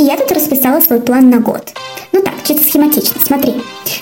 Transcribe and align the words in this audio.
И 0.00 0.04
я 0.04 0.16
тут 0.16 0.32
расписала 0.32 0.80
свой 0.80 0.98
план 0.98 1.28
на 1.28 1.40
год. 1.40 1.74
Ну 2.12 2.22
так, 2.22 2.32
чисто 2.42 2.64
схематично, 2.64 3.20
смотри. 3.22 3.52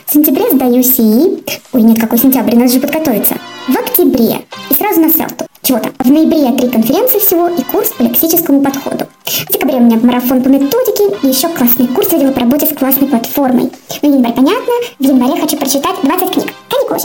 В 0.07 0.13
сентябре 0.13 0.49
сдаю 0.53 0.81
СИИ. 0.81 1.43
Ой, 1.73 1.83
нет, 1.83 2.01
какой 2.01 2.19
сентябрь, 2.19 2.55
надо 2.55 2.73
же 2.73 2.79
подготовиться. 2.79 3.35
В 3.67 3.77
октябре. 3.77 4.43
И 4.71 4.75
сразу 4.75 5.01
на 5.01 5.11
селту. 5.11 5.47
Чего 5.61 5.81
там? 5.81 5.93
В 5.99 6.09
ноябре 6.09 6.57
три 6.57 6.71
конференции 6.71 7.19
всего 7.19 7.49
и 7.49 7.63
курс 7.65 7.89
по 7.89 8.05
лексическому 8.05 8.63
подходу. 8.63 9.09
В 9.25 9.53
декабре 9.53 9.79
у 9.79 9.81
меня 9.81 9.99
марафон 10.01 10.41
по 10.41 10.47
методике 10.47 11.17
и 11.25 11.31
еще 11.31 11.49
классный 11.49 11.89
курс 11.89 12.13
видела 12.13 12.31
по 12.31 12.41
работе 12.43 12.67
с 12.67 12.79
классной 12.79 13.09
платформой. 13.09 13.73
Ну, 14.01 14.15
январь 14.15 14.35
понятно. 14.35 14.73
В 15.01 15.03
январе 15.03 15.41
хочу 15.41 15.57
прочитать 15.57 15.97
20 16.05 16.31
книг. 16.31 16.53
Каникулы. 16.69 17.01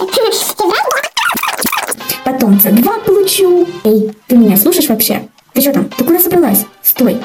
Потом 2.23 2.60
C2 2.64 3.05
получу. 3.05 3.68
Эй, 3.86 4.12
ты 4.28 4.38
меня 4.38 4.55
слушаешь 4.55 4.89
вообще? 4.89 5.28
Ты 5.54 5.62
что 5.62 5.73
там? 5.73 5.86
Ты 5.86 6.04
куда 6.04 6.20
собралась? 6.20 6.66
Стой. 6.84 7.18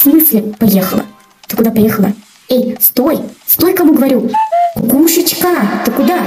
Смысле 0.00 0.54
поехала? 0.58 1.04
Ты 1.46 1.56
куда 1.58 1.70
поехала? 1.70 2.14
Эй, 2.48 2.74
стой! 2.80 3.18
Стой, 3.46 3.74
кому 3.74 3.92
говорю! 3.92 4.30
Кукушечка, 4.74 5.82
ты 5.84 5.90
куда? 5.90 6.26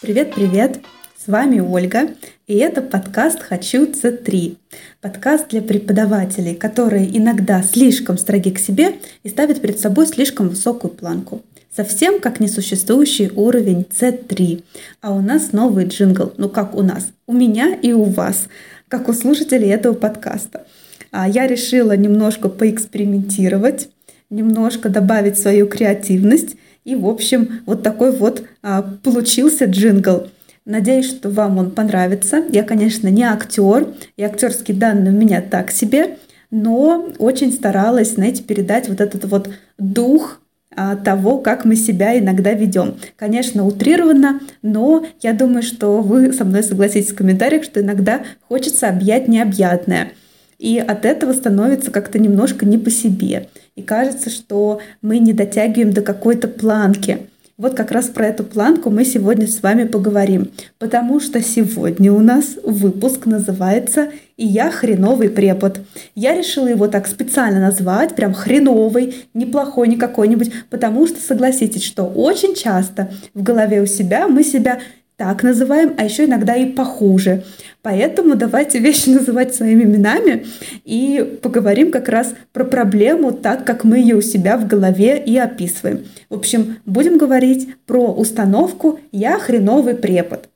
Привет-привет! 0.00 0.84
С 1.24 1.28
вами 1.28 1.60
Ольга, 1.60 2.08
и 2.48 2.56
это 2.56 2.82
подкаст 2.82 3.42
«Хочу 3.42 3.86
С3». 3.86 4.56
Подкаст 5.00 5.50
для 5.50 5.62
преподавателей, 5.62 6.56
которые 6.56 7.16
иногда 7.16 7.62
слишком 7.62 8.18
строги 8.18 8.50
к 8.50 8.58
себе 8.58 8.96
и 9.22 9.28
ставят 9.28 9.60
перед 9.60 9.78
собой 9.78 10.08
слишком 10.08 10.48
высокую 10.48 10.92
планку. 10.92 11.42
Совсем 11.70 12.18
как 12.18 12.40
несуществующий 12.40 13.30
уровень 13.36 13.86
C3. 13.88 14.64
А 15.00 15.14
у 15.14 15.20
нас 15.20 15.52
новый 15.52 15.86
джингл. 15.86 16.32
Ну 16.38 16.48
как 16.48 16.74
у 16.74 16.82
нас? 16.82 17.06
У 17.28 17.32
меня 17.34 17.72
и 17.72 17.92
у 17.92 18.02
вас, 18.02 18.48
как 18.88 19.08
у 19.08 19.12
слушателей 19.12 19.70
этого 19.70 19.94
подкаста. 19.94 20.66
А 21.12 21.28
я 21.28 21.46
решила 21.46 21.96
немножко 21.96 22.48
поэкспериментировать, 22.48 23.90
немножко 24.28 24.88
добавить 24.88 25.38
свою 25.38 25.68
креативность. 25.68 26.56
И, 26.84 26.96
в 26.96 27.06
общем, 27.06 27.60
вот 27.64 27.84
такой 27.84 28.10
вот 28.10 28.42
а, 28.60 28.82
получился 29.04 29.66
джингл– 29.66 30.26
Надеюсь, 30.64 31.08
что 31.08 31.28
вам 31.28 31.58
он 31.58 31.70
понравится. 31.72 32.42
Я, 32.50 32.62
конечно, 32.62 33.08
не 33.08 33.24
актер, 33.24 33.88
и 34.16 34.22
актерские 34.22 34.76
данные 34.76 35.12
у 35.12 35.16
меня 35.16 35.42
так 35.42 35.70
себе, 35.70 36.18
но 36.50 37.08
очень 37.18 37.52
старалась, 37.52 38.14
знаете, 38.14 38.42
передать 38.42 38.88
вот 38.88 39.00
этот 39.00 39.24
вот 39.24 39.50
дух 39.78 40.40
а, 40.74 40.96
того, 40.96 41.38
как 41.38 41.64
мы 41.64 41.76
себя 41.76 42.18
иногда 42.18 42.52
ведем. 42.52 42.96
Конечно, 43.16 43.66
утрированно, 43.66 44.40
но 44.62 45.04
я 45.20 45.32
думаю, 45.32 45.62
что 45.62 46.00
вы 46.00 46.32
со 46.32 46.44
мной 46.44 46.62
согласитесь 46.62 47.10
в 47.10 47.16
комментариях, 47.16 47.64
что 47.64 47.80
иногда 47.80 48.22
хочется 48.48 48.88
объять 48.88 49.28
необъятное. 49.28 50.12
И 50.58 50.78
от 50.78 51.04
этого 51.04 51.32
становится 51.32 51.90
как-то 51.90 52.18
немножко 52.18 52.64
не 52.64 52.78
по 52.78 52.88
себе. 52.88 53.48
И 53.74 53.82
кажется, 53.82 54.30
что 54.30 54.80
мы 55.02 55.18
не 55.18 55.32
дотягиваем 55.32 55.92
до 55.92 56.02
какой-то 56.02 56.46
планки. 56.46 57.18
Вот 57.58 57.74
как 57.74 57.90
раз 57.90 58.06
про 58.06 58.28
эту 58.28 58.44
планку 58.44 58.88
мы 58.88 59.04
сегодня 59.04 59.46
с 59.46 59.62
вами 59.62 59.84
поговорим, 59.84 60.50
потому 60.78 61.20
что 61.20 61.42
сегодня 61.42 62.10
у 62.10 62.20
нас 62.20 62.56
выпуск 62.64 63.26
называется 63.26 64.08
«И 64.38 64.46
я 64.46 64.70
хреновый 64.70 65.28
препод». 65.28 65.78
Я 66.14 66.34
решила 66.34 66.68
его 66.68 66.88
так 66.88 67.06
специально 67.06 67.60
назвать, 67.60 68.16
прям 68.16 68.32
хреновый, 68.32 69.26
неплохой, 69.34 69.88
не 69.88 69.96
какой-нибудь, 69.96 70.50
потому 70.70 71.06
что 71.06 71.20
согласитесь, 71.20 71.84
что 71.84 72.04
очень 72.04 72.54
часто 72.54 73.10
в 73.34 73.42
голове 73.42 73.82
у 73.82 73.86
себя 73.86 74.28
мы 74.28 74.44
себя 74.44 74.80
так 75.16 75.42
называем, 75.42 75.94
а 75.98 76.04
еще 76.04 76.24
иногда 76.24 76.56
и 76.56 76.66
похуже. 76.66 77.44
Поэтому 77.82 78.34
давайте 78.34 78.78
вещи 78.78 79.08
называть 79.10 79.54
своими 79.54 79.84
именами 79.84 80.46
и 80.84 81.38
поговорим 81.42 81.90
как 81.90 82.08
раз 82.08 82.34
про 82.52 82.64
проблему 82.64 83.32
так, 83.32 83.64
как 83.64 83.84
мы 83.84 83.98
ее 83.98 84.16
у 84.16 84.22
себя 84.22 84.56
в 84.56 84.66
голове 84.66 85.22
и 85.24 85.36
описываем. 85.36 86.06
В 86.30 86.34
общем, 86.34 86.78
будем 86.86 87.18
говорить 87.18 87.74
про 87.86 88.12
установку 88.12 89.00
«я 89.12 89.38
хреновый 89.38 89.94
препод». 89.94 90.48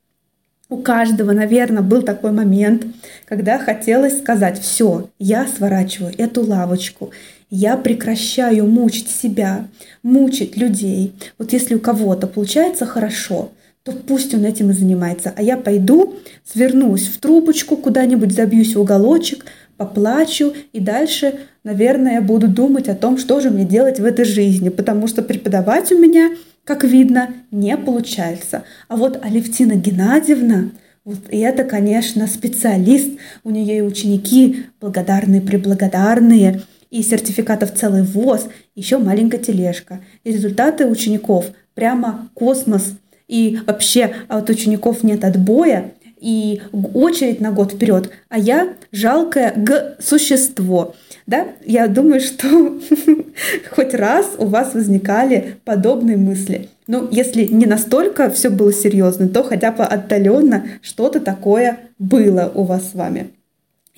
У 0.69 0.79
каждого, 0.79 1.31
наверное, 1.31 1.83
был 1.83 2.03
такой 2.03 2.33
момент, 2.33 2.87
когда 3.25 3.59
хотелось 3.59 4.19
сказать 4.19 4.61
«все, 4.61 5.09
я 5.21 5.47
сворачиваю 5.47 6.13
эту 6.19 6.45
лавочку, 6.45 7.13
я 7.51 7.77
прекращаю 7.77 8.67
мучить 8.67 9.09
себя, 9.09 9.69
мучить 10.03 10.57
людей. 10.57 11.15
Вот 11.39 11.53
если 11.53 11.77
у 11.77 11.81
кого-то 11.81 12.27
получается 12.27 12.85
хорошо, 12.85 13.53
то 13.87 13.93
пусть 13.93 14.35
он 14.35 14.45
этим 14.45 14.71
и 14.71 14.73
занимается. 14.73 15.33
А 15.37 15.43
я 15.43 15.57
пойду, 15.57 16.17
свернусь 16.45 17.07
в 17.07 17.21
трубочку 17.21 17.77
куда-нибудь, 17.77 18.33
забьюсь 18.33 18.75
в 18.75 18.81
уголочек, 18.81 19.45
поплачу 19.77 20.55
и 20.73 20.81
дальше, 20.81 21.39
наверное, 21.63 22.21
буду 22.21 22.49
думать 22.49 22.89
о 22.89 22.97
том, 22.97 23.17
что 23.17 23.39
же 23.39 23.51
мне 23.51 23.65
делать 23.65 24.01
в 24.01 24.05
этой 24.05 24.25
жизни, 24.25 24.71
потому 24.71 25.07
что 25.07 25.23
преподавать 25.23 25.93
у 25.93 25.99
меня, 26.01 26.33
как 26.65 26.83
видно, 26.83 27.29
не 27.53 27.77
получается. 27.77 28.65
А 28.89 28.97
вот 28.97 29.25
Алевтина 29.25 29.75
Геннадьевна, 29.75 30.71
вот 31.05 31.21
и 31.31 31.39
это, 31.39 31.63
конечно, 31.63 32.27
специалист, 32.27 33.11
у 33.45 33.51
нее 33.51 33.79
и 33.79 33.83
ученики 33.83 34.65
благодарные, 34.81 35.41
преблагодарные, 35.41 36.63
и 36.91 37.03
сертификатов 37.03 37.73
целый 37.73 38.03
ВОЗ, 38.03 38.49
еще 38.75 38.99
маленькая 38.99 39.39
тележка. 39.39 40.01
И 40.25 40.33
результаты 40.33 40.87
учеников 40.87 41.53
прямо 41.75 42.29
космос– 42.35 42.95
и 43.29 43.59
вообще 43.67 44.15
от 44.29 44.51
учеников 44.51 45.03
нет 45.03 45.25
отбоя, 45.25 45.93
и 46.19 46.63
очередь 46.95 47.41
на 47.41 47.53
год 47.53 47.73
вперед, 47.73 48.11
а 48.29 48.39
я 48.39 48.75
жалкое 48.91 49.53
г 49.55 49.97
существо. 50.01 50.95
Да? 51.27 51.49
Я 51.65 51.89
думаю, 51.89 52.21
что 52.21 52.81
хоть 53.71 53.95
раз 53.95 54.35
у 54.39 54.47
вас 54.47 54.75
возникали 54.75 55.57
подобные 55.65 56.17
мысли. 56.17 56.69
Ну, 56.87 57.09
если 57.11 57.45
не 57.45 57.67
настолько 57.67 58.31
все 58.31 58.49
было 58.49 58.73
серьезно, 58.73 59.29
то 59.29 59.43
хотя 59.43 59.73
бы 59.73 59.85
отдаленно 59.85 60.67
что-то 60.83 61.21
такое 61.21 61.81
было 61.99 62.51
у 62.55 62.65
вас 62.65 62.91
с 62.91 62.95
вами. 62.95 63.31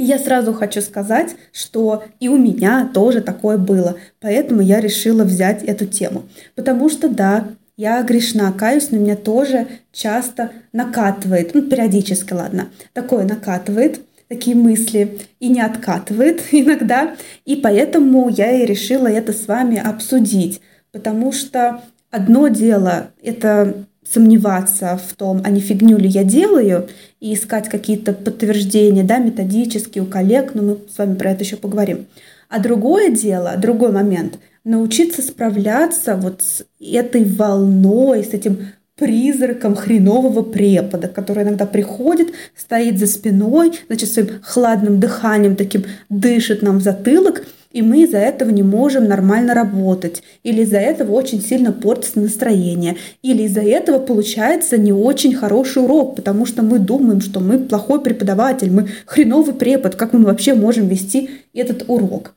Я 0.01 0.19
сразу 0.21 0.53
хочу 0.53 0.81
сказать, 0.81 1.35
что 1.53 2.05
и 2.21 2.29
у 2.29 2.39
меня 2.39 2.89
тоже 2.95 3.21
такое 3.21 3.59
было. 3.59 3.97
Поэтому 4.21 4.61
я 4.61 4.81
решила 4.81 5.25
взять 5.25 5.65
эту 5.65 5.87
тему. 5.87 6.23
Потому 6.55 6.89
что 6.89 7.09
да, 7.09 7.49
я 7.79 8.03
грешна, 8.03 8.53
каюсь, 8.53 8.91
но 8.91 8.99
меня 8.99 9.15
тоже 9.15 9.69
часто 9.93 10.51
накатывает, 10.73 11.55
ну, 11.55 11.63
периодически, 11.63 12.33
ладно, 12.33 12.71
такое 12.93 13.25
накатывает, 13.25 14.01
такие 14.27 14.57
мысли 14.57 15.21
и 15.39 15.49
не 15.49 15.61
откатывает 15.61 16.43
иногда. 16.53 17.17
И 17.45 17.55
поэтому 17.57 18.29
я 18.29 18.51
и 18.51 18.67
решила 18.67 19.07
это 19.07 19.33
с 19.33 19.47
вами 19.47 19.79
обсудить, 19.79 20.61
потому 20.91 21.31
что 21.31 21.81
одно 22.11 22.49
дело— 22.49 23.11
это 23.23 23.87
сомневаться 24.05 24.97
в 24.97 25.15
том, 25.15 25.43
а 25.45 25.51
не 25.51 25.61
фигню 25.61 25.99
ли 25.99 26.09
я 26.09 26.25
делаю, 26.25 26.89
и 27.21 27.35
искать 27.35 27.69
какие-то 27.69 28.13
подтверждения, 28.13 29.05
да, 29.05 29.19
методические 29.19 30.03
у 30.03 30.07
коллег, 30.07 30.53
но 30.55 30.63
мы 30.63 30.79
с 30.93 30.99
вами 30.99 31.15
про 31.15 31.31
это 31.31 31.45
еще 31.45 31.57
поговорим. 31.57 32.07
А 32.49 32.59
другое 32.59 33.11
дело, 33.11 33.55
другой 33.57 33.93
момент, 33.93 34.39
научиться 34.69 35.23
справляться 35.23 36.15
вот 36.15 36.43
с 36.43 36.65
этой 36.79 37.25
волной, 37.25 38.23
с 38.23 38.35
этим 38.35 38.69
призраком 38.97 39.75
хренового 39.75 40.43
препода, 40.43 41.09
который 41.09 41.45
иногда 41.45 41.65
приходит, 41.65 42.33
стоит 42.55 42.99
за 42.99 43.07
спиной, 43.07 43.73
значит, 43.87 44.11
своим 44.11 44.29
хладным 44.43 45.01
дыханием 45.01 45.57
таким 45.57 45.85
дышит 46.11 46.61
нам 46.61 46.79
в 46.79 46.83
затылок, 46.83 47.47
и 47.73 47.81
мы 47.81 48.03
из-за 48.03 48.19
этого 48.19 48.51
не 48.51 48.63
можем 48.63 49.09
нормально 49.09 49.55
работать, 49.55 50.23
или 50.43 50.63
из-за 50.63 50.79
этого 50.79 51.13
очень 51.13 51.41
сильно 51.41 51.73
портится 51.73 52.21
настроение, 52.21 52.97
или 53.23 53.45
из-за 53.45 53.63
этого 53.63 53.99
получается 53.99 54.77
не 54.77 54.93
очень 54.93 55.35
хороший 55.35 55.83
урок, 55.83 56.15
потому 56.17 56.45
что 56.45 56.63
мы 56.63 56.79
думаем, 56.79 57.23
что 57.23 57.41
мы 57.41 57.59
плохой 57.59 58.03
преподаватель, 58.03 58.71
мы 58.71 58.89
хреновый 59.07 59.55
препод, 59.55 59.95
как 59.95 60.13
мы 60.13 60.25
вообще 60.25 60.53
можем 60.53 60.89
вести 60.89 61.31
этот 61.55 61.85
урок. 61.89 62.35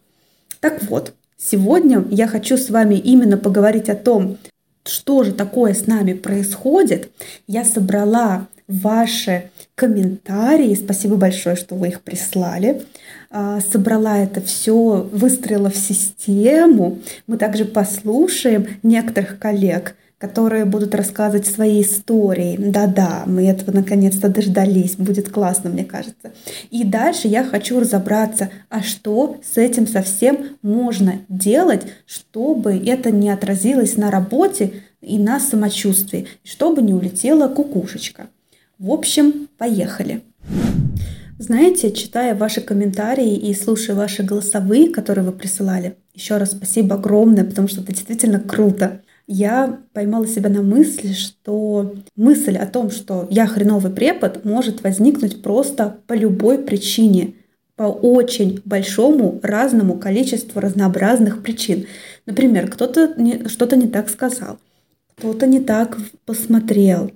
Так 0.61 0.83
вот, 0.83 1.13
Сегодня 1.43 2.05
я 2.11 2.27
хочу 2.27 2.55
с 2.55 2.69
вами 2.69 2.93
именно 2.95 3.35
поговорить 3.35 3.89
о 3.89 3.95
том, 3.95 4.37
что 4.83 5.23
же 5.23 5.31
такое 5.33 5.73
с 5.73 5.87
нами 5.87 6.13
происходит. 6.13 7.09
Я 7.47 7.65
собрала 7.65 8.47
ваши 8.67 9.49
комментарии. 9.73 10.75
Спасибо 10.75 11.15
большое, 11.15 11.55
что 11.55 11.73
вы 11.73 11.87
их 11.87 12.01
прислали. 12.01 12.83
А, 13.31 13.59
собрала 13.59 14.19
это 14.19 14.39
все, 14.39 15.09
выстроила 15.11 15.71
в 15.71 15.75
систему. 15.75 16.99
Мы 17.25 17.37
также 17.37 17.65
послушаем 17.65 18.67
некоторых 18.83 19.39
коллег, 19.39 19.95
которые 20.21 20.65
будут 20.65 20.93
рассказывать 20.93 21.47
свои 21.47 21.81
истории. 21.81 22.55
Да-да, 22.55 23.23
мы 23.25 23.47
этого 23.47 23.71
наконец-то 23.71 24.29
дождались. 24.29 24.95
Будет 24.95 25.29
классно, 25.29 25.71
мне 25.71 25.83
кажется. 25.83 26.31
И 26.69 26.83
дальше 26.83 27.27
я 27.27 27.43
хочу 27.43 27.79
разобраться, 27.79 28.51
а 28.69 28.83
что 28.83 29.37
с 29.43 29.57
этим 29.57 29.87
совсем 29.87 30.57
можно 30.61 31.21
делать, 31.27 31.81
чтобы 32.05 32.77
это 32.77 33.09
не 33.09 33.31
отразилось 33.31 33.97
на 33.97 34.11
работе 34.11 34.73
и 35.01 35.17
на 35.17 35.39
самочувствии, 35.39 36.27
чтобы 36.43 36.83
не 36.83 36.93
улетела 36.93 37.47
кукушечка. 37.47 38.27
В 38.77 38.91
общем, 38.91 39.49
поехали. 39.57 40.21
Знаете, 41.39 41.91
читая 41.91 42.35
ваши 42.35 42.61
комментарии 42.61 43.35
и 43.35 43.55
слушая 43.55 43.95
ваши 43.95 44.21
голосовые, 44.21 44.89
которые 44.89 45.25
вы 45.25 45.31
присылали, 45.31 45.95
еще 46.13 46.37
раз 46.37 46.51
спасибо 46.51 46.93
огромное, 46.97 47.43
потому 47.43 47.67
что 47.67 47.81
это 47.81 47.91
действительно 47.91 48.39
круто 48.39 49.01
я 49.31 49.79
поймала 49.93 50.27
себя 50.27 50.49
на 50.49 50.61
мысли, 50.61 51.13
что 51.13 51.95
мысль 52.17 52.57
о 52.57 52.65
том, 52.65 52.91
что 52.91 53.27
я 53.29 53.47
хреновый 53.47 53.91
препод, 53.91 54.43
может 54.43 54.83
возникнуть 54.83 55.41
просто 55.41 55.99
по 56.05 56.13
любой 56.13 56.59
причине, 56.59 57.35
по 57.77 57.83
очень 57.83 58.61
большому 58.65 59.39
разному 59.41 59.97
количеству 59.97 60.59
разнообразных 60.59 61.41
причин. 61.41 61.85
Например, 62.25 62.69
кто-то 62.69 63.15
что-то 63.47 63.77
не 63.77 63.87
так 63.87 64.09
сказал, 64.09 64.59
кто-то 65.15 65.47
не 65.47 65.61
так 65.61 65.97
посмотрел, 66.25 67.11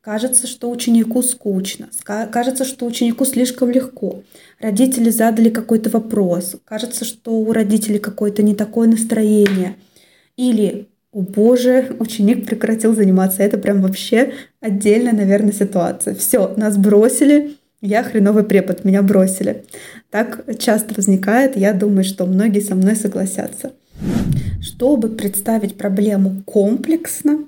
кажется, 0.00 0.48
что 0.48 0.70
ученику 0.70 1.22
скучно, 1.22 1.88
кажется, 2.04 2.64
что 2.64 2.84
ученику 2.84 3.24
слишком 3.24 3.70
легко, 3.70 4.24
родители 4.58 5.10
задали 5.10 5.50
какой-то 5.50 5.88
вопрос, 5.88 6.56
кажется, 6.64 7.04
что 7.04 7.30
у 7.30 7.52
родителей 7.52 8.00
какое-то 8.00 8.42
не 8.42 8.56
такое 8.56 8.88
настроение, 8.88 9.76
или 10.36 10.88
о 11.12 11.22
боже, 11.22 11.96
ученик 11.98 12.46
прекратил 12.46 12.94
заниматься. 12.94 13.42
Это 13.42 13.58
прям 13.58 13.82
вообще 13.82 14.32
отдельная, 14.60 15.12
наверное, 15.12 15.52
ситуация. 15.52 16.14
Все, 16.14 16.54
нас 16.56 16.76
бросили, 16.76 17.56
я 17.80 18.02
хреновый 18.02 18.44
препод, 18.44 18.84
меня 18.84 19.02
бросили. 19.02 19.64
Так 20.10 20.44
часто 20.58 20.94
возникает, 20.94 21.56
я 21.56 21.72
думаю, 21.72 22.04
что 22.04 22.26
многие 22.26 22.60
со 22.60 22.74
мной 22.74 22.94
согласятся. 22.94 23.72
Чтобы 24.60 25.08
представить 25.08 25.76
проблему 25.76 26.42
комплексно, 26.44 27.44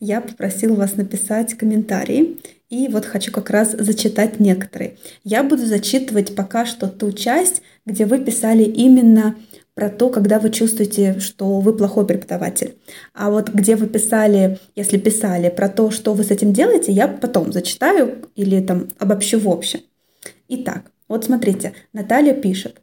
я 0.00 0.20
попросила 0.20 0.74
вас 0.74 0.96
написать 0.96 1.54
комментарии. 1.54 2.38
И 2.70 2.88
вот 2.88 3.06
хочу 3.06 3.32
как 3.32 3.48
раз 3.48 3.72
зачитать 3.78 4.40
некоторые. 4.40 4.96
Я 5.24 5.42
буду 5.42 5.64
зачитывать 5.64 6.34
пока 6.34 6.66
что 6.66 6.86
ту 6.86 7.12
часть, 7.12 7.62
где 7.86 8.04
вы 8.04 8.18
писали 8.18 8.62
именно 8.62 9.36
про 9.78 9.90
то, 9.90 10.08
когда 10.10 10.40
вы 10.40 10.50
чувствуете, 10.50 11.20
что 11.20 11.60
вы 11.60 11.72
плохой 11.72 12.04
преподаватель. 12.04 12.74
А 13.14 13.30
вот 13.30 13.50
где 13.50 13.76
вы 13.76 13.86
писали, 13.86 14.58
если 14.74 14.98
писали 14.98 15.50
про 15.50 15.68
то, 15.68 15.92
что 15.92 16.14
вы 16.14 16.24
с 16.24 16.32
этим 16.32 16.52
делаете, 16.52 16.90
я 16.90 17.06
потом 17.06 17.52
зачитаю 17.52 18.28
или 18.34 18.60
там 18.60 18.88
обобщу 18.98 19.38
в 19.38 19.48
общем. 19.48 19.78
Итак, 20.48 20.90
вот 21.06 21.26
смотрите, 21.26 21.74
Наталья 21.92 22.34
пишет. 22.34 22.80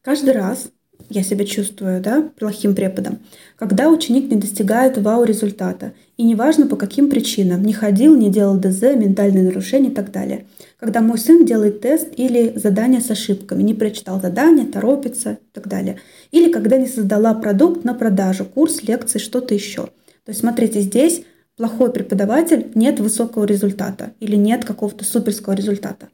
Каждый 0.00 0.32
раз, 0.32 0.68
я 1.10 1.22
себя 1.22 1.44
чувствую 1.44 2.00
да, 2.00 2.30
плохим 2.38 2.74
преподом, 2.74 3.18
когда 3.58 3.90
ученик 3.90 4.30
не 4.30 4.38
достигает 4.38 4.96
вау-результата, 4.96 5.92
и 6.16 6.22
неважно 6.22 6.66
по 6.66 6.76
каким 6.76 7.10
причинам, 7.10 7.62
не 7.62 7.74
ходил, 7.74 8.16
не 8.16 8.30
делал 8.30 8.56
ДЗ, 8.56 8.94
ментальные 8.96 9.44
нарушения 9.44 9.90
и 9.90 9.94
так 9.94 10.10
далее. 10.10 10.46
Когда 10.84 11.00
мой 11.00 11.16
сын 11.16 11.46
делает 11.46 11.80
тест 11.80 12.08
или 12.14 12.52
задание 12.56 13.00
с 13.00 13.10
ошибками, 13.10 13.62
не 13.62 13.72
прочитал 13.72 14.20
задание, 14.20 14.66
торопится 14.66 15.38
и 15.40 15.54
так 15.54 15.66
далее. 15.66 15.98
Или 16.30 16.52
когда 16.52 16.76
не 16.76 16.86
создала 16.86 17.32
продукт 17.32 17.84
на 17.84 17.94
продажу, 17.94 18.44
курс, 18.44 18.82
лекции, 18.82 19.18
что-то 19.18 19.54
еще. 19.54 19.84
То 19.84 20.28
есть 20.28 20.40
смотрите, 20.40 20.82
здесь 20.82 21.22
плохой 21.56 21.90
преподаватель, 21.90 22.70
нет 22.74 23.00
высокого 23.00 23.46
результата 23.46 24.12
или 24.20 24.36
нет 24.36 24.66
какого-то 24.66 25.06
суперского 25.06 25.54
результата. 25.54 26.10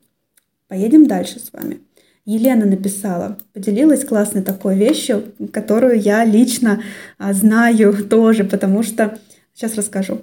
Поедем 0.69 1.09
дальше 1.09 1.41
с 1.41 1.53
вами. 1.53 1.81
Елена 2.25 2.65
написала, 2.65 3.39
поделилась 3.53 4.05
классной 4.05 4.43
такой 4.43 4.77
вещью, 4.77 5.33
которую 5.53 6.01
я 6.01 6.25
лично 6.25 6.81
а, 7.19 7.33
знаю 7.33 8.07
тоже, 8.09 8.45
потому 8.45 8.85
что 8.85 9.19
сейчас 9.53 9.75
расскажу. 9.75 10.21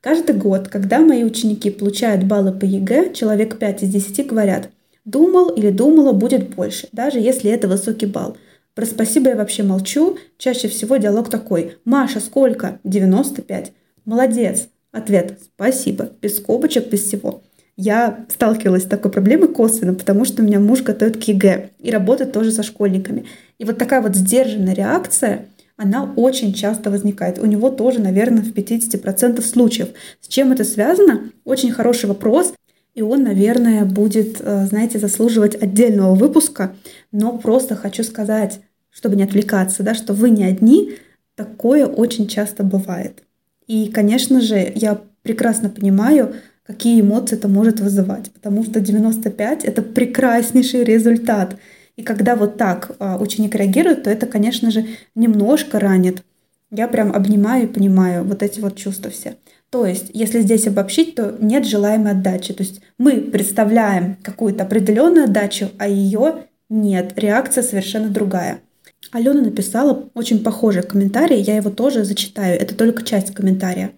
Каждый 0.00 0.36
год, 0.36 0.68
когда 0.68 1.00
мои 1.00 1.24
ученики 1.24 1.70
получают 1.70 2.24
баллы 2.24 2.52
по 2.52 2.64
ЕГЭ, 2.64 3.12
человек 3.14 3.58
5 3.58 3.82
из 3.82 3.88
10 3.90 4.26
говорят, 4.28 4.70
думал 5.04 5.48
или 5.50 5.70
думала 5.70 6.12
будет 6.12 6.54
больше, 6.54 6.88
даже 6.92 7.18
если 7.18 7.50
это 7.50 7.66
высокий 7.66 8.06
балл. 8.06 8.36
Про 8.74 8.86
спасибо 8.86 9.30
я 9.30 9.36
вообще 9.36 9.64
молчу. 9.64 10.18
Чаще 10.36 10.68
всего 10.68 10.98
диалог 10.98 11.28
такой. 11.28 11.78
Маша, 11.84 12.20
сколько? 12.20 12.78
95. 12.84 13.72
Молодец. 14.04 14.68
Ответ. 14.92 15.36
Спасибо. 15.42 16.10
Без 16.22 16.36
скобочек, 16.36 16.88
без 16.88 17.02
всего. 17.02 17.42
Я 17.76 18.24
сталкивалась 18.28 18.84
с 18.84 18.86
такой 18.86 19.10
проблемой 19.10 19.48
косвенно, 19.48 19.94
потому 19.94 20.24
что 20.24 20.42
у 20.42 20.44
меня 20.44 20.60
муж 20.60 20.82
готовит 20.82 21.16
к 21.16 21.24
ЕГЭ 21.24 21.70
и 21.80 21.90
работает 21.90 22.32
тоже 22.32 22.52
со 22.52 22.62
школьниками. 22.62 23.24
И 23.58 23.64
вот 23.64 23.78
такая 23.78 24.00
вот 24.00 24.14
сдержанная 24.14 24.74
реакция, 24.74 25.46
она 25.78 26.12
очень 26.16 26.52
часто 26.52 26.90
возникает. 26.90 27.38
У 27.38 27.46
него 27.46 27.70
тоже, 27.70 28.00
наверное, 28.00 28.42
в 28.42 28.52
50% 28.52 29.40
случаев. 29.40 29.88
С 30.20 30.26
чем 30.26 30.52
это 30.52 30.64
связано? 30.64 31.30
Очень 31.44 31.70
хороший 31.70 32.06
вопрос. 32.06 32.52
И 32.94 33.00
он, 33.00 33.22
наверное, 33.22 33.84
будет, 33.84 34.40
э, 34.40 34.66
знаете, 34.66 34.98
заслуживать 34.98 35.54
отдельного 35.62 36.16
выпуска. 36.16 36.74
Но 37.12 37.38
просто 37.38 37.76
хочу 37.76 38.02
сказать, 38.02 38.60
чтобы 38.90 39.14
не 39.14 39.22
отвлекаться, 39.22 39.84
да, 39.84 39.94
что 39.94 40.14
вы 40.14 40.30
не 40.30 40.44
одни, 40.44 40.96
такое 41.36 41.86
очень 41.86 42.26
часто 42.26 42.64
бывает. 42.64 43.22
И, 43.68 43.88
конечно 43.88 44.40
же, 44.40 44.72
я 44.74 45.00
прекрасно 45.22 45.70
понимаю, 45.70 46.34
какие 46.66 47.00
эмоции 47.00 47.36
это 47.36 47.46
может 47.46 47.78
вызывать, 47.78 48.32
потому 48.32 48.64
что 48.64 48.80
95— 48.80 49.64
это 49.64 49.82
прекраснейший 49.82 50.82
результат. 50.82 51.56
И 51.98 52.02
когда 52.04 52.36
вот 52.36 52.56
так 52.56 52.92
а, 53.00 53.18
ученик 53.18 53.56
реагирует, 53.56 54.04
то 54.04 54.10
это, 54.10 54.26
конечно 54.26 54.70
же, 54.70 54.86
немножко 55.16 55.80
ранит. 55.80 56.22
Я 56.70 56.86
прям 56.86 57.12
обнимаю 57.12 57.64
и 57.64 57.72
понимаю 57.72 58.22
вот 58.22 58.44
эти 58.44 58.60
вот 58.60 58.76
чувства 58.76 59.10
все. 59.10 59.34
То 59.68 59.84
есть, 59.84 60.06
если 60.14 60.40
здесь 60.40 60.68
обобщить, 60.68 61.16
то 61.16 61.36
нет 61.40 61.66
желаемой 61.66 62.12
отдачи. 62.12 62.54
То 62.54 62.62
есть 62.62 62.80
мы 62.98 63.20
представляем 63.20 64.16
какую-то 64.22 64.62
определенную 64.62 65.24
отдачу, 65.24 65.70
а 65.76 65.88
ее 65.88 66.44
нет. 66.68 67.14
Реакция 67.16 67.64
совершенно 67.64 68.10
другая. 68.10 68.60
Алена 69.10 69.42
написала 69.42 70.08
очень 70.14 70.44
похожий 70.44 70.84
комментарий, 70.84 71.40
я 71.40 71.56
его 71.56 71.70
тоже 71.70 72.04
зачитаю. 72.04 72.60
Это 72.60 72.76
только 72.76 73.02
часть 73.02 73.34
комментария. 73.34 73.90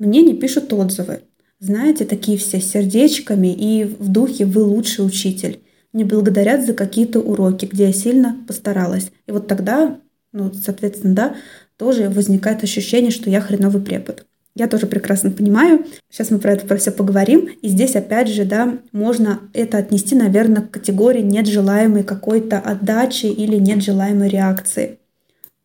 Мне 0.00 0.22
не 0.22 0.34
пишут 0.34 0.72
отзывы. 0.72 1.20
Знаете, 1.60 2.04
такие 2.04 2.36
все 2.36 2.60
сердечками 2.60 3.54
и 3.54 3.84
в 3.84 4.08
духе 4.08 4.44
«вы 4.44 4.64
лучший 4.64 5.06
учитель». 5.06 5.60
Не 5.98 6.04
благодарят 6.04 6.64
за 6.64 6.74
какие-то 6.74 7.18
уроки, 7.18 7.66
где 7.66 7.86
я 7.86 7.92
сильно 7.92 8.36
постаралась. 8.46 9.10
И 9.26 9.32
вот 9.32 9.48
тогда, 9.48 9.98
ну, 10.32 10.52
соответственно, 10.54 11.12
да, 11.12 11.34
тоже 11.76 12.08
возникает 12.08 12.62
ощущение, 12.62 13.10
что 13.10 13.30
я 13.30 13.40
хреновый 13.40 13.82
препод. 13.82 14.24
Я 14.54 14.68
тоже 14.68 14.86
прекрасно 14.86 15.32
понимаю. 15.32 15.84
Сейчас 16.08 16.30
мы 16.30 16.38
про 16.38 16.52
это 16.52 16.68
про 16.68 16.76
все 16.76 16.92
поговорим. 16.92 17.48
И 17.62 17.68
здесь 17.68 17.96
опять 17.96 18.28
же, 18.28 18.44
да, 18.44 18.78
можно 18.92 19.40
это 19.54 19.78
отнести, 19.78 20.14
наверное, 20.14 20.62
к 20.62 20.70
категории 20.70 21.20
нет 21.20 21.48
желаемой 21.48 22.04
какой-то 22.04 22.60
отдачи 22.60 23.26
или 23.26 23.56
нет 23.56 23.82
желаемой 23.82 24.28
реакции. 24.28 25.00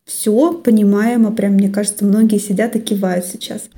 Все 0.04 0.52
понимаемо, 0.52 1.30
прям, 1.30 1.52
мне 1.52 1.68
кажется, 1.68 2.04
многие 2.04 2.38
сидят 2.38 2.74
и 2.74 2.80
кивают 2.80 3.24
сейчас. 3.24 3.68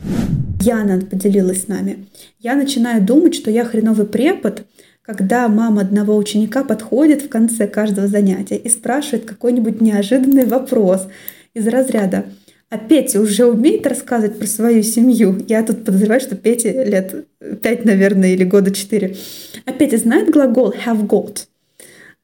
Яна 0.62 1.02
поделилась 1.02 1.64
с 1.64 1.68
нами. 1.68 2.06
Я 2.40 2.54
начинаю 2.54 3.02
думать, 3.02 3.34
что 3.34 3.50
я 3.50 3.66
хреновый 3.66 4.06
препод, 4.06 4.64
когда 5.06 5.48
мама 5.48 5.82
одного 5.82 6.16
ученика 6.16 6.64
подходит 6.64 7.22
в 7.22 7.28
конце 7.28 7.66
каждого 7.66 8.08
занятия 8.08 8.56
и 8.56 8.68
спрашивает 8.68 9.24
какой-нибудь 9.24 9.80
неожиданный 9.80 10.44
вопрос 10.46 11.08
из 11.54 11.66
разряда 11.68 12.24
а 12.68 12.78
Петя 12.78 13.20
уже 13.20 13.46
умеет 13.46 13.86
рассказывать 13.86 14.38
про 14.38 14.46
свою 14.46 14.82
семью? 14.82 15.40
Я 15.46 15.62
тут 15.62 15.84
подозреваю, 15.84 16.20
что 16.20 16.34
Пете 16.34 16.84
лет 16.84 17.26
пять, 17.62 17.84
наверное, 17.84 18.30
или 18.30 18.42
года 18.42 18.72
четыре. 18.72 19.16
А 19.64 19.72
Петя 19.72 19.98
знает 19.98 20.30
глагол 20.30 20.72
have 20.72 21.06
got? 21.06 21.46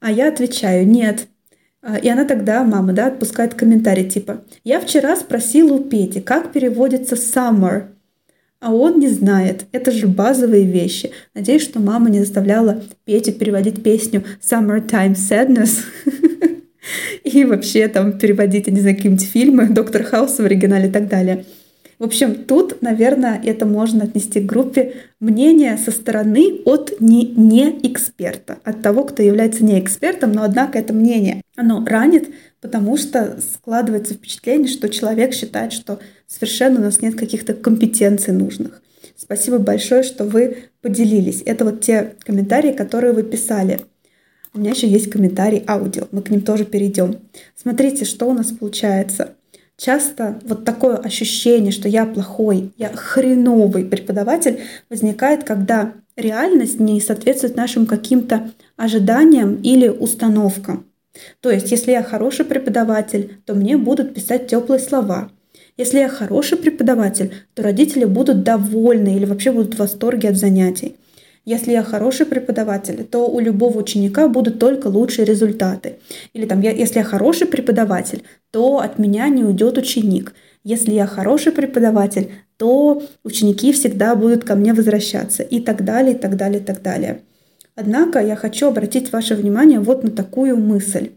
А 0.00 0.10
я 0.10 0.28
отвечаю, 0.28 0.86
нет. 0.88 1.28
А, 1.80 1.96
и 1.96 2.08
она 2.08 2.24
тогда, 2.24 2.64
мама, 2.64 2.92
да, 2.92 3.06
отпускает 3.06 3.54
комментарий 3.54 4.08
типа 4.08 4.42
«Я 4.64 4.80
вчера 4.80 5.14
спросила 5.14 5.74
у 5.74 5.84
Пети, 5.84 6.20
как 6.20 6.50
переводится 6.50 7.14
summer?» 7.14 7.84
А 8.62 8.73
он 8.73 9.00
не 9.00 9.09
знает. 9.09 9.66
Это 9.73 9.90
же 9.90 10.07
базовые 10.07 10.64
вещи. 10.64 11.11
Надеюсь, 11.35 11.62
что 11.62 11.81
мама 11.81 12.09
не 12.09 12.21
заставляла 12.21 12.81
Петю 13.04 13.33
переводить 13.33 13.83
песню 13.83 14.23
«Summertime 14.40 15.16
Sadness» 15.16 15.81
и 17.25 17.45
вообще 17.45 17.88
там 17.88 18.19
переводить, 18.19 18.69
я 18.69 18.73
не 18.73 18.81
знаю, 18.81 18.95
какие-нибудь 18.95 19.26
фильмы 19.26 19.69
«Доктор 19.69 20.04
Хаус» 20.04 20.38
в 20.38 20.45
оригинале 20.45 20.88
и 20.88 20.92
так 20.92 21.09
далее– 21.09 21.45
в 22.02 22.04
общем, 22.04 22.35
тут, 22.35 22.83
наверное, 22.83 23.40
это 23.45 23.64
можно 23.64 24.02
отнести 24.02 24.40
к 24.40 24.45
группе 24.47 24.95
мнения 25.21 25.78
со 25.78 25.92
стороны 25.92 26.61
от 26.64 27.00
не, 27.00 27.26
не 27.26 27.78
эксперта, 27.85 28.59
от 28.64 28.83
того, 28.83 29.04
кто 29.04 29.23
является 29.23 29.64
не 29.64 29.78
экспертом, 29.78 30.33
но 30.33 30.42
однако 30.42 30.81
это 30.81 30.92
мнение. 30.92 31.42
Оно 31.54 31.87
ранит, 31.87 32.28
потому 32.62 32.97
что 32.97 33.38
складывается 33.54 34.14
впечатление, 34.14 34.69
что 34.69 34.88
человек 34.88 35.35
считает, 35.35 35.75
что 35.75 35.99
совершенно 36.26 36.81
у 36.81 36.85
нас 36.85 37.02
нет 37.02 37.16
каких-то 37.16 37.52
компетенций 37.52 38.33
нужных. 38.33 38.81
Спасибо 39.16 39.59
большое, 39.59 40.02
что 40.04 40.25
вы 40.25 40.69
поделились. 40.81 41.42
Это 41.45 41.64
вот 41.64 41.83
те 41.83 42.14
комментарии, 42.21 42.73
которые 42.73 43.12
вы 43.12 43.25
писали. 43.25 43.81
У 44.54 44.61
меня 44.61 44.71
еще 44.71 44.87
есть 44.87 45.11
комментарий 45.11 45.64
аудио, 45.66 46.09
мы 46.12 46.23
к 46.23 46.31
ним 46.31 46.42
тоже 46.42 46.64
перейдем. 46.64 47.19
Смотрите, 47.57 48.04
что 48.04 48.26
у 48.28 48.33
нас 48.33 48.52
получается. 48.52 49.35
Часто 49.76 50.38
вот 50.45 50.64
такое 50.64 50.97
ощущение, 50.97 51.73
что 51.73 51.88
я 51.88 52.07
плохой, 52.07 52.73
я 52.76 52.90
хреновый 52.90 53.85
преподаватель, 53.85 54.61
возникает, 54.88 55.42
когда 55.45 55.95
реальность 56.16 56.78
не 56.78 57.00
соответствует 57.00 57.57
нашим 57.57 57.87
каким-то 57.87 58.52
ожиданиям 58.76 59.57
или 59.57 59.88
установкам. 59.88 60.91
То 61.40 61.50
есть, 61.50 61.71
если 61.71 61.92
я 61.92 62.02
хороший 62.02 62.45
преподаватель, 62.45 63.38
то 63.45 63.54
мне 63.54 63.76
будут 63.76 64.14
писать 64.14 64.47
теплые 64.47 64.78
слова. 64.78 65.31
Если 65.76 65.99
я 65.99 66.09
хороший 66.09 66.59
преподаватель, 66.59 67.33
то 67.54 67.62
родители 67.62 68.04
будут 68.04 68.42
довольны 68.42 69.16
или 69.16 69.25
вообще 69.25 69.52
будут 69.52 69.75
в 69.75 69.78
восторге 69.78 70.28
от 70.28 70.37
занятий. 70.37 70.97
Если 71.45 71.73
я 71.73 71.83
хороший 71.83 72.25
преподаватель, 72.25 73.04
то 73.04 73.26
у 73.26 73.40
любого 73.40 73.78
ученика 73.78 74.28
будут 74.28 74.61
только 74.61 74.87
лучшие 74.87 75.25
результаты. 75.25 75.95
Или 76.35 76.47
там, 76.47 76.61
я, 76.61 76.71
если 76.71 76.99
я 76.99 77.04
хороший 77.04 77.49
преподаватель, 77.49 78.23
то 78.52 78.78
от 78.78 78.99
меня 78.99 79.28
не 79.28 79.42
уйдет 79.42 79.76
ученик. 79.76 80.35
Если 80.62 80.92
я 80.92 81.07
хороший 81.07 81.50
преподаватель, 81.50 82.31
то 82.59 83.02
ученики 83.25 83.73
всегда 83.73 84.14
будут 84.14 84.45
ко 84.45 84.54
мне 84.54 84.73
возвращаться 84.73 85.42
и 85.42 85.61
так 85.61 85.85
далее, 85.85 86.14
и 86.14 86.19
так 86.19 86.37
далее, 86.37 86.61
и 86.61 86.64
так 86.64 86.81
далее. 86.81 87.23
Однако 87.74 88.18
я 88.18 88.36
хочу 88.36 88.68
обратить 88.68 89.12
ваше 89.12 89.34
внимание 89.34 89.80
вот 89.80 90.04
на 90.04 90.10
такую 90.10 90.56
мысль. 90.56 91.12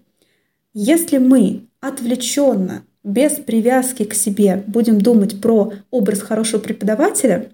Если 0.74 1.18
мы 1.18 1.68
отвлеченно, 1.80 2.84
без 3.04 3.34
привязки 3.34 4.04
к 4.04 4.14
себе 4.14 4.64
будем 4.66 5.00
думать 5.00 5.40
про 5.40 5.74
образ 5.92 6.22
хорошего 6.22 6.60
преподавателя, 6.60 7.52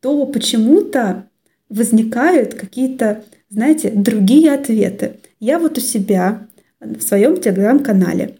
то 0.00 0.26
почему-то 0.26 1.28
возникают 1.68 2.54
какие-то, 2.54 3.24
знаете, 3.48 3.90
другие 3.90 4.52
ответы. 4.52 5.20
Я 5.38 5.58
вот 5.58 5.78
у 5.78 5.80
себя 5.80 6.46
в 6.80 7.00
своем 7.00 7.40
телеграм-канале 7.40 8.38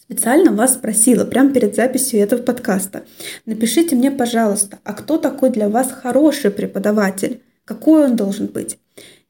специально 0.00 0.52
вас 0.52 0.74
спросила 0.74 1.24
прямо 1.24 1.52
перед 1.52 1.76
записью 1.76 2.20
этого 2.20 2.42
подкаста. 2.42 3.04
Напишите 3.46 3.94
мне, 3.94 4.10
пожалуйста, 4.10 4.78
а 4.84 4.92
кто 4.92 5.16
такой 5.16 5.50
для 5.50 5.68
вас 5.68 5.90
хороший 5.92 6.50
преподаватель? 6.50 7.40
Какой 7.64 8.06
он 8.06 8.16
должен 8.16 8.46
быть? 8.46 8.78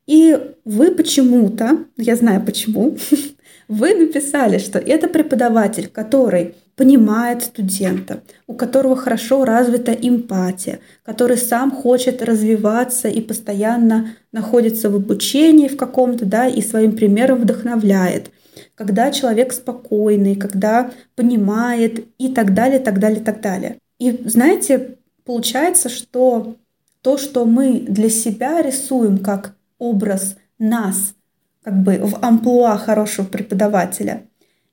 И 0.06 0.36
вы 0.64 0.92
почему-то, 0.92 1.84
я 1.96 2.16
знаю 2.16 2.44
почему, 2.44 2.96
вы 3.68 3.94
написали, 3.94 4.58
что 4.58 4.78
это 4.78 5.08
преподаватель, 5.08 5.88
который 5.88 6.54
понимает 6.76 7.42
студента, 7.42 8.22
у 8.46 8.54
которого 8.54 8.96
хорошо 8.96 9.44
развита 9.44 9.92
эмпатия, 9.92 10.80
который 11.04 11.36
сам 11.36 11.70
хочет 11.70 12.22
развиваться 12.22 13.08
и 13.08 13.20
постоянно 13.20 14.16
находится 14.32 14.90
в 14.90 14.96
обучении 14.96 15.68
в 15.68 15.76
каком-то, 15.76 16.24
да, 16.24 16.48
и 16.48 16.62
своим 16.62 16.96
примером 16.96 17.40
вдохновляет. 17.40 18.30
Когда 18.74 19.10
человек 19.10 19.52
спокойный, 19.52 20.34
когда 20.34 20.90
понимает 21.14 22.06
и 22.18 22.28
так 22.32 22.54
далее, 22.54 22.80
так 22.80 22.98
далее, 22.98 23.20
так 23.20 23.40
далее. 23.40 23.76
И 23.98 24.20
знаете, 24.24 24.96
получается, 25.24 25.88
что 25.88 26.56
то, 27.02 27.18
что 27.18 27.44
мы 27.44 27.80
для 27.80 28.08
себя 28.08 28.62
рисуем 28.62 29.18
как 29.18 29.56
образ 29.78 30.36
нас, 30.58 31.14
как 31.62 31.82
бы 31.82 31.98
в 31.98 32.24
амплуа 32.24 32.76
хорошего 32.78 33.26
преподавателя– 33.26 34.22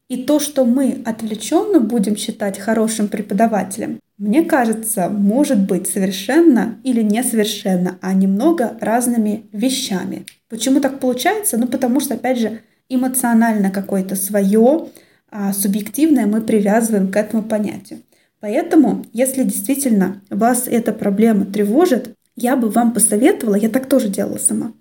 и 0.09 0.23
то, 0.23 0.39
что 0.39 0.65
мы 0.65 1.03
отвлеченно 1.05 1.79
будем 1.79 2.17
считать 2.17 2.57
хорошим 2.57 3.07
преподавателем, 3.07 3.99
мне 4.17 4.43
кажется, 4.43 5.07
может 5.07 5.59
быть 5.59 5.87
совершенно 5.87 6.79
или 6.83 7.03
несовершенно, 7.03 7.99
а 8.01 8.13
немного 8.13 8.75
разными 8.81 9.45
вещами. 9.53 10.25
Почему 10.49 10.81
так 10.81 10.99
получается? 10.99 11.57
Ну, 11.57 11.67
потому 11.67 11.99
что, 11.99 12.15
опять 12.15 12.39
же, 12.39 12.61
эмоционально 12.89 13.69
какое-то 13.69 14.15
свое, 14.15 14.87
а 15.29 15.53
субъективное 15.53 16.25
мы 16.25 16.41
привязываем 16.41 17.11
к 17.11 17.15
этому 17.15 17.43
понятию. 17.43 17.99
Поэтому, 18.39 19.05
если 19.13 19.43
действительно 19.43 20.21
вас 20.31 20.67
эта 20.67 20.91
проблема 20.91 21.45
тревожит, 21.45 22.15
я 22.39 22.55
бы 22.55 22.69
вам 22.69 22.93
посоветовала, 22.93 23.55
я 23.55 23.69
так 23.69 23.87
тоже 23.87 24.07
делала 24.07 24.37
сама, 24.37 24.73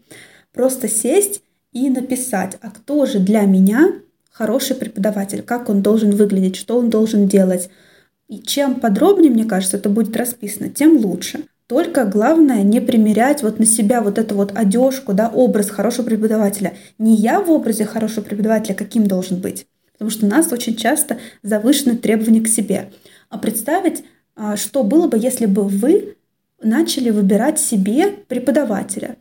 просто 0.52 0.88
сесть 0.88 1.42
и 1.72 1.90
написать, 1.90 2.56
а 2.60 2.70
кто 2.70 3.06
же 3.06 3.18
для 3.18 3.42
меня 3.42 3.92
хороший 4.30 4.76
преподаватель, 4.76 5.42
как 5.42 5.68
он 5.68 5.82
должен 5.82 6.10
выглядеть, 6.12 6.56
что 6.56 6.78
он 6.78 6.90
должен 6.90 7.26
делать. 7.26 7.68
И 8.28 8.38
чем 8.38 8.76
подробнее, 8.76 9.32
мне 9.32 9.44
кажется, 9.44 9.76
это 9.76 9.88
будет 9.88 10.16
расписано, 10.16 10.68
тем 10.68 10.96
лучше. 10.98 11.44
Только 11.66 12.04
главное 12.04 12.62
не 12.62 12.80
примерять 12.80 13.42
вот 13.42 13.58
на 13.58 13.66
себя 13.66 14.00
вот 14.00 14.16
эту 14.16 14.34
вот 14.34 14.52
одежку, 14.56 15.12
да, 15.12 15.28
образ 15.28 15.70
хорошего 15.70 16.06
преподавателя. 16.06 16.74
Не 16.98 17.14
я 17.14 17.40
в 17.40 17.50
образе 17.50 17.84
хорошего 17.84 18.24
преподавателя 18.24 18.74
каким 18.74 19.06
должен 19.06 19.40
быть. 19.40 19.66
Потому 19.92 20.10
что 20.10 20.26
у 20.26 20.28
нас 20.28 20.50
очень 20.52 20.76
часто 20.76 21.18
завышены 21.42 21.96
требования 21.96 22.40
к 22.40 22.48
себе. 22.48 22.90
А 23.28 23.36
представить, 23.36 24.04
а, 24.36 24.56
что 24.56 24.84
было 24.84 25.08
бы, 25.08 25.18
если 25.18 25.46
бы 25.46 25.64
вы 25.64 26.16
начали 26.62 27.10
выбирать 27.10 27.60
себе 27.60 28.10
преподавателя. 28.28 29.16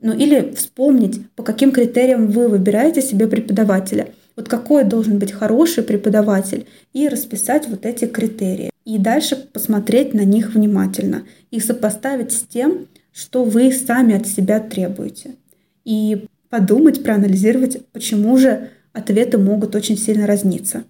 Ну 0.00 0.12
или 0.12 0.52
вспомнить, 0.54 1.28
по 1.36 1.42
каким 1.42 1.72
критериям 1.72 2.28
вы 2.28 2.48
выбираете 2.48 3.02
себе 3.02 3.28
преподавателя– 3.28 4.08
вот 4.36 4.48
какой 4.48 4.84
должен 4.84 5.18
быть 5.18 5.32
хороший 5.32 5.84
преподаватель, 5.84 6.66
и 6.92 7.08
расписать 7.08 7.68
вот 7.68 7.84
эти 7.84 8.06
критерии. 8.06 8.70
И 8.84 8.98
дальше 8.98 9.36
посмотреть 9.36 10.14
на 10.14 10.22
них 10.24 10.54
внимательно 10.54 11.24
и 11.50 11.60
сопоставить 11.60 12.32
с 12.32 12.42
тем, 12.42 12.88
что 13.12 13.44
вы 13.44 13.70
сами 13.72 14.16
от 14.16 14.26
себя 14.26 14.58
требуете. 14.58 15.32
И 15.84 16.26
подумать, 16.48 17.02
проанализировать, 17.02 17.86
почему 17.92 18.36
же 18.38 18.70
ответы 18.92 19.38
могут 19.38 19.74
очень 19.74 19.96
сильно 19.96 20.26
разниться. 20.26 20.84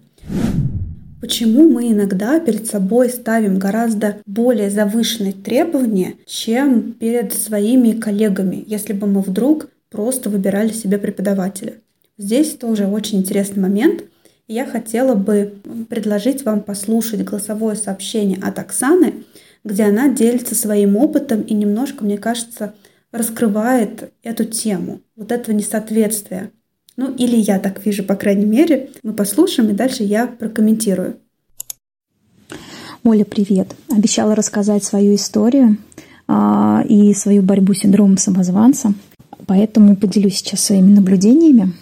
Почему 1.23 1.69
мы 1.69 1.89
иногда 1.89 2.37
перед 2.41 2.67
собой 2.67 3.09
ставим 3.09 3.57
гораздо 3.57 4.17
более 4.25 4.69
завышенные 4.69 5.31
требования, 5.31 6.15
чем 6.25 6.91
перед 6.91 7.31
своими 7.31 7.93
коллегами, 7.93 8.61
если 8.67 8.91
бы 8.91 9.07
мы 9.07 9.21
вдруг 9.21 9.69
просто 9.89 10.29
выбирали 10.29 10.73
себе 10.73 10.97
преподавателя? 10.97 11.75
Здесь 12.17 12.55
тоже 12.55 12.87
очень 12.87 13.19
интересный 13.19 13.61
момент. 13.61 14.03
Я 14.49 14.65
хотела 14.65 15.15
бы 15.15 15.53
предложить 15.87 16.43
вам 16.43 16.59
послушать 16.59 17.23
голосовое 17.23 17.77
сообщение 17.77 18.39
от 18.43 18.59
Оксаны, 18.59 19.23
где 19.63 19.83
она 19.83 20.09
делится 20.09 20.55
своим 20.55 20.97
опытом 20.97 21.41
и 21.43 21.53
немножко, 21.53 22.03
мне 22.03 22.17
кажется, 22.17 22.73
раскрывает 23.13 24.11
эту 24.23 24.43
тему, 24.43 24.99
вот 25.15 25.31
этого 25.31 25.55
несоответствия. 25.55 26.51
Ну, 26.95 27.13
или 27.15 27.35
я 27.35 27.59
так 27.59 27.83
вижу, 27.85 28.03
по 28.03 28.15
крайней 28.15 28.45
мере. 28.45 28.89
Мы 29.01 29.13
послушаем, 29.13 29.69
и 29.69 29.73
дальше 29.73 30.03
я 30.03 30.27
прокомментирую. 30.27 31.17
Оля, 33.03 33.25
привет. 33.25 33.75
Обещала 33.89 34.35
рассказать 34.35 34.83
свою 34.83 35.15
историю 35.15 35.77
а, 36.27 36.83
и 36.87 37.13
свою 37.13 37.41
борьбу 37.41 37.73
с 37.73 37.79
синдромом 37.79 38.17
самозванца. 38.17 38.93
Поэтому 39.47 39.95
поделюсь 39.95 40.37
сейчас 40.37 40.61
своими 40.61 40.93
наблюдениями. 40.93 41.73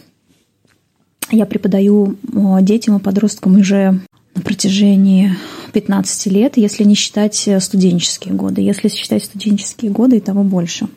Я 1.29 1.45
преподаю 1.45 2.17
детям 2.61 2.97
и 2.97 2.99
подросткам 2.99 3.59
уже 3.59 4.01
на 4.33 4.41
протяжении 4.41 5.35
15 5.73 6.25
лет, 6.27 6.57
если 6.57 6.83
не 6.83 6.95
считать 6.95 7.49
студенческие 7.59 8.33
годы. 8.33 8.61
Если 8.61 8.87
считать 8.87 9.25
студенческие 9.25 9.91
годы, 9.91 10.17
и 10.17 10.21
того 10.21 10.43
больше. 10.43 10.87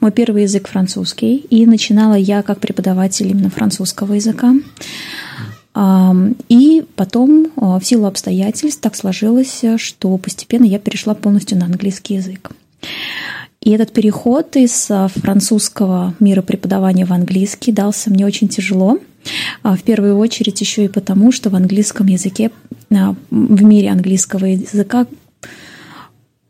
Мой 0.00 0.12
первый 0.12 0.42
язык 0.42 0.68
французский, 0.68 1.36
и 1.36 1.66
начинала 1.66 2.14
я 2.14 2.42
как 2.42 2.60
преподаватель 2.60 3.28
именно 3.28 3.50
французского 3.50 4.14
языка. 4.14 4.54
И 6.48 6.84
потом, 6.94 7.48
в 7.56 7.80
силу 7.82 8.06
обстоятельств, 8.06 8.80
так 8.80 8.94
сложилось, 8.94 9.64
что 9.76 10.16
постепенно 10.18 10.64
я 10.64 10.78
перешла 10.78 11.14
полностью 11.14 11.58
на 11.58 11.66
английский 11.66 12.14
язык. 12.14 12.52
И 13.60 13.70
этот 13.70 13.92
переход 13.92 14.56
из 14.56 14.90
э, 14.90 15.08
французского 15.08 16.14
мира 16.20 16.42
преподавания 16.42 17.06
в 17.06 17.12
английский 17.14 17.72
дался 17.72 18.10
мне 18.10 18.26
очень 18.26 18.46
тяжело– 18.48 18.98
а, 19.62 19.76
в 19.76 19.82
первую 19.82 20.18
очередь 20.18 20.60
еще 20.60 20.84
и 20.84 20.88
потому, 20.88 21.32
что 21.32 21.50
в 21.50 21.56
английском 21.56 22.06
языке, 22.06 22.50
а, 22.90 23.14
в 23.30 23.62
мире 23.62 23.90
английского 23.90 24.46
языка 24.46 25.06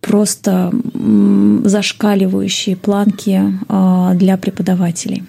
просто 0.06 0.72
зашкаливающие 1.64 2.76
планки 2.76 3.40
а, 3.68 4.14
для 4.14 4.36
преподавателей. 4.36 5.24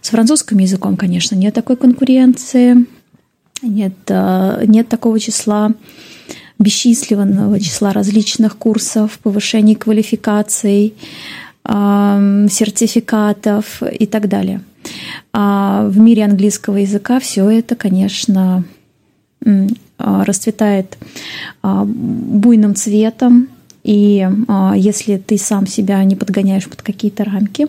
С 0.00 0.08
французским 0.08 0.58
языком, 0.58 0.96
конечно, 0.96 1.34
нет 1.34 1.54
такой 1.54 1.76
конкуренции, 1.76 2.86
нет, 3.62 3.92
нет 4.08 4.88
такого 4.88 5.20
числа 5.20 5.72
бесчисленного 6.58 7.60
числа 7.60 7.92
различных 7.92 8.56
курсов, 8.56 9.18
повышения 9.22 9.76
квалификаций, 9.76 10.94
сертификатов 11.64 13.82
и 13.82 14.06
так 14.06 14.28
далее– 14.28 14.62
А 15.32 15.86
в 15.88 15.98
мире 15.98 16.24
английского 16.24 16.78
языка 16.78 17.20
все 17.20 17.48
это, 17.48 17.76
конечно, 17.76 18.64
а, 19.44 20.24
расцветает 20.24 20.98
а, 21.62 21.84
буйным 21.84 22.74
цветом, 22.74 23.48
и 23.82 24.28
а, 24.48 24.74
если 24.76 25.16
ты 25.16 25.38
сам 25.38 25.66
себя 25.66 26.04
не 26.04 26.16
подгоняешь 26.16 26.68
под 26.68 26.82
какие-то 26.82 27.24
рамки, 27.24 27.68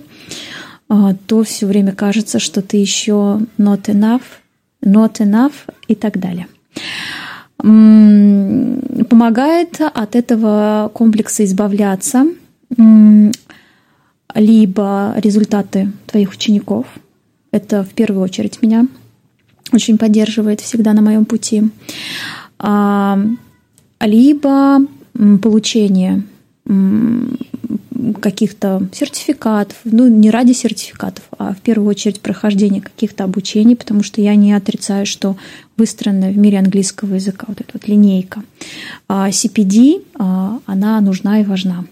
то 1.27 1.43
все 1.43 1.65
время 1.65 1.93
кажется, 1.93 2.39
что 2.39 2.61
ты 2.61 2.77
еще 2.77 3.39
not 3.57 3.85
enough, 3.85 4.21
not 4.83 5.19
enough 5.19 5.53
и 5.87 5.95
так 5.95 6.19
далее. 6.19 6.47
Помогает 7.57 8.71
от 9.81 10.15
этого 10.15 10.91
комплекса 10.93 11.45
избавляться 11.45 12.25
либо 14.35 15.13
результаты 15.17 15.91
твоих 16.05 16.31
учеников. 16.31 16.85
Это 17.51 17.83
в 17.83 17.89
первую 17.89 18.23
очередь 18.23 18.61
меня 18.61 18.87
очень 19.71 19.97
поддерживает 19.97 20.61
всегда 20.61 20.93
на 20.93 21.01
моем 21.01 21.25
пути. 21.25 21.63
Либо 23.99 24.79
получение 25.41 26.23
каких-то 28.21 28.87
сертификатов, 28.91 29.77
ну 29.83 30.07
не 30.07 30.29
ради 30.29 30.53
сертификатов, 30.53 31.23
а 31.37 31.53
в 31.53 31.61
первую 31.61 31.89
очередь 31.89 32.21
прохождение 32.21 32.81
каких-то 32.81 33.23
обучений, 33.23 33.75
потому 33.75 34.03
что 34.03 34.21
я 34.21 34.35
не 34.35 34.53
отрицаю, 34.53 35.05
что 35.05 35.37
выстроена 35.77 36.29
в 36.29 36.37
мире 36.37 36.59
английского 36.59 37.15
языка 37.15 37.45
вот 37.47 37.61
эта 37.61 37.69
вот 37.73 37.87
линейка. 37.87 38.43
А 39.07 39.29
CPD, 39.29 40.03
а, 40.15 40.59
она 40.65 40.99
нужна 41.01 41.41
и 41.41 41.43
важна. 41.43 41.85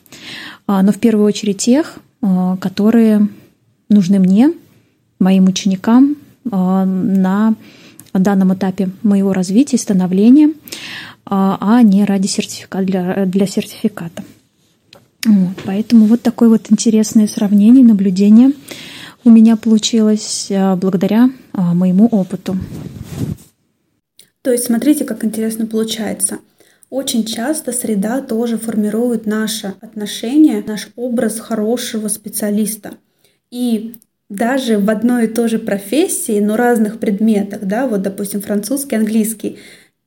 А, 0.67 0.81
но 0.81 0.91
в 0.91 0.97
первую 0.97 1.25
очередь 1.25 1.57
тех, 1.57 1.97
которые 2.59 3.27
нужны 3.89 4.19
мне, 4.19 4.53
моим 5.17 5.47
ученикам 5.47 6.17
на 6.43 7.55
данном 8.13 8.53
этапе 8.53 8.89
моего 9.01 9.33
развития 9.33 9.77
и 9.77 9.79
становления, 9.79 10.53
а 11.33 11.81
не 11.81 12.03
ради 12.03 12.27
сертификата, 12.27 12.83
для, 12.83 13.25
для 13.25 13.47
сертификата. 13.47 14.23
Вот, 15.25 15.55
поэтому 15.65 16.05
вот 16.05 16.21
такое 16.21 16.49
вот 16.49 16.71
интересное 16.71 17.27
сравнение, 17.27 17.85
наблюдение 17.85 18.51
у 19.23 19.29
меня 19.29 19.55
получилось 19.55 20.51
а, 20.51 20.75
благодаря 20.75 21.29
а, 21.53 21.73
моему 21.73 22.07
опыту. 22.07 22.57
То 24.41 24.51
есть 24.51 24.65
смотрите, 24.65 25.05
как 25.05 25.23
интересно 25.23 25.67
получается. 25.67 26.39
Очень 26.89 27.23
часто 27.23 27.71
среда 27.71 28.21
тоже 28.21 28.57
формирует 28.57 29.25
наше 29.25 29.75
отношение, 29.79 30.63
наш 30.65 30.89
образ 30.95 31.39
хорошего 31.39 32.07
специалиста. 32.07 32.95
И 33.51 33.93
даже 34.27 34.79
в 34.79 34.89
одной 34.89 35.25
и 35.25 35.27
той 35.27 35.47
же 35.49 35.59
профессии, 35.59 36.39
но 36.39 36.57
разных 36.57 36.99
предметах, 36.99 37.61
да, 37.61 37.87
вот, 37.87 38.01
допустим, 38.01 38.41
французский, 38.41 38.95
английский, 38.95 39.57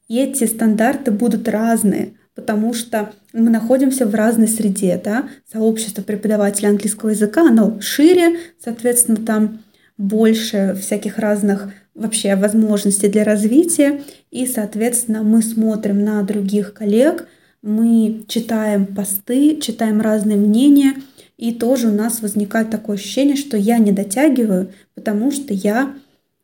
эти 0.09 0.45
стандарты 0.45 1.11
будут 1.11 1.49
разные 1.49 2.15
потому 2.35 2.75
что 2.75 3.13
мы 3.33 3.51
находимся 3.51 4.07
в 4.07 4.15
разной 4.15 4.49
среде, 4.49 5.01
да, 5.03 5.29
сообщество 5.51 6.03
преподавателей 6.03 6.69
английского 6.69 7.11
языка, 7.11 7.49
оно 7.49 7.81
шире, 7.81 8.39
соответственно, 8.63 9.19
там 9.19 9.61
больше 9.97 10.77
всяких 10.81 11.19
разных 11.19 11.73
вообще 11.95 12.35
возможностей 12.35 13.09
для 13.09 13.23
развития, 13.25 14.03
и, 14.31 14.47
соответственно, 14.47 15.23
мы 15.23 15.43
смотрим 15.43 16.05
на 16.05 16.23
других 16.23 16.75
коллег, 16.75 17.29
мы 17.63 18.25
читаем 18.27 18.87
посты, 18.87 19.61
читаем 19.61 20.01
разные 20.01 20.37
мнения, 20.37 20.95
и 21.37 21.53
тоже 21.53 21.89
у 21.89 21.93
нас 21.93 22.21
возникает 22.21 22.71
такое 22.71 22.97
ощущение, 22.97 23.37
что 23.37 23.57
я 23.57 23.79
не 23.79 23.93
дотягиваю, 23.93 24.73
потому 24.95 25.31
что 25.31 25.55
я 25.55 25.95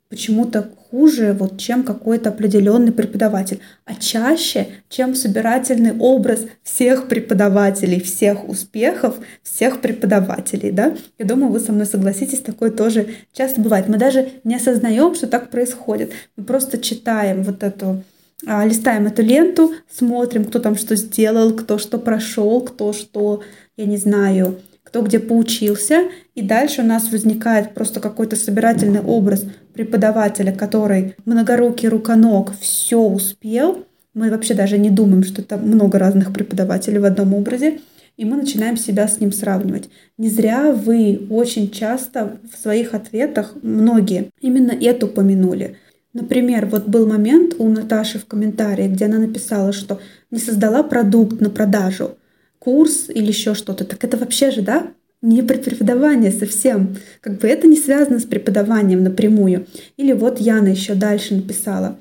почему-то 0.08 0.70
хуже, 0.90 1.32
вот, 1.38 1.58
чем 1.58 1.82
какой-то 1.82 2.30
определенный 2.30 2.92
преподаватель, 2.92 3.60
а 3.84 3.94
чаще, 3.94 4.68
чем 4.88 5.14
собирательный 5.14 5.92
образ 5.98 6.46
всех 6.62 7.08
преподавателей, 7.08 8.00
всех 8.00 8.48
успехов, 8.48 9.16
всех 9.42 9.80
преподавателей. 9.80 10.70
Да? 10.70 10.94
Я 11.18 11.24
думаю, 11.24 11.52
вы 11.52 11.60
со 11.60 11.72
мной 11.72 11.86
согласитесь, 11.86 12.40
такое 12.40 12.70
тоже 12.70 13.06
часто 13.32 13.60
бывает. 13.60 13.88
Мы 13.88 13.98
даже 13.98 14.28
не 14.44 14.56
осознаем, 14.56 15.14
что 15.14 15.26
так 15.26 15.50
происходит. 15.50 16.12
Мы 16.36 16.44
просто 16.44 16.78
читаем 16.78 17.42
вот 17.42 17.62
эту 17.62 18.02
а, 18.46 18.64
листаем 18.64 19.06
эту 19.06 19.22
ленту, 19.22 19.74
смотрим, 19.90 20.46
кто 20.46 20.60
там 20.60 20.76
что 20.76 20.96
сделал, 20.96 21.52
кто 21.52 21.78
что 21.78 21.98
прошел, 21.98 22.62
кто 22.62 22.94
что, 22.94 23.42
я 23.76 23.84
не 23.84 23.98
знаю, 23.98 24.58
кто 24.90 25.02
где 25.02 25.20
поучился, 25.20 26.08
и 26.34 26.42
дальше 26.42 26.82
у 26.82 26.84
нас 26.84 27.12
возникает 27.12 27.74
просто 27.74 28.00
какой-то 28.00 28.34
собирательный 28.34 29.00
образ 29.00 29.44
преподавателя, 29.72 30.52
который 30.52 31.14
многорукий 31.24 31.88
руконог 31.88 32.52
все 32.60 33.00
успел. 33.00 33.86
Мы 34.14 34.30
вообще 34.30 34.54
даже 34.54 34.78
не 34.78 34.90
думаем, 34.90 35.22
что 35.22 35.42
это 35.42 35.58
много 35.58 36.00
разных 36.00 36.32
преподавателей 36.32 36.98
в 36.98 37.04
одном 37.04 37.34
образе, 37.34 37.78
и 38.16 38.24
мы 38.24 38.36
начинаем 38.36 38.76
себя 38.76 39.06
с 39.06 39.20
ним 39.20 39.30
сравнивать. 39.32 39.88
Не 40.18 40.28
зря 40.28 40.72
вы 40.72 41.28
очень 41.30 41.70
часто 41.70 42.38
в 42.52 42.60
своих 42.60 42.92
ответах, 42.92 43.54
многие, 43.62 44.30
именно 44.40 44.72
это 44.72 45.06
упомянули. 45.06 45.76
Например, 46.12 46.66
вот 46.66 46.88
был 46.88 47.06
момент 47.06 47.54
у 47.58 47.68
Наташи 47.68 48.18
в 48.18 48.26
комментарии, 48.26 48.88
где 48.88 49.04
она 49.04 49.18
написала, 49.18 49.72
что 49.72 50.00
не 50.32 50.40
создала 50.40 50.82
продукт 50.82 51.40
на 51.40 51.48
продажу, 51.48 52.16
курс 52.60 53.08
или 53.08 53.26
еще 53.26 53.54
что-то, 53.54 53.84
так 53.84 54.04
это 54.04 54.16
вообще 54.16 54.52
же, 54.52 54.62
да, 54.62 54.92
не 55.22 55.42
про 55.42 55.58
преподавание 55.58 56.30
совсем. 56.30 56.96
Как 57.20 57.38
бы 57.38 57.48
это 57.48 57.66
не 57.66 57.76
связано 57.76 58.20
с 58.20 58.24
преподаванием 58.24 59.02
напрямую. 59.02 59.66
Или 59.96 60.12
вот 60.12 60.40
Яна 60.40 60.68
еще 60.68 60.94
дальше 60.94 61.34
написала. 61.34 61.98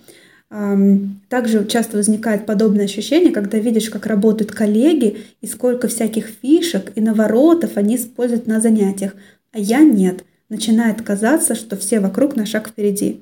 Также 1.30 1.66
часто 1.66 1.98
возникает 1.98 2.46
подобное 2.46 2.86
ощущение, 2.86 3.32
когда 3.32 3.58
видишь, 3.60 3.90
как 3.90 4.06
работают 4.06 4.52
коллеги 4.52 5.18
и 5.42 5.48
сколько 5.48 5.88
всяких 5.88 6.28
фишек 6.42 6.92
и 6.96 7.02
наворотов 7.02 7.76
они 7.76 7.98
используют 7.98 8.48
на 8.48 8.62
занятиях, 8.62 9.16
а 9.52 9.60
я 9.60 9.80
нет. 9.80 10.24
Начинает 10.48 11.02
казаться, 11.02 11.56
что 11.56 11.78
все 11.78 12.00
вокруг 12.00 12.36
на 12.36 12.46
шаг 12.46 12.70
впереди. 12.70 13.20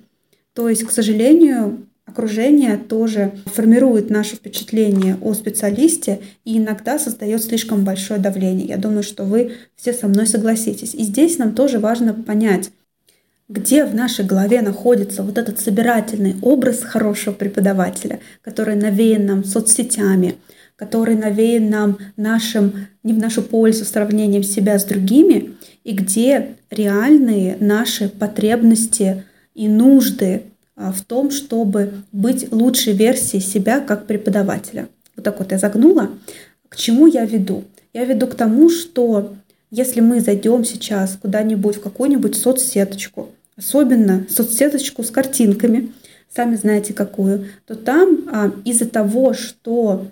То 0.53 0.69
есть, 0.69 0.83
к 0.83 0.91
сожалению, 0.91 1.79
окружение 2.17 2.77
тоже 2.77 3.33
формирует 3.45 4.09
наше 4.09 4.37
впечатление 4.37 5.17
о 5.21 5.35
специалисте 5.35 6.19
и 6.45 6.57
иногда 6.57 6.97
создает 6.97 7.43
слишком 7.43 7.83
большое 7.83 8.19
давление. 8.19 8.65
Я 8.65 8.77
думаю, 8.77 9.03
что 9.03 9.23
вы 9.23 9.51
все 9.75 9.93
со 9.93 10.07
мной 10.07 10.25
согласитесь. 10.25 10.95
И 10.95 11.03
здесь 11.03 11.37
нам 11.37 11.53
тоже 11.53 11.77
важно 11.77 12.15
понять, 12.15 12.71
где 13.47 13.85
в 13.85 13.93
нашей 13.93 14.25
голове 14.25 14.63
находится 14.63 15.21
вот 15.21 15.37
этот 15.37 15.59
собирательный 15.59 16.35
образ 16.41 16.81
хорошего 16.81 17.35
преподавателя, 17.35 18.19
который 18.41 18.75
навеян 18.75 19.27
нам 19.27 19.43
соцсетями, 19.45 20.37
который 20.75 21.15
навеян 21.15 21.69
нам 21.69 21.97
нашим, 22.15 22.87
не 23.03 23.13
в 23.13 23.19
нашу 23.19 23.43
пользу 23.43 23.85
сравнением 23.85 24.41
себя 24.41 24.79
с 24.79 24.85
другими, 24.85 25.55
и 25.83 25.93
где 25.93 26.55
реальные 26.71 27.57
наши 27.59 28.09
потребности 28.09 29.23
и 29.53 29.67
нужды 29.67 30.45
в 30.77 31.03
том, 31.03 31.31
чтобы 31.31 32.03
быть 32.11 32.51
лучшей 32.51 32.93
версией 32.93 33.41
себя 33.41 33.79
как 33.79 34.05
преподавателя. 34.05 34.87
Вот 35.15 35.25
так 35.25 35.39
вот 35.39 35.51
я 35.51 35.57
загнула. 35.57 36.11
К 36.69 36.75
чему 36.75 37.07
я 37.07 37.25
веду? 37.25 37.63
Я 37.93 38.05
веду 38.05 38.27
к 38.27 38.35
тому, 38.35 38.69
что 38.69 39.33
если 39.71 39.99
мы 40.01 40.19
зайдем 40.19 40.63
сейчас 40.63 41.17
куда-нибудь 41.19 41.77
в 41.77 41.81
какую-нибудь 41.81 42.35
соцсеточку, 42.35 43.29
особенно 43.57 44.25
соцсеточку 44.29 45.03
с 45.03 45.09
картинками, 45.09 45.91
сами 46.33 46.55
знаете 46.55 46.93
какую, 46.93 47.47
то 47.65 47.75
там 47.75 48.29
а, 48.31 48.51
из-за 48.63 48.87
того, 48.87 49.33
что 49.33 50.07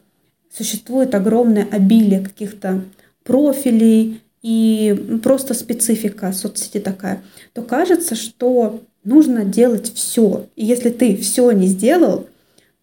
существует 0.56 1.14
огромное 1.14 1.68
обилие 1.70 2.22
каких-то 2.22 2.82
профилей 3.24 4.22
и 4.42 5.20
просто 5.24 5.54
специфика 5.54 6.32
соцсети 6.34 6.80
такая, 6.80 7.22
то 7.54 7.62
кажется, 7.62 8.16
что 8.16 8.82
нужно 9.06 9.46
делать 9.46 9.94
все. 9.94 10.48
И 10.56 10.66
если 10.66 10.90
ты 10.90 11.16
все 11.16 11.52
не 11.52 11.68
сделал, 11.68 12.28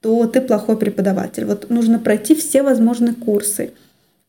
то 0.01 0.27
ты 0.27 0.41
плохой 0.41 0.77
преподаватель. 0.77 1.45
Вот 1.45 1.71
нужно 1.71 1.99
пройти 1.99 2.35
все 2.35 2.63
возможные 2.63 3.15
курсы, 3.15 3.73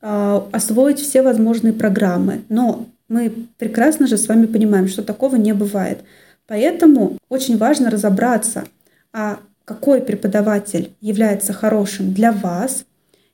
а, 0.01 0.47
освоить 0.51 0.99
все 0.99 1.21
возможные 1.21 1.73
программы. 1.73 2.41
Но 2.49 2.87
мы 3.07 3.33
прекрасно 3.57 4.07
же 4.07 4.17
с 4.17 4.27
вами 4.27 4.45
понимаем, 4.45 4.87
что 4.87 5.01
такого 5.01 5.35
не 5.35 5.53
бывает. 5.53 5.99
Поэтому 6.47 7.17
очень 7.29 7.57
важно 7.57 7.89
разобраться, 7.89 8.65
а 9.11 9.39
какой 9.65 10.01
преподаватель 10.01 10.91
является 10.99 11.53
хорошим 11.53 12.13
для 12.13 12.31
вас 12.31 12.85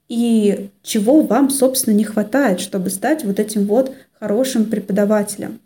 и 0.08 0.70
чего 0.84 1.22
вам, 1.22 1.50
собственно, 1.50 1.94
не 1.94 2.04
хватает, 2.04 2.60
чтобы 2.60 2.90
стать 2.90 3.24
вот 3.24 3.40
этим 3.40 3.66
вот 3.66 3.96
хорошим 4.20 4.66
преподавателем. 4.66 5.60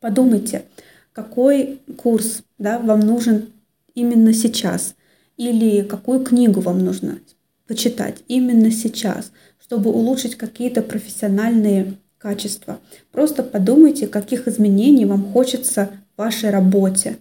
Подумайте, 0.00 0.62
какой 1.12 1.80
курс 1.96 2.42
да, 2.58 2.78
вам 2.78 3.00
нужен 3.00 3.52
именно 3.94 4.32
сейчас, 4.32 4.94
или 5.36 5.82
какую 5.82 6.20
книгу 6.20 6.60
вам 6.60 6.84
нужно 6.84 7.18
почитать 7.66 8.22
именно 8.28 8.70
сейчас, 8.70 9.32
чтобы 9.62 9.90
улучшить 9.90 10.36
какие-то 10.36 10.82
профессиональные 10.82 11.94
качества. 12.18 12.80
Просто 13.12 13.42
подумайте, 13.42 14.06
каких 14.06 14.48
изменений 14.48 15.06
вам 15.06 15.32
хочется 15.32 15.90
в 16.14 16.18
вашей 16.18 16.50
работе. 16.50 17.18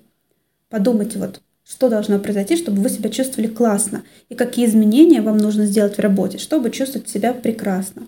Подумайте, 0.69 1.19
вот 1.19 1.41
что 1.63 1.87
должно 1.87 2.17
произойти, 2.17 2.57
чтобы 2.57 2.81
вы 2.81 2.89
себя 2.89 3.09
чувствовали 3.09 3.47
классно, 3.47 4.03
и 4.27 4.35
какие 4.35 4.65
изменения 4.65 5.21
вам 5.21 5.37
нужно 5.37 5.65
сделать 5.65 5.97
в 5.97 6.01
работе, 6.01 6.39
чтобы 6.39 6.71
чувствовать 6.71 7.07
себя 7.07 7.31
прекрасно. 7.31 8.07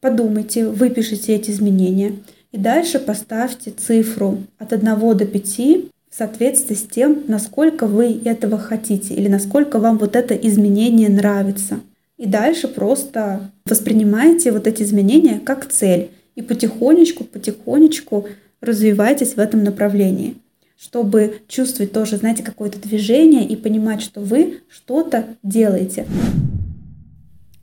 Подумайте, 0.00 0.68
выпишите 0.68 1.34
эти 1.34 1.50
изменения 1.50 2.14
и 2.52 2.58
дальше 2.58 2.98
поставьте 2.98 3.70
цифру 3.70 4.38
от 4.58 4.72
1 4.72 5.16
до 5.16 5.26
5 5.26 5.58
в 6.10 6.16
соответствии 6.16 6.74
с 6.74 6.82
тем, 6.82 7.24
насколько 7.28 7.86
вы 7.86 8.20
этого 8.24 8.58
хотите 8.58 9.14
или 9.14 9.28
насколько 9.28 9.78
вам 9.78 9.98
вот 9.98 10.16
это 10.16 10.34
изменение 10.34 11.08
нравится. 11.08 11.80
И 12.16 12.26
дальше 12.26 12.66
просто 12.66 13.50
воспринимайте 13.66 14.50
вот 14.50 14.66
эти 14.66 14.82
изменения 14.82 15.38
как 15.38 15.68
цель 15.68 16.10
и 16.34 16.42
потихонечку, 16.42 17.24
потихонечку 17.24 18.26
развивайтесь 18.60 19.34
в 19.34 19.38
этом 19.38 19.62
направлении 19.62 20.36
чтобы 20.80 21.40
чувствовать 21.48 21.92
тоже, 21.92 22.18
знаете, 22.18 22.44
какое-то 22.44 22.78
движение 22.78 23.44
и 23.44 23.56
понимать, 23.56 24.00
что 24.00 24.20
вы 24.20 24.60
что-то 24.68 25.24
делаете. 25.42 26.06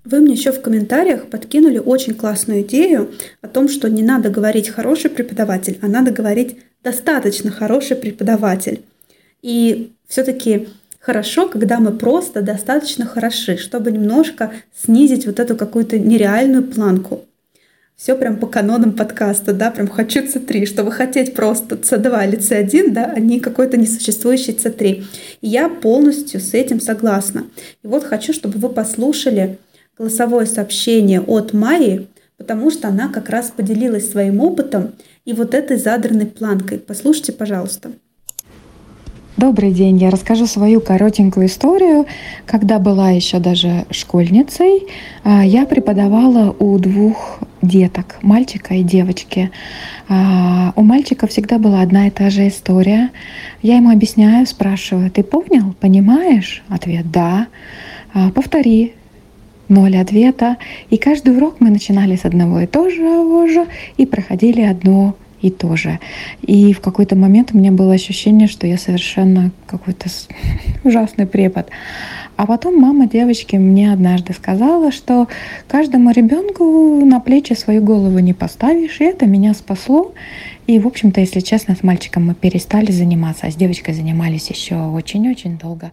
Вы 0.06 0.20
мне 0.20 0.34
еще 0.34 0.52
в 0.52 0.62
комментариях 0.62 1.26
подкинули 1.26 1.80
очень 1.80 2.13
классную 2.13 2.62
идею 2.62 3.12
о 3.41 3.48
том, 3.48 3.68
что 3.68 3.89
не 3.89 4.04
надо 4.04 4.30
говорить 4.30 4.70
хороший 4.70 5.10
преподаватель, 5.10 5.80
а 5.82 5.88
надо 5.88 6.12
говорить 6.12 6.58
достаточно 6.84 7.50
хороший 7.50 7.98
преподаватель. 7.98 8.84
И 9.41 9.94
все-таки 10.08 10.68
хорошо, 11.00 11.48
когда 11.48 11.80
мы 11.80 11.91
просто 11.91 12.44
достаточно 12.44 13.08
хороши, 13.08 13.58
чтобы 13.58 13.91
немножко 13.91 14.54
снизить 14.76 15.26
вот 15.26 15.39
эту 15.39 15.56
какую-то 15.56 15.98
нереальную 15.98 16.63
планку. 16.63 17.26
Все 17.96 18.15
прям 18.15 18.38
по 18.38 18.46
канонам 18.46 18.91
подкаста, 18.91 19.54
да, 19.54 19.72
прям 19.72 19.88
хочу 19.88 20.20
C3, 20.20 20.65
чтобы 20.65 20.91
хотеть 20.91 21.34
просто 21.34 21.76
C2 21.76 22.28
или 22.28 22.38
C1, 22.38 22.91
да, 22.91 23.06
а 23.15 23.20
не 23.20 23.39
какой-то 23.39 23.78
несуществующий 23.78 24.54
C3. 24.54 25.04
И 25.41 25.48
я 25.48 25.70
полностью 25.70 26.41
с 26.41 26.54
этим 26.54 26.82
согласна. 26.82 27.46
И 27.84 27.88
вот 27.88 28.04
хочу, 28.04 28.34
чтобы 28.34 28.60
вы 28.60 28.68
послушали 28.70 29.58
голосовое 29.98 30.46
сообщение 30.46 31.22
от 31.22 31.54
Майи, 31.54 32.08
потому 32.38 32.70
что 32.70 32.90
она 32.90 33.08
как 33.08 33.30
раз 33.30 33.52
поделилась 33.56 34.12
своим 34.12 34.42
опытом 34.42 34.94
и 35.24 35.34
вот 35.34 35.54
этой 35.54 35.78
задранной 35.78 36.26
планкой. 36.26 36.80
Послушайте, 36.80 37.32
пожалуйста. 37.32 37.92
Добрый 39.38 39.74
день. 39.74 39.98
Я 39.98 40.12
расскажу 40.12 40.48
свою 40.48 40.80
коротенькую 40.80 41.48
историю. 41.48 42.06
Когда 42.46 42.80
была 42.80 43.10
еще 43.10 43.40
даже 43.40 43.86
школьницей, 43.92 44.88
а, 45.24 45.46
я 45.46 45.66
преподавала 45.66 46.56
у 46.58 46.80
двух 46.80 47.40
деток, 47.62 48.18
мальчика 48.22 48.76
и 48.76 48.84
девочки. 48.84 49.52
А, 50.08 50.72
у 50.78 50.84
мальчика 50.84 51.28
всегда 51.28 51.58
была 51.58 51.82
одна 51.82 52.08
и 52.08 52.12
та 52.12 52.30
же 52.30 52.48
история. 52.48 53.10
Я 53.62 53.76
ему 53.76 53.92
объясняю, 53.92 54.48
спрашиваю, 54.48 55.12
ты 55.12 55.22
понял, 55.22 55.76
понимаешь? 55.82 56.64
Ответ 56.70 57.12
«да». 57.12 57.48
А, 58.14 58.32
повтори, 58.32 58.94
ноль 59.69 59.97
ответа. 59.97 60.58
И 60.89 60.97
каждый 60.97 61.36
урок 61.36 61.56
мы 61.60 61.69
начинали 61.69 62.15
с 62.15 62.25
одного 62.25 62.62
и 62.62 62.65
того 62.65 62.89
же 63.47 63.67
и 63.97 64.06
проходили 64.06 64.62
одно 64.62 65.15
и 65.41 65.51
тоже. 65.51 65.99
И 66.41 66.73
в 66.73 66.82
какой-то 66.82 67.15
момент 67.15 67.51
у 67.54 67.58
меня 67.58 67.71
было 67.71 67.93
ощущение, 67.93 68.47
что 68.47 68.67
я 68.67 68.78
совершенно 68.78 69.51
какой-то 69.67 70.10
ужасный 70.84 71.28
препод. 71.28 71.69
А 72.38 72.45
потом 72.45 72.80
мама 72.80 73.08
девочки 73.08 73.56
мне 73.56 73.93
однажды 73.93 74.34
сказала, 74.34 74.91
что 74.91 75.28
каждому 75.67 76.12
ребенку 76.12 77.06
на 77.06 77.19
плечи 77.19 77.54
свою 77.54 77.82
голову 77.82 78.19
не 78.19 78.34
поставишь, 78.34 78.99
и 78.99 79.06
это 79.06 79.25
меня 79.25 79.54
спасло. 79.54 80.13
И, 80.67 80.80
в 80.80 80.88
общем-то, 80.88 81.21
если 81.21 81.39
честно, 81.39 81.75
с 81.75 81.84
мальчиком 81.84 82.25
мы 82.25 82.34
перестали 82.34 82.91
заниматься, 82.91 83.47
а 83.47 83.51
с 83.51 83.56
девочкой 83.56 83.93
занимались 83.93 84.49
еще 84.49 84.75
очень-очень 84.75 85.58
долго. 85.58 85.91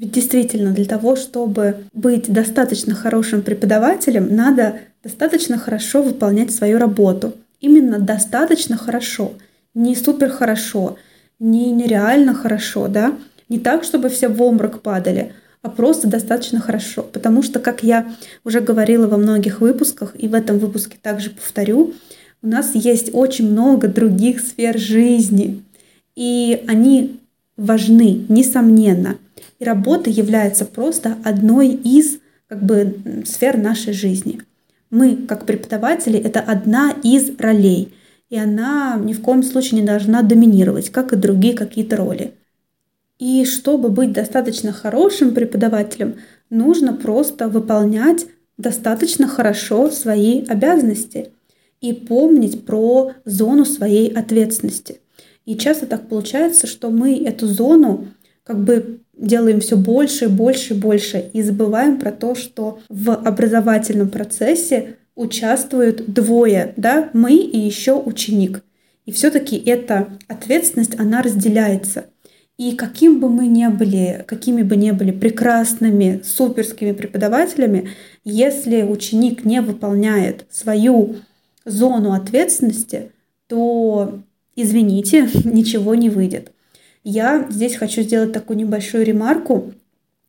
Ведь 0.00 0.12
действительно, 0.12 0.72
для 0.72 0.86
того, 0.86 1.14
чтобы 1.14 1.84
быть 1.92 2.32
достаточно 2.32 2.94
хорошим 2.94 3.42
преподавателем, 3.42 4.34
надо 4.34 4.78
достаточно 5.04 5.58
хорошо 5.58 6.02
выполнять 6.02 6.50
свою 6.52 6.78
работу 6.78 7.34
именно 7.60 7.98
достаточно 7.98 8.78
хорошо, 8.78 9.34
не 9.74 9.94
супер 9.94 10.30
хорошо, 10.30 10.96
не 11.38 11.70
нереально 11.70 12.32
хорошо, 12.32 12.88
да, 12.88 13.14
не 13.50 13.58
так, 13.58 13.84
чтобы 13.84 14.08
все 14.08 14.28
в 14.28 14.40
обморок 14.40 14.80
падали, 14.80 15.32
а 15.60 15.68
просто 15.68 16.08
достаточно 16.08 16.60
хорошо. 16.60 17.02
Потому 17.02 17.42
что, 17.42 17.58
как 17.60 17.82
я 17.82 18.10
уже 18.42 18.60
говорила 18.60 19.06
во 19.06 19.18
многих 19.18 19.60
выпусках, 19.60 20.14
и 20.18 20.28
в 20.28 20.34
этом 20.34 20.58
выпуске 20.58 20.96
также 21.00 21.28
повторю, 21.28 21.92
у 22.42 22.46
нас 22.46 22.70
есть 22.74 23.10
очень 23.12 23.50
много 23.50 23.86
других 23.86 24.40
сфер 24.40 24.78
жизни, 24.78 25.62
и 26.16 26.64
они 26.66 27.20
важны, 27.58 28.24
несомненно. 28.30 29.18
И 29.60 29.64
работа 29.64 30.10
является 30.10 30.64
просто 30.64 31.16
одной 31.22 31.68
из 31.68 32.18
как 32.48 32.64
бы, 32.64 33.22
сфер 33.24 33.58
нашей 33.58 33.92
жизни. 33.92 34.40
Мы, 34.90 35.16
как 35.16 35.46
преподаватели, 35.46 36.18
это 36.18 36.40
одна 36.40 36.92
из 37.04 37.30
ролей, 37.38 37.94
и 38.28 38.36
она 38.36 38.98
ни 39.00 39.12
в 39.12 39.20
коем 39.20 39.44
случае 39.44 39.82
не 39.82 39.86
должна 39.86 40.22
доминировать, 40.22 40.90
как 40.90 41.12
и 41.12 41.16
другие 41.16 41.54
какие-то 41.54 41.96
роли. 41.96 42.32
И 43.20 43.44
чтобы 43.44 43.90
быть 43.90 44.12
достаточно 44.12 44.72
хорошим 44.72 45.34
преподавателем, 45.34 46.16
нужно 46.48 46.94
просто 46.94 47.48
выполнять 47.48 48.26
достаточно 48.56 49.28
хорошо 49.28 49.90
свои 49.90 50.44
обязанности 50.46 51.32
и 51.80 51.92
помнить 51.92 52.64
про 52.64 53.12
зону 53.24 53.64
своей 53.64 54.10
ответственности. 54.12 55.00
И 55.44 55.56
часто 55.56 55.86
так 55.86 56.08
получается, 56.08 56.66
что 56.66 56.90
мы 56.90 57.22
эту 57.22 57.46
зону 57.46 58.08
как 58.50 58.64
бы 58.64 58.98
делаем 59.16 59.60
все 59.60 59.76
больше 59.76 60.24
и 60.24 60.28
больше 60.28 60.74
и 60.74 60.76
больше 60.76 61.30
и 61.32 61.40
забываем 61.40 62.00
про 62.00 62.10
то, 62.10 62.34
что 62.34 62.80
в 62.88 63.12
образовательном 63.12 64.10
процессе 64.10 64.96
участвуют 65.14 66.12
двое, 66.12 66.74
да, 66.76 67.10
мы 67.12 67.36
и 67.36 67.56
еще 67.56 67.94
ученик. 67.94 68.64
И 69.06 69.12
все-таки 69.12 69.56
эта 69.56 70.08
ответственность, 70.26 70.98
она 70.98 71.22
разделяется. 71.22 72.06
И 72.58 72.74
каким 72.74 73.20
бы 73.20 73.28
мы 73.28 73.46
ни 73.46 73.68
были, 73.68 74.24
какими 74.26 74.62
бы 74.62 74.74
ни 74.74 74.90
были 74.90 75.12
прекрасными, 75.12 76.20
суперскими 76.24 76.90
преподавателями, 76.90 77.90
если 78.24 78.82
ученик 78.82 79.44
не 79.44 79.62
выполняет 79.62 80.46
свою 80.50 81.18
зону 81.64 82.14
ответственности, 82.14 83.12
то, 83.46 84.18
извините, 84.56 85.28
ничего 85.44 85.94
не 85.94 86.10
выйдет. 86.10 86.50
Я 87.02 87.46
здесь 87.48 87.76
хочу 87.76 88.02
сделать 88.02 88.32
такую 88.32 88.58
небольшую 88.58 89.04
ремарку 89.04 89.72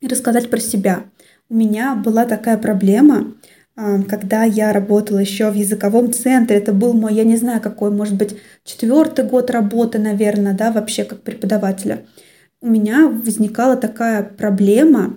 и 0.00 0.08
рассказать 0.08 0.48
про 0.48 0.58
себя. 0.58 1.04
У 1.50 1.54
меня 1.54 1.94
была 1.94 2.24
такая 2.24 2.56
проблема, 2.56 3.34
а, 3.76 4.02
когда 4.02 4.44
я 4.44 4.72
работала 4.72 5.18
еще 5.18 5.50
в 5.50 5.54
языковом 5.54 6.12
центре. 6.12 6.56
Это 6.56 6.72
был 6.72 6.94
мой, 6.94 7.14
я 7.14 7.24
не 7.24 7.36
знаю, 7.36 7.60
какой, 7.60 7.90
может 7.90 8.14
быть, 8.14 8.36
четвертый 8.64 9.26
год 9.26 9.50
работы, 9.50 9.98
наверное, 9.98 10.54
да, 10.54 10.72
вообще 10.72 11.04
как 11.04 11.22
преподавателя. 11.22 12.04
У 12.60 12.68
меня 12.68 13.08
возникала 13.08 13.76
такая 13.76 14.22
проблема 14.22 15.16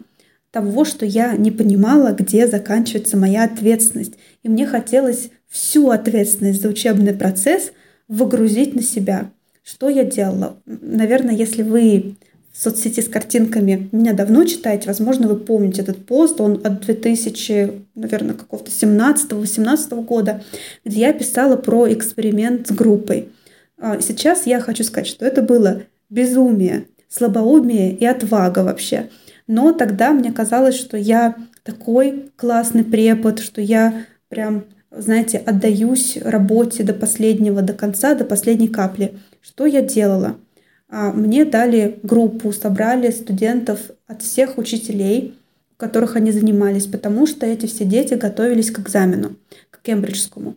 того, 0.52 0.84
что 0.84 1.06
я 1.06 1.36
не 1.38 1.52
понимала, 1.52 2.12
где 2.12 2.48
заканчивается 2.48 3.18
моя 3.18 3.44
ответственность. 3.44 4.16
И 4.44 4.50
мне 4.50 4.66
хотелось 4.66 5.30
всю 5.48 5.90
ответственность 5.90 6.62
за 6.62 6.70
учебный 6.70 7.14
процесс 7.14 7.72
выгрузить 8.08 8.74
на 8.74 8.82
себя. 8.82 9.32
Что 9.66 9.90
я 9.90 10.04
делала? 10.04 10.58
Наверное, 10.68 11.34
если 11.34 11.64
вы 11.64 12.18
в 12.54 12.62
соцсети 12.62 13.02
с 13.02 13.10
картинками 13.10 13.90
меня 13.92 14.14
давно 14.14 14.46
читаете, 14.46 14.86
возможно, 14.86 15.28
вы 15.28 15.38
помните 15.38 15.82
этот 15.82 16.06
пост, 16.06 16.40
он 16.40 16.62
от 16.64 16.82
2000, 16.82 17.72
наверное, 17.96 18.36
какого-то 18.36 18.70
17-18 18.70 20.04
года, 20.04 20.44
где 20.86 21.00
я 21.00 21.14
писала 21.14 21.56
про 21.56 21.92
эксперимент 21.92 22.68
с 22.68 22.72
группой. 22.72 23.30
А 23.80 24.00
сейчас 24.02 24.46
я 24.46 24.60
хочу 24.60 24.84
сказать, 24.84 25.08
что 25.08 25.26
это 25.26 25.42
было 25.42 25.82
безумие, 26.12 26.86
слабоумие 27.10 27.92
и 27.92 28.06
отвага 28.06 28.60
вообще. 28.60 29.10
Но 29.48 29.72
тогда 29.72 30.12
мне 30.12 30.32
казалось, 30.32 30.76
что 30.76 30.96
я 30.96 31.36
такой 31.64 32.32
классный 32.36 32.84
препод, 32.84 33.40
что 33.40 33.62
я 33.62 34.06
прям 34.30 34.66
знаете, 34.98 35.38
отдаюсь 35.38 36.18
работе 36.18 36.84
до 36.84 36.94
последнего, 36.94 37.62
до 37.62 37.74
конца, 37.74 38.16
до 38.16 38.26
последней 38.26 38.68
капли. 38.68 39.18
Что 39.42 39.66
я 39.66 39.82
делала? 39.82 40.38
А, 40.90 41.12
мне 41.12 41.46
дали 41.46 42.00
группу, 42.04 42.52
собрали 42.52 43.12
студентов 43.12 43.80
от 44.08 44.22
всех 44.22 44.58
учителей, 44.58 45.36
у 45.74 45.80
которых 45.80 46.16
они 46.16 46.32
занимались, 46.32 46.86
потому 46.86 47.28
что 47.28 47.46
эти 47.46 47.66
все 47.66 47.86
дети 47.86 48.14
готовились 48.14 48.72
к 48.72 48.80
экзамену, 48.80 49.36
к 49.72 49.82
кембриджскому. 49.82 50.56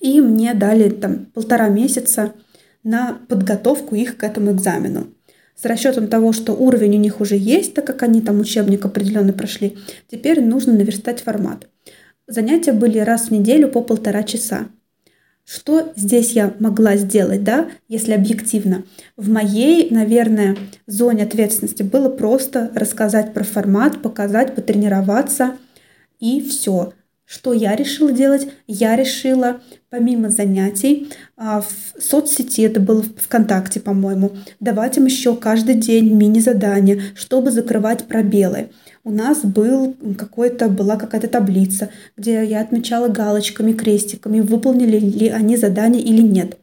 И 0.00 0.20
мне 0.20 0.54
дали 0.54 0.88
там 0.90 1.26
полтора 1.26 1.68
месяца 1.68 2.32
на 2.84 3.18
подготовку 3.28 3.94
их 3.94 4.16
к 4.16 4.24
этому 4.24 4.52
экзамену. 4.52 5.08
С 5.60 5.64
расчетом 5.64 6.06
того, 6.06 6.32
что 6.32 6.52
уровень 6.52 6.94
у 6.94 7.00
них 7.00 7.20
уже 7.20 7.36
есть, 7.36 7.74
так 7.74 7.84
как 7.84 8.04
они 8.04 8.20
там 8.20 8.38
учебник 8.38 8.84
определенный 8.84 9.32
прошли, 9.32 9.76
теперь 10.08 10.40
нужно 10.40 10.72
наверстать 10.72 11.20
формат. 11.20 11.66
Занятия 12.28 12.72
были 12.72 12.98
раз 12.98 13.28
в 13.28 13.30
неделю 13.30 13.68
по 13.68 13.80
полтора 13.80 14.22
часа. 14.22 14.68
Что 15.46 15.94
здесь 15.96 16.32
я 16.32 16.52
могла 16.58 16.96
сделать, 16.96 17.42
да, 17.42 17.70
если 17.88 18.12
объективно? 18.12 18.84
В 19.16 19.30
моей, 19.30 19.88
наверное, 19.90 20.58
зоне 20.86 21.24
ответственности 21.24 21.82
было 21.82 22.10
просто 22.10 22.70
рассказать 22.74 23.32
про 23.32 23.44
формат, 23.44 24.02
показать, 24.02 24.54
потренироваться 24.54 25.56
и 26.20 26.42
все. 26.42 26.92
Что 27.28 27.52
я 27.52 27.76
решила 27.76 28.10
делать? 28.10 28.48
Я 28.66 28.96
решила, 28.96 29.60
помимо 29.90 30.30
занятий, 30.30 31.10
а, 31.36 31.60
в 31.60 32.02
соцсети, 32.02 32.62
это 32.62 32.80
было 32.80 33.02
ВКонтакте, 33.02 33.80
по-моему, 33.80 34.32
давать 34.60 34.96
им 34.96 35.04
еще 35.04 35.36
каждый 35.36 35.74
день 35.74 36.14
мини-задания, 36.14 37.02
чтобы 37.14 37.50
закрывать 37.50 38.04
пробелы. 38.04 38.70
У 39.04 39.10
нас 39.10 39.44
был 39.44 39.94
какой-то, 40.16 40.70
была 40.70 40.96
какая-то 40.96 41.28
таблица, 41.28 41.90
где 42.16 42.42
я 42.46 42.62
отмечала 42.62 43.08
галочками, 43.08 43.74
крестиками, 43.74 44.40
выполнили 44.40 44.98
ли 44.98 45.28
они 45.28 45.58
задание 45.58 46.02
или 46.02 46.22
нет. 46.22 46.56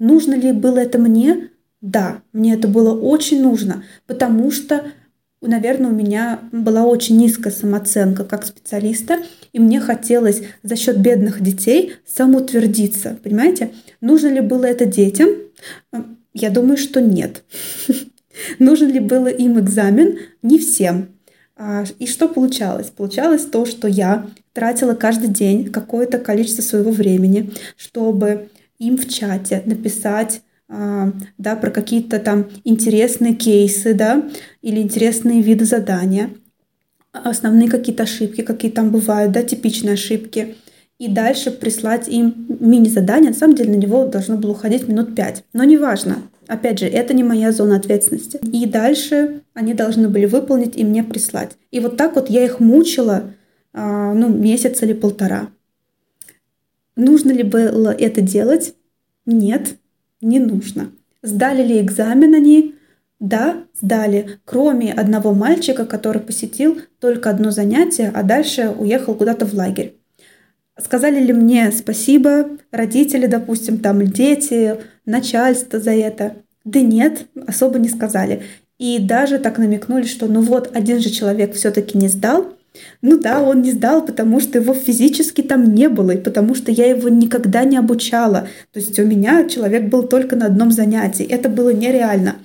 Нужно 0.00 0.34
ли 0.34 0.50
было 0.50 0.78
это 0.78 0.98
мне? 0.98 1.50
Да, 1.80 2.22
мне 2.32 2.54
это 2.54 2.66
было 2.66 2.92
очень 2.92 3.40
нужно, 3.40 3.84
потому 4.08 4.50
что 4.50 4.82
наверное, 5.40 5.90
у 5.90 5.94
меня 5.94 6.40
была 6.52 6.84
очень 6.84 7.16
низкая 7.16 7.52
самооценка 7.52 8.24
как 8.24 8.44
специалиста, 8.44 9.18
и 9.52 9.58
мне 9.58 9.80
хотелось 9.80 10.42
за 10.62 10.76
счет 10.76 10.98
бедных 10.98 11.40
детей 11.42 11.94
самоутвердиться. 12.06 13.16
Понимаете? 13.22 13.72
Нужно 14.00 14.28
ли 14.28 14.40
было 14.40 14.64
это 14.64 14.84
детям? 14.84 15.28
Я 16.34 16.50
думаю, 16.50 16.76
что 16.76 17.00
нет. 17.00 17.42
Нужен 18.58 18.90
ли 18.90 19.00
было 19.00 19.28
им 19.28 19.58
экзамен? 19.58 20.18
Не 20.42 20.58
всем. 20.58 21.08
А, 21.56 21.84
и 21.98 22.06
что 22.06 22.28
получалось? 22.28 22.90
Получалось 22.90 23.44
то, 23.44 23.64
что 23.66 23.88
я 23.88 24.26
тратила 24.52 24.94
каждый 24.94 25.28
день 25.28 25.70
какое-то 25.70 26.18
количество 26.18 26.62
своего 26.62 26.90
времени, 26.90 27.50
чтобы 27.76 28.48
им 28.78 28.96
в 28.96 29.08
чате 29.08 29.62
написать 29.66 30.42
да, 30.68 31.56
про 31.56 31.70
какие-то 31.70 32.18
там 32.18 32.48
интересные 32.64 33.34
кейсы, 33.34 33.94
да, 33.94 34.28
или 34.60 34.80
интересные 34.80 35.40
виды 35.40 35.64
задания, 35.64 36.30
основные 37.12 37.70
какие-то 37.70 38.02
ошибки, 38.02 38.42
какие 38.42 38.70
там 38.70 38.90
бывают, 38.90 39.32
да, 39.32 39.42
типичные 39.42 39.94
ошибки, 39.94 40.56
и 40.98 41.08
дальше 41.08 41.50
прислать 41.50 42.08
им 42.08 42.46
мини-задание. 42.60 43.30
На 43.30 43.36
самом 43.36 43.54
деле 43.54 43.70
на 43.70 43.80
него 43.80 44.04
должно 44.06 44.36
было 44.36 44.50
уходить 44.50 44.88
минут 44.88 45.14
пять, 45.14 45.44
но 45.52 45.64
неважно. 45.64 46.22
Опять 46.48 46.80
же, 46.80 46.86
это 46.86 47.14
не 47.14 47.22
моя 47.22 47.52
зона 47.52 47.76
ответственности. 47.76 48.40
И 48.52 48.66
дальше 48.66 49.42
они 49.54 49.74
должны 49.74 50.08
были 50.08 50.24
выполнить 50.24 50.76
и 50.76 50.84
мне 50.84 51.04
прислать. 51.04 51.56
И 51.70 51.78
вот 51.78 51.96
так 51.96 52.14
вот 52.16 52.30
я 52.30 52.44
их 52.44 52.58
мучила, 52.58 53.34
а, 53.72 54.12
ну, 54.14 54.28
месяц 54.28 54.82
или 54.82 54.94
полтора. 54.94 55.50
Нужно 56.96 57.32
ли 57.32 57.42
было 57.42 57.90
это 57.90 58.22
делать? 58.22 58.74
Нет 59.24 59.76
не 60.20 60.38
нужно. 60.40 60.90
Сдали 61.22 61.62
ли 61.62 61.80
экзамен 61.80 62.34
они? 62.34 62.74
Да, 63.20 63.64
сдали. 63.74 64.38
Кроме 64.44 64.92
одного 64.92 65.34
мальчика, 65.34 65.84
который 65.84 66.22
посетил 66.22 66.80
только 67.00 67.30
одно 67.30 67.50
занятие, 67.50 68.12
а 68.14 68.22
дальше 68.22 68.72
уехал 68.78 69.14
куда-то 69.14 69.44
в 69.44 69.54
лагерь. 69.54 69.96
Сказали 70.80 71.20
ли 71.20 71.32
мне 71.32 71.72
спасибо 71.72 72.50
родители, 72.70 73.26
допустим, 73.26 73.78
там 73.78 74.06
дети, 74.06 74.76
начальство 75.04 75.80
за 75.80 75.90
это? 75.90 76.36
Да 76.64 76.80
нет, 76.80 77.26
особо 77.46 77.78
не 77.80 77.88
сказали. 77.88 78.44
И 78.78 79.00
даже 79.00 79.38
так 79.38 79.58
намекнули, 79.58 80.04
что 80.04 80.26
ну 80.28 80.40
вот 80.40 80.70
один 80.76 81.00
же 81.00 81.10
человек 81.10 81.54
все-таки 81.54 81.98
не 81.98 82.06
сдал, 82.06 82.54
ну 83.02 83.18
да, 83.18 83.42
он 83.42 83.62
не 83.62 83.72
сдал, 83.72 84.04
потому 84.04 84.40
что 84.40 84.58
его 84.58 84.74
физически 84.74 85.42
там 85.42 85.74
не 85.74 85.88
было, 85.88 86.12
и 86.12 86.16
потому 86.16 86.54
что 86.54 86.70
я 86.70 86.86
его 86.86 87.08
никогда 87.08 87.64
не 87.64 87.76
обучала. 87.76 88.48
То 88.72 88.80
есть 88.80 88.98
у 88.98 89.04
меня 89.04 89.48
человек 89.48 89.84
был 89.84 90.04
только 90.04 90.36
на 90.36 90.46
одном 90.46 90.70
занятии. 90.70 91.24
Это 91.24 91.48
было 91.48 91.70
нереально. 91.70 92.36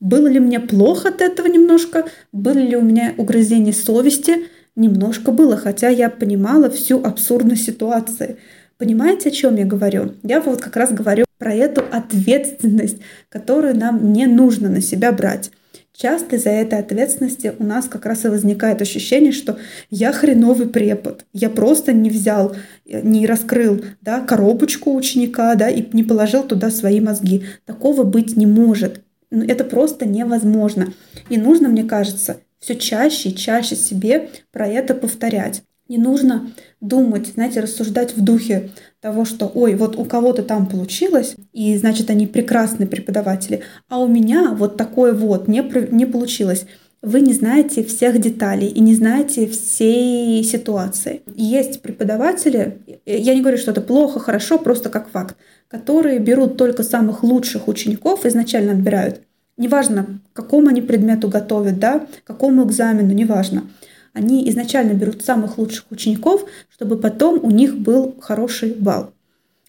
Было 0.00 0.26
ли 0.26 0.40
мне 0.40 0.58
плохо 0.60 1.10
от 1.10 1.20
этого 1.20 1.46
немножко? 1.46 2.06
Были 2.32 2.62
ли 2.62 2.76
у 2.76 2.82
меня 2.82 3.14
угрызения 3.16 3.72
совести? 3.72 4.48
Немножко 4.74 5.30
было, 5.30 5.56
хотя 5.56 5.88
я 5.88 6.10
понимала 6.10 6.70
всю 6.70 7.02
абсурдность 7.02 7.64
ситуации. 7.64 8.38
Понимаете, 8.78 9.28
о 9.28 9.32
чем 9.32 9.56
я 9.56 9.64
говорю? 9.64 10.14
Я 10.24 10.40
вот 10.40 10.60
как 10.60 10.76
раз 10.76 10.92
говорю 10.92 11.24
про 11.38 11.54
эту 11.54 11.84
ответственность, 11.88 12.98
которую 13.28 13.76
нам 13.76 14.12
не 14.12 14.26
нужно 14.26 14.68
на 14.68 14.80
себя 14.80 15.12
брать. 15.12 15.52
Часто 15.94 16.36
из-за 16.36 16.50
этой 16.50 16.78
ответственности 16.78 17.54
у 17.58 17.64
нас 17.64 17.86
как 17.86 18.06
раз 18.06 18.24
и 18.24 18.28
возникает 18.28 18.80
ощущение, 18.80 19.30
что 19.30 19.58
я 19.90 20.12
хреновый 20.12 20.66
препод, 20.66 21.26
я 21.34 21.50
просто 21.50 21.92
не 21.92 22.08
взял, 22.08 22.56
не 22.86 23.26
раскрыл 23.26 23.84
да, 24.00 24.20
коробочку 24.20 24.94
ученика 24.94 25.54
да, 25.54 25.68
и 25.68 25.84
не 25.92 26.02
положил 26.02 26.44
туда 26.44 26.70
свои 26.70 27.00
мозги. 27.00 27.44
Такого 27.66 28.04
быть 28.04 28.36
не 28.36 28.46
может. 28.46 29.02
Ну, 29.30 29.44
это 29.44 29.64
просто 29.64 30.06
невозможно. 30.06 30.92
И 31.28 31.36
нужно, 31.36 31.68
мне 31.68 31.84
кажется, 31.84 32.38
все 32.58 32.74
чаще 32.74 33.28
и 33.28 33.36
чаще 33.36 33.76
себе 33.76 34.30
про 34.50 34.66
это 34.66 34.94
повторять. 34.94 35.62
Не 35.88 35.98
нужно 35.98 36.50
думать, 36.80 37.32
знаете, 37.34 37.60
рассуждать 37.60 38.16
в 38.16 38.24
духе 38.24 38.70
того, 39.02 39.24
что, 39.24 39.50
ой, 39.52 39.74
вот 39.74 39.98
у 39.98 40.04
кого-то 40.04 40.44
там 40.44 40.66
получилось, 40.66 41.34
и 41.52 41.76
значит, 41.76 42.08
они 42.08 42.28
прекрасные 42.28 42.86
преподаватели, 42.86 43.62
а 43.88 43.98
у 43.98 44.06
меня 44.06 44.54
вот 44.56 44.76
такое 44.76 45.12
вот 45.12 45.48
не, 45.48 45.60
не 45.90 46.06
получилось. 46.06 46.66
Вы 47.02 47.20
не 47.20 47.34
знаете 47.34 47.82
всех 47.82 48.20
деталей 48.20 48.68
и 48.68 48.78
не 48.78 48.94
знаете 48.94 49.48
всей 49.48 50.44
ситуации. 50.44 51.22
Есть 51.34 51.82
преподаватели, 51.82 52.78
я 53.04 53.34
не 53.34 53.40
говорю, 53.40 53.58
что 53.58 53.72
это 53.72 53.80
плохо, 53.80 54.20
хорошо, 54.20 54.56
просто 54.56 54.88
как 54.88 55.10
факт, 55.10 55.36
которые 55.66 56.20
берут 56.20 56.56
только 56.56 56.84
самых 56.84 57.24
лучших 57.24 57.66
учеников, 57.66 58.24
изначально 58.24 58.70
отбирают. 58.70 59.22
Неважно, 59.56 60.20
к 60.32 60.36
какому 60.36 60.68
они 60.68 60.80
предмету 60.80 61.26
готовят, 61.26 61.80
да, 61.80 61.98
к 61.98 62.24
какому 62.24 62.64
экзамену, 62.64 63.12
неважно 63.12 63.64
они 64.12 64.48
изначально 64.50 64.92
берут 64.92 65.24
самых 65.24 65.58
лучших 65.58 65.86
учеников, 65.90 66.44
чтобы 66.70 66.96
потом 66.96 67.40
у 67.42 67.50
них 67.50 67.78
был 67.78 68.16
хороший 68.20 68.74
балл. 68.74 69.12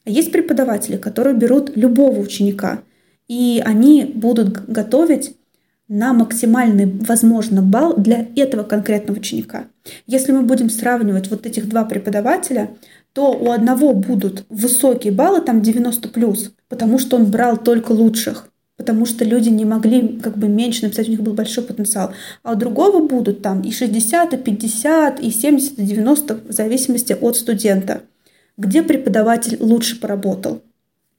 А 0.06 0.10
есть 0.10 0.32
преподаватели, 0.32 0.98
которые 0.98 1.36
берут 1.36 1.76
любого 1.76 2.20
ученика, 2.20 2.82
и 3.28 3.62
они 3.66 4.04
будут 4.04 4.66
готовить 4.68 5.36
на 5.88 6.14
максимальный, 6.14 6.86
возможно, 6.86 7.62
балл 7.62 7.96
для 7.96 8.28
этого 8.36 8.64
конкретного 8.64 9.18
ученика. 9.18 9.68
Если 10.08 10.32
мы 10.32 10.42
будем 10.42 10.70
сравнивать 10.70 11.30
вот 11.30 11.46
этих 11.46 11.70
два 11.70 11.86
преподавателя, 11.86 12.72
то 13.14 13.32
у 13.32 13.52
одного 13.52 13.94
будут 13.94 14.46
высокие 14.50 15.14
баллы, 15.14 15.42
там 15.42 15.62
90 15.62 16.10
плюс, 16.10 16.54
потому 16.68 17.00
что 17.00 17.18
он 17.18 17.26
брал 17.26 17.58
только 17.58 17.92
лучших 17.92 18.48
потому 18.78 19.06
что 19.06 19.24
люди 19.24 19.50
не 19.50 19.66
могли 19.66 20.20
как 20.20 20.38
бы 20.38 20.48
меньше 20.48 20.84
написать, 20.84 21.08
у 21.08 21.12
них 21.12 21.22
был 21.22 21.34
большой 21.34 21.64
потенциал. 21.64 22.12
А 22.42 22.54
у 22.54 22.56
другого 22.56 23.06
будут 23.06 23.42
там 23.42 23.62
и 23.62 23.72
60, 23.72 24.34
и 24.34 24.38
50, 24.38 25.20
и 25.20 25.32
70, 25.32 25.80
и 25.80 25.84
90, 25.84 26.36
в 26.48 26.52
зависимости 26.52 27.14
от 27.14 27.38
студента. 27.38 28.02
Где 28.58 28.84
преподаватель 28.84 29.58
лучше 29.60 30.00
поработал? 30.00 30.62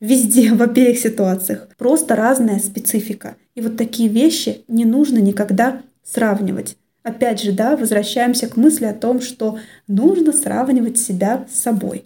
Везде, 0.01 0.53
в 0.55 0.63
обеих 0.63 0.99
ситуациях. 0.99 1.69
Просто 1.79 2.17
разная 2.17 2.59
специфика. 2.59 3.37
И 3.55 3.61
вот 3.61 3.77
такие 3.77 4.09
вещи 4.09 4.63
не 4.69 4.85
нужно 4.85 5.19
никогда 5.19 5.83
сравнивать. 6.03 6.77
Опять 7.03 7.43
же, 7.43 7.53
да, 7.53 7.77
возвращаемся 7.77 8.49
к 8.49 8.57
мысли 8.57 8.87
о 8.87 8.95
том, 8.95 9.21
что 9.21 9.59
нужно 9.87 10.33
сравнивать 10.33 10.99
себя 10.99 11.47
с 11.53 11.61
собой. 11.61 12.05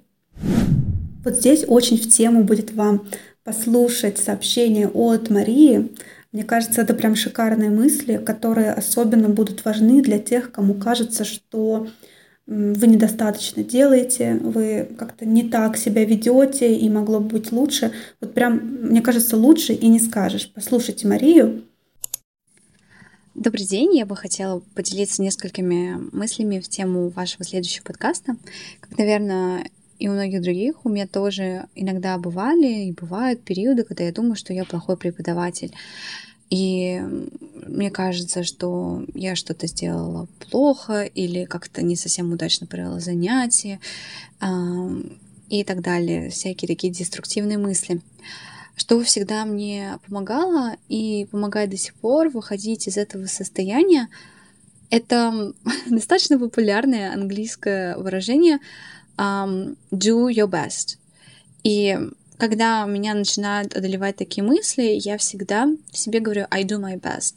Вот 1.24 1.36
здесь 1.36 1.64
очень 1.66 1.98
в 1.98 2.08
тему 2.08 2.42
будет 2.42 2.72
вам 2.72 3.06
послушать 3.48 4.18
сообщение 4.18 4.86
от 4.88 5.30
Марии. 5.30 5.88
Мне 6.32 6.44
кажется, 6.44 6.82
это 6.82 6.92
прям 6.92 7.14
шикарные 7.14 7.70
мысли, 7.70 8.18
которые 8.18 8.72
особенно 8.72 9.30
будут 9.30 9.64
важны 9.64 10.02
для 10.02 10.18
тех, 10.18 10.52
кому 10.52 10.74
кажется, 10.74 11.24
что 11.24 11.88
вы 12.44 12.86
недостаточно 12.86 13.64
делаете, 13.64 14.34
вы 14.42 14.86
как-то 14.98 15.24
не 15.24 15.44
так 15.48 15.78
себя 15.78 16.04
ведете 16.04 16.74
и 16.74 16.90
могло 16.90 17.20
бы 17.20 17.38
быть 17.38 17.50
лучше. 17.50 17.92
Вот 18.20 18.34
прям, 18.34 18.58
мне 18.82 19.00
кажется, 19.00 19.34
лучше 19.38 19.72
и 19.72 19.88
не 19.88 19.98
скажешь. 19.98 20.52
Послушайте 20.54 21.08
Марию. 21.08 21.62
Добрый 23.34 23.64
день, 23.64 23.96
я 23.96 24.04
бы 24.04 24.14
хотела 24.14 24.60
поделиться 24.74 25.22
несколькими 25.22 25.96
мыслями 26.12 26.58
в 26.58 26.68
тему 26.68 27.08
вашего 27.08 27.44
следующего 27.44 27.84
подкаста. 27.84 28.36
Как, 28.80 28.98
наверное, 28.98 29.64
и 29.98 30.08
у 30.08 30.12
многих 30.12 30.42
других 30.42 30.84
у 30.84 30.88
меня 30.88 31.06
тоже 31.06 31.66
иногда 31.74 32.18
бывали 32.18 32.84
и 32.84 32.92
бывают 32.92 33.42
периоды, 33.42 33.84
когда 33.84 34.04
я 34.04 34.12
думаю, 34.12 34.36
что 34.36 34.52
я 34.52 34.64
плохой 34.64 34.96
преподаватель. 34.96 35.72
И 36.50 37.00
мне 37.66 37.90
кажется, 37.90 38.42
что 38.42 39.04
я 39.14 39.36
что-то 39.36 39.66
сделала 39.66 40.28
плохо 40.50 41.02
или 41.02 41.44
как-то 41.44 41.82
не 41.82 41.96
совсем 41.96 42.32
удачно 42.32 42.66
провела 42.66 43.00
занятие 43.00 43.80
и 45.50 45.64
так 45.64 45.82
далее. 45.82 46.30
Всякие 46.30 46.68
такие 46.68 46.92
деструктивные 46.92 47.58
мысли. 47.58 48.00
Что 48.76 49.02
всегда 49.02 49.44
мне 49.44 49.98
помогало 50.06 50.76
и 50.88 51.26
помогает 51.30 51.70
до 51.70 51.76
сих 51.76 51.94
пор 51.94 52.28
выходить 52.28 52.86
из 52.86 52.96
этого 52.96 53.26
состояния, 53.26 54.08
это 54.88 55.52
достаточно 55.90 56.38
популярное 56.38 57.12
английское 57.12 57.96
выражение 57.96 58.58
um, 59.18 59.76
do 59.90 60.28
your 60.28 60.48
best. 60.48 60.96
И 61.64 61.98
когда 62.38 62.86
меня 62.86 63.14
начинают 63.14 63.74
одолевать 63.74 64.16
такие 64.16 64.44
мысли, 64.44 64.98
я 65.02 65.18
всегда 65.18 65.68
себе 65.92 66.20
говорю 66.20 66.46
I 66.50 66.64
do 66.64 66.80
my 66.80 66.98
best. 66.98 67.34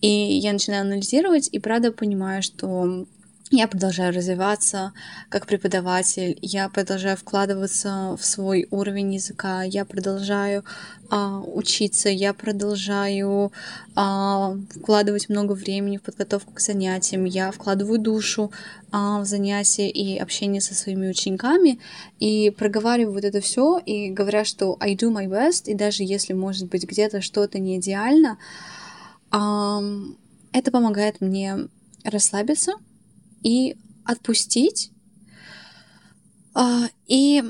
И 0.00 0.08
я 0.08 0.52
начинаю 0.52 0.82
анализировать, 0.82 1.48
и 1.50 1.58
правда 1.58 1.90
понимаю, 1.90 2.42
что 2.42 3.06
я 3.50 3.66
продолжаю 3.66 4.14
развиваться 4.14 4.92
как 5.30 5.46
преподаватель, 5.46 6.38
я 6.42 6.68
продолжаю 6.68 7.16
вкладываться 7.16 8.14
в 8.18 8.24
свой 8.24 8.66
уровень 8.70 9.14
языка, 9.14 9.62
я 9.62 9.86
продолжаю 9.86 10.64
а, 11.08 11.40
учиться, 11.40 12.10
я 12.10 12.34
продолжаю 12.34 13.50
а, 13.94 14.54
вкладывать 14.70 15.30
много 15.30 15.52
времени 15.52 15.96
в 15.96 16.02
подготовку 16.02 16.52
к 16.52 16.60
занятиям, 16.60 17.24
я 17.24 17.50
вкладываю 17.50 17.98
душу 17.98 18.52
а, 18.90 19.20
в 19.20 19.24
занятия 19.24 19.88
и 19.88 20.18
общение 20.18 20.60
со 20.60 20.74
своими 20.74 21.08
учениками, 21.08 21.80
и 22.20 22.50
проговариваю 22.50 23.14
вот 23.14 23.24
это 23.24 23.40
все, 23.40 23.78
и 23.78 24.10
говоря, 24.10 24.44
что 24.44 24.76
I 24.80 24.94
do 24.94 25.10
my 25.10 25.26
best, 25.26 25.70
и 25.70 25.74
даже 25.74 26.02
если, 26.02 26.34
может 26.34 26.68
быть, 26.68 26.84
где-то 26.84 27.22
что-то 27.22 27.58
не 27.58 27.78
идеально, 27.78 28.36
а, 29.30 29.80
это 30.52 30.70
помогает 30.70 31.22
мне 31.22 31.68
расслабиться, 32.04 32.74
и 33.42 33.76
отпустить, 34.04 34.90
а, 36.54 36.88
и 37.06 37.42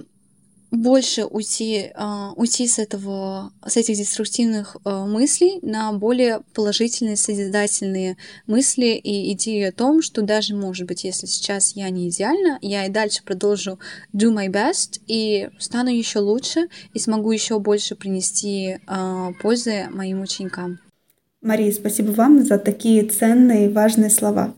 больше 0.71 1.25
уйти, 1.25 1.93
а, 1.95 2.33
уйти 2.37 2.67
с 2.67 2.79
этого, 2.79 3.53
с 3.67 3.77
этих 3.79 3.97
деструктивных 3.97 4.77
а, 4.85 5.07
мыслей 5.07 5.61
на 5.63 5.93
более 5.93 6.43
положительные, 6.53 7.17
созидательные 7.17 8.19
мысли 8.47 9.01
и 9.03 9.33
идею 9.33 9.71
о 9.71 9.73
том, 9.73 10.03
что 10.03 10.21
даже, 10.21 10.55
может 10.55 10.87
быть, 10.87 11.05
если 11.05 11.27
сейчас 11.27 11.75
я 11.75 11.89
не 11.89 12.11
идеальна, 12.11 12.59
я 12.61 12.85
и 12.85 12.91
дальше 12.91 13.23
продолжу 13.25 13.79
do 14.13 14.31
my 14.31 14.49
best 14.49 15.01
и 15.07 15.49
стану 15.59 15.89
еще 15.89 16.19
лучше 16.19 16.69
и 16.93 16.99
смогу 16.99 17.33
еще 17.33 17.59
больше 17.61 17.97
принести 17.97 18.79
пользы 19.41 19.87
моим 19.91 20.21
ученикам. 20.21 20.81
Мария, 21.41 21.73
спасибо 21.73 22.11
вам 22.11 22.45
за 22.45 22.59
такие 22.59 23.05
ценные 23.05 23.67
и 23.67 23.73
важные 23.73 24.11
слова. 24.11 24.55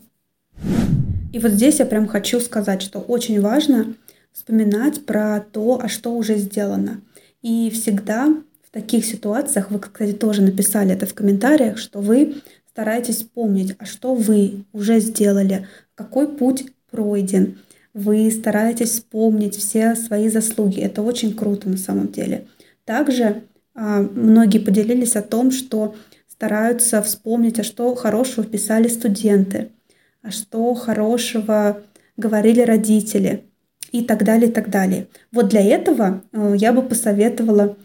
И 1.33 1.38
вот 1.38 1.53
здесь 1.53 1.79
я 1.79 1.87
прям 1.87 2.09
хочу 2.09 2.40
сказать, 2.40 2.83
что 2.83 2.99
очень 2.99 3.40
важно 3.40 3.95
вспоминать 4.33 5.05
про 5.07 5.40
то, 5.40 5.81
а 5.81 5.88
что 5.88 6.16
уже 6.16 6.37
сделано. 6.37 7.03
И 7.43 7.71
всегда 7.71 8.35
в 8.66 8.73
таких 8.73 9.05
ситуациях, 9.05 9.71
вы, 9.71 9.79
кстати, 9.79 10.12
тоже 10.12 10.43
написали 10.43 10.93
это 10.93 11.07
в 11.07 11.14
комментариях, 11.14 11.79
что 11.79 12.01
вы 12.01 12.37
стараетесь 12.69 13.16
вспомнить, 13.16 13.77
а 13.79 13.87
что 13.87 14.14
вы 14.14 14.64
уже 14.73 14.99
сделали, 15.01 15.66
какой 15.95 16.29
путь 16.29 16.66
пройден. 16.90 17.59
Вы 17.95 18.31
стараетесь 18.31 18.90
вспомнить 18.90 19.57
все 19.57 19.95
свои 19.95 20.29
заслуги. 20.29 20.81
Это 20.81 21.03
очень 21.03 21.35
круто 21.35 21.69
на 21.69 21.77
самом 21.77 22.11
деле. 22.11 22.47
Также 22.85 23.43
а, 23.75 24.01
многие 24.01 24.59
поделились 24.59 25.16
о 25.16 25.23
том, 25.23 25.51
что 25.51 25.95
стараются 26.29 27.03
вспомнить, 27.03 27.59
а 27.61 27.64
что 27.64 27.95
хорошего 27.95 28.45
писали 28.45 28.88
студенты– 28.88 29.71
что 30.28 30.74
хорошего 30.74 31.83
говорили 32.16 32.61
родители 32.61 33.44
и 33.92 34.02
так 34.02 34.24
далее, 34.24 34.50
и 34.50 34.52
так 34.52 34.70
далее. 34.70 35.09
Вот 35.33 35.48
для 35.48 35.62
этого 35.62 36.22
э, 36.33 36.54
я 36.56 36.72
бы 36.72 36.83
посоветовала 36.83 37.76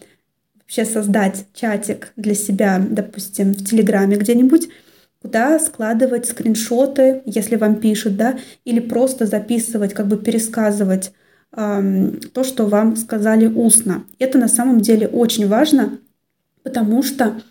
вообще 0.56 0.86
создать 0.86 1.46
чатик 1.54 2.12
для 2.16 2.36
себя, 2.36 2.84
допустим, 2.88 3.54
в 3.54 3.66
Телеграме 3.66 4.18
где-нибудь, 4.18 4.70
куда 5.22 5.60
складывать 5.60 6.28
скриншоты, 6.28 7.22
если 7.26 7.56
вам 7.56 7.78
пишут, 7.78 8.16
да, 8.18 8.38
или 8.64 8.80
просто 8.80 9.26
записывать, 9.26 9.94
как 9.94 10.08
бы 10.08 10.18
пересказывать 10.18 11.12
эм, 11.56 12.20
то, 12.34 12.44
что 12.44 12.68
вам 12.68 12.96
сказали 12.96 13.48
устно. 13.48 14.04
Это 14.20 14.38
на 14.38 14.48
самом 14.48 14.82
деле 14.82 15.08
очень 15.08 15.48
важно, 15.48 15.98
потому 16.64 17.02
что 17.02 17.42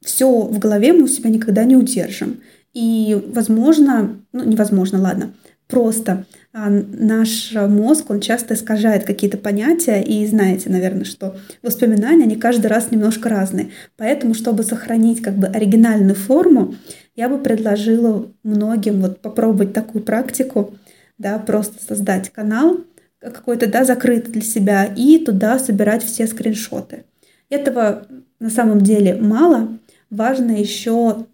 все 0.00 0.42
в 0.42 0.58
голове 0.58 0.92
мы 0.92 1.04
у 1.04 1.08
себя 1.08 1.30
никогда 1.30 1.64
не 1.64 1.76
удержим. 1.76 2.40
И, 2.74 3.20
возможно, 3.34 4.20
ну, 4.32 4.44
невозможно, 4.44 5.00
ладно, 5.00 5.32
просто 5.68 6.24
а, 6.52 6.70
наш 6.70 7.52
мозг, 7.54 8.10
он 8.10 8.20
часто 8.20 8.54
искажает 8.54 9.04
какие-то 9.04 9.36
понятия, 9.36 10.02
и 10.02 10.26
знаете, 10.26 10.70
наверное, 10.70 11.04
что 11.04 11.36
воспоминания, 11.62 12.24
они 12.24 12.36
каждый 12.36 12.66
раз 12.66 12.90
немножко 12.90 13.28
разные. 13.28 13.70
Поэтому, 13.96 14.34
чтобы 14.34 14.62
сохранить 14.62 15.22
как 15.22 15.34
бы 15.34 15.46
оригинальную 15.46 16.14
форму, 16.14 16.74
я 17.14 17.28
бы 17.28 17.38
предложила 17.38 18.30
многим 18.42 19.00
вот 19.00 19.20
попробовать 19.20 19.72
такую 19.72 20.02
практику, 20.02 20.74
да, 21.18 21.38
просто 21.38 21.82
создать 21.84 22.30
канал 22.30 22.80
какой-то, 23.20 23.66
да, 23.66 23.84
закрытый 23.84 24.32
для 24.32 24.42
себя, 24.42 24.84
и 24.84 25.18
туда 25.18 25.58
собирать 25.58 26.04
все 26.04 26.26
скриншоты. 26.26 27.04
Этого 27.50 28.06
на 28.40 28.50
самом 28.50 28.80
деле 28.80 29.16
мало. 29.16 29.78
Важно 30.10 30.52
еще 30.52 31.26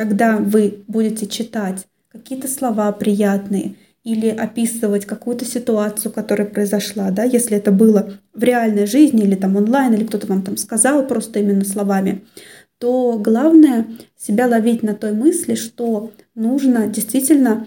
когда 0.00 0.38
вы 0.38 0.82
будете 0.88 1.26
читать 1.26 1.86
какие-то 2.10 2.48
слова 2.48 2.90
приятные 2.90 3.74
или 4.02 4.28
описывать 4.28 5.04
какую-то 5.04 5.44
ситуацию, 5.44 6.10
которая 6.10 6.48
произошла, 6.48 7.10
да, 7.10 7.24
если 7.24 7.58
это 7.58 7.70
было 7.70 8.14
в 8.32 8.42
реальной 8.42 8.86
жизни 8.86 9.24
или 9.24 9.34
там 9.34 9.56
онлайн, 9.56 9.92
или 9.92 10.06
кто-то 10.06 10.26
вам 10.26 10.40
там 10.40 10.56
сказал 10.56 11.06
просто 11.06 11.40
именно 11.40 11.66
словами, 11.66 12.24
то 12.78 13.18
главное 13.18 13.88
себя 14.16 14.46
ловить 14.46 14.82
на 14.82 14.94
той 14.94 15.12
мысли, 15.12 15.54
что 15.54 16.12
нужно 16.34 16.86
действительно 16.86 17.66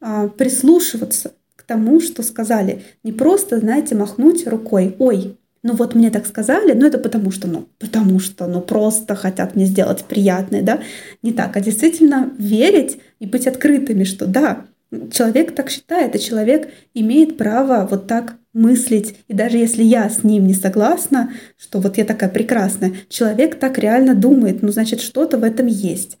а, 0.00 0.26
прислушиваться 0.26 1.34
к 1.54 1.62
тому, 1.62 2.00
что 2.00 2.24
сказали. 2.24 2.82
Не 3.04 3.12
просто, 3.12 3.60
знаете, 3.60 3.94
махнуть 3.94 4.44
рукой, 4.48 4.96
ой, 4.98 5.38
ну 5.62 5.74
вот 5.74 5.94
мне 5.94 6.10
так 6.10 6.26
сказали, 6.26 6.72
ну 6.72 6.86
это 6.86 6.98
потому 6.98 7.30
что, 7.30 7.46
ну, 7.46 7.68
потому 7.78 8.18
что, 8.18 8.46
ну 8.46 8.60
просто 8.60 9.14
хотят 9.14 9.56
мне 9.56 9.66
сделать 9.66 10.04
приятное, 10.04 10.62
да, 10.62 10.80
не 11.22 11.32
так, 11.32 11.56
а 11.56 11.60
действительно 11.60 12.30
верить 12.38 12.98
и 13.18 13.26
быть 13.26 13.46
открытыми, 13.46 14.04
что 14.04 14.26
да, 14.26 14.64
человек 15.12 15.54
так 15.54 15.70
считает, 15.70 16.14
и 16.14 16.20
человек 16.20 16.70
имеет 16.94 17.36
право 17.36 17.86
вот 17.90 18.06
так 18.06 18.36
мыслить, 18.52 19.16
и 19.28 19.34
даже 19.34 19.58
если 19.58 19.82
я 19.82 20.08
с 20.08 20.24
ним 20.24 20.46
не 20.46 20.54
согласна, 20.54 21.32
что 21.56 21.78
вот 21.78 21.98
я 21.98 22.04
такая 22.04 22.30
прекрасная, 22.30 22.92
человек 23.08 23.58
так 23.58 23.78
реально 23.78 24.14
думает, 24.14 24.62
ну 24.62 24.72
значит 24.72 25.00
что-то 25.00 25.38
в 25.38 25.44
этом 25.44 25.66
есть. 25.66 26.18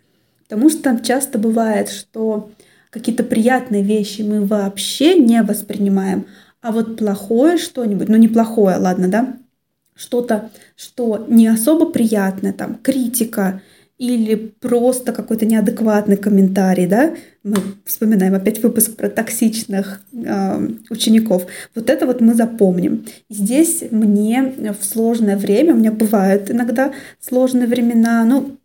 Потому 0.48 0.68
что 0.68 0.98
часто 1.02 1.38
бывает, 1.38 1.88
что 1.88 2.50
какие-то 2.90 3.24
приятные 3.24 3.82
вещи 3.82 4.22
мы 4.22 4.44
вообще 4.44 5.14
не 5.14 5.42
воспринимаем, 5.42 6.26
а 6.62 6.72
вот 6.72 6.96
плохое 6.96 7.58
что-нибудь, 7.58 8.08
ну 8.08 8.16
не 8.16 8.28
плохое, 8.28 8.76
ладно, 8.76 9.08
да, 9.08 9.36
что-то, 9.94 10.50
что 10.76 11.26
не 11.28 11.46
особо 11.46 11.90
приятное, 11.90 12.52
там, 12.52 12.76
критика 12.76 13.62
или 13.98 14.34
просто 14.60 15.12
какой-то 15.12 15.44
неадекватный 15.44 16.16
комментарий, 16.16 16.86
да, 16.86 17.14
мы 17.42 17.56
вспоминаем 17.84 18.34
опять 18.34 18.62
выпуск 18.62 18.96
про 18.96 19.10
токсичных 19.10 20.00
э, 20.14 20.68
учеников. 20.88 21.46
Вот 21.74 21.90
это 21.90 22.06
вот 22.06 22.22
мы 22.22 22.32
запомним. 22.32 23.04
Здесь 23.28 23.84
мне 23.90 24.54
в 24.78 24.82
сложное 24.84 25.36
время, 25.36 25.74
у 25.74 25.76
меня 25.76 25.92
бывают 25.92 26.50
иногда 26.50 26.94
сложные 27.20 27.66
времена, 27.66 28.24
ну, 28.24 28.56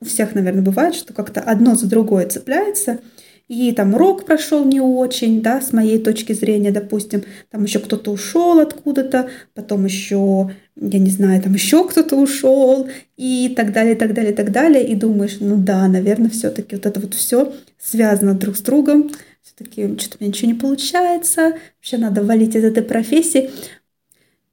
у 0.00 0.04
всех, 0.04 0.34
наверное, 0.34 0.62
бывает, 0.62 0.96
что 0.96 1.12
как-то 1.12 1.40
одно 1.40 1.76
за 1.76 1.86
другое 1.86 2.26
цепляется, 2.26 2.98
и 3.50 3.72
там 3.72 3.94
урок 3.94 4.26
прошел 4.26 4.64
не 4.64 4.80
очень, 4.80 5.42
да, 5.42 5.60
с 5.60 5.72
моей 5.72 5.98
точки 5.98 6.32
зрения, 6.34 6.70
допустим, 6.70 7.24
там 7.50 7.64
еще 7.64 7.80
кто-то 7.80 8.12
ушел 8.12 8.60
откуда-то, 8.60 9.28
потом 9.54 9.86
еще, 9.86 10.52
я 10.76 10.98
не 11.00 11.10
знаю, 11.10 11.42
там 11.42 11.54
еще 11.54 11.84
кто-то 11.88 12.14
ушел, 12.14 12.88
и 13.16 13.52
так 13.56 13.72
далее, 13.72 13.96
так 13.96 14.14
далее, 14.14 14.32
так 14.32 14.52
далее, 14.52 14.86
и 14.86 14.94
думаешь, 14.94 15.38
ну 15.40 15.56
да, 15.56 15.88
наверное, 15.88 16.30
все-таки 16.30 16.76
вот 16.76 16.86
это 16.86 17.00
вот 17.00 17.14
все 17.14 17.52
связано 17.76 18.34
друг 18.34 18.56
с 18.56 18.60
другом, 18.60 19.10
все-таки 19.42 19.98
что-то 19.98 20.18
у 20.20 20.22
меня 20.22 20.28
ничего 20.28 20.52
не 20.52 20.56
получается, 20.56 21.54
вообще 21.78 21.96
надо 21.96 22.22
валить 22.22 22.54
из 22.54 22.62
этой 22.62 22.84
профессии. 22.84 23.50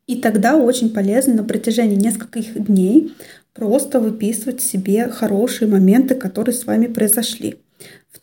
И 0.07 0.15
тогда 0.15 0.55
очень 0.57 0.89
полезно 0.89 1.35
на 1.35 1.43
протяжении 1.43 1.97
нескольких 1.97 2.65
дней 2.65 3.13
просто 3.53 3.99
выписывать 3.99 4.61
себе 4.61 5.07
хорошие 5.07 5.67
моменты, 5.67 6.15
которые 6.15 6.55
с 6.55 6.65
вами 6.65 6.87
произошли 6.87 7.57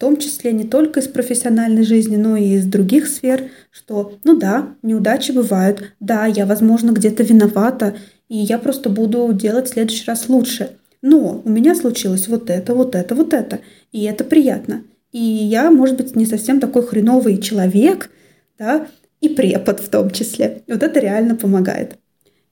том 0.04 0.18
числе 0.18 0.52
не 0.52 0.64
только 0.64 1.00
из 1.00 1.08
профессиональной 1.08 1.82
жизни, 1.82 2.16
но 2.16 2.36
и 2.36 2.56
из 2.56 2.66
других 2.66 3.08
сфер, 3.08 3.44
что, 3.70 4.18
ну 4.22 4.36
да, 4.36 4.74
неудачи 4.82 5.32
бывают, 5.32 5.94
да, 5.98 6.26
я, 6.26 6.44
возможно, 6.44 6.90
где-то 6.90 7.22
виновата, 7.22 7.96
и 8.28 8.36
я 8.36 8.59
просто 8.59 8.90
буду 8.90 9.32
делать 9.32 9.66
в 9.66 9.72
следующий 9.72 10.05
раз 10.07 10.28
лучше. 10.28 10.72
Но 11.00 11.40
у 11.42 11.48
меня 11.48 11.74
случилось 11.74 12.28
вот 12.28 12.50
это, 12.50 12.74
вот 12.74 12.94
это, 12.94 13.14
вот 13.14 13.32
это, 13.32 13.61
и 13.92 14.02
это 14.05 14.24
приятно. 14.24 14.82
И 15.11 15.18
я, 15.18 15.70
может 15.70 15.96
быть, 15.96 16.14
не 16.14 16.26
совсем 16.26 16.61
такой 16.61 16.86
хреновый 16.86 17.38
человек, 17.38 18.11
да, 18.59 18.86
и 19.22 19.30
препод 19.30 19.80
в 19.80 19.88
том 19.88 20.11
числе. 20.11 20.64
Вот 20.68 20.82
это 20.82 21.00
реально 21.00 21.34
помогает. 21.34 21.96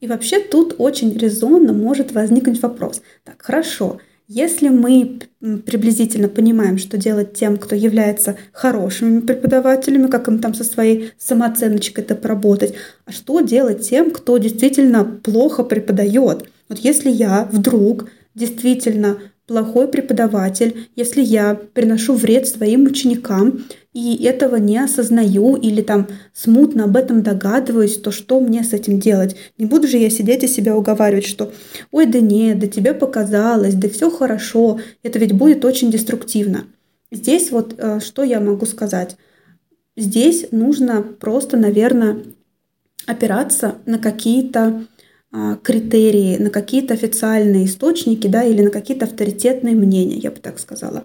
И 0.01 0.07
вообще 0.07 0.41
тут 0.41 0.77
очень 0.79 1.19
резонно 1.19 1.75
может 1.75 2.13
возникнуть 2.13 2.63
вопрос. 2.63 3.03
Так, 3.25 3.43
хорошо, 3.43 3.99
Если 4.35 4.71
мы 4.71 5.21
приблизительно 5.41 6.27
понимаем, 6.27 6.79
что 6.79 6.97
делать 6.97 7.35
тем, 7.35 7.59
кто 7.59 7.77
является 7.77 8.39
хорошими 8.53 9.21
преподавателями, 9.21 10.07
как 10.07 10.27
им 10.27 10.39
там 10.39 10.55
со 10.55 10.65
своей 10.65 11.11
самооценочкой 11.19 12.03
это 12.03 12.15
поработать, 12.15 12.73
а 13.05 13.13
что 13.13 13.43
делать 13.43 13.87
тем, 13.87 14.11
кто 14.11 14.39
действительно 14.39 15.05
плохо 15.05 15.65
преподает. 15.65 16.49
Вот 16.71 16.79
если 16.79 17.11
я 17.11 17.47
вдруг 17.53 18.09
действительно 18.35 19.19
плохой 19.47 19.87
преподаватель, 19.87 20.89
если 20.97 21.21
я 21.21 21.55
приношу 21.55 22.15
вред 22.15 22.49
своим 22.49 22.85
ученикам 22.85 23.65
и 23.93 24.25
этого 24.25 24.57
не 24.57 24.79
осознаю 24.79 25.57
или 25.57 25.83
там 25.83 26.09
смутно 26.33 26.85
об 26.85 26.97
этом 26.97 27.23
догадываюсь, 27.23 27.99
то 27.99 28.11
что 28.11 28.41
мне 28.41 28.65
с 28.65 28.73
этим 28.73 28.99
делать? 28.99 29.37
Не 29.59 29.67
буду 29.67 29.87
же 29.87 29.99
я 29.99 30.09
сидеть 30.09 30.43
и 30.45 30.49
себя 30.49 30.77
уговаривать, 30.77 31.27
что 31.27 31.53
ой, 31.91 32.07
да 32.07 32.21
нет, 32.21 32.59
да 32.59 32.67
тебе 32.67 32.95
показалось, 32.95 33.75
да 33.75 33.89
все 33.89 34.11
хорошо, 34.11 34.81
это 35.03 35.19
ведь 35.19 35.33
будет 35.33 35.65
очень 35.65 35.91
деструктивно. 35.91 36.65
Здесь 37.11 37.51
вот 37.51 37.75
э, 37.77 38.01
что 38.01 38.23
я 38.23 38.41
могу 38.41 38.65
сказать? 38.65 39.17
Здесь 39.97 40.47
нужно 40.53 41.03
просто, 41.03 41.59
наверное, 41.59 42.23
опираться 43.07 43.75
на 43.85 43.99
какие-то 43.99 44.87
а, 45.35 45.57
критерии, 45.57 46.37
на 46.37 46.51
какие-то 46.51 46.95
официальные 46.95 47.65
источники, 47.65 48.27
да, 48.27 48.43
или 48.45 48.63
на 48.63 48.71
какие-то 48.71 49.07
авторитетные 49.07 49.75
мнения, 49.75 50.17
я 50.17 50.31
бы 50.31 50.37
так 50.37 50.59
сказала. 50.59 51.05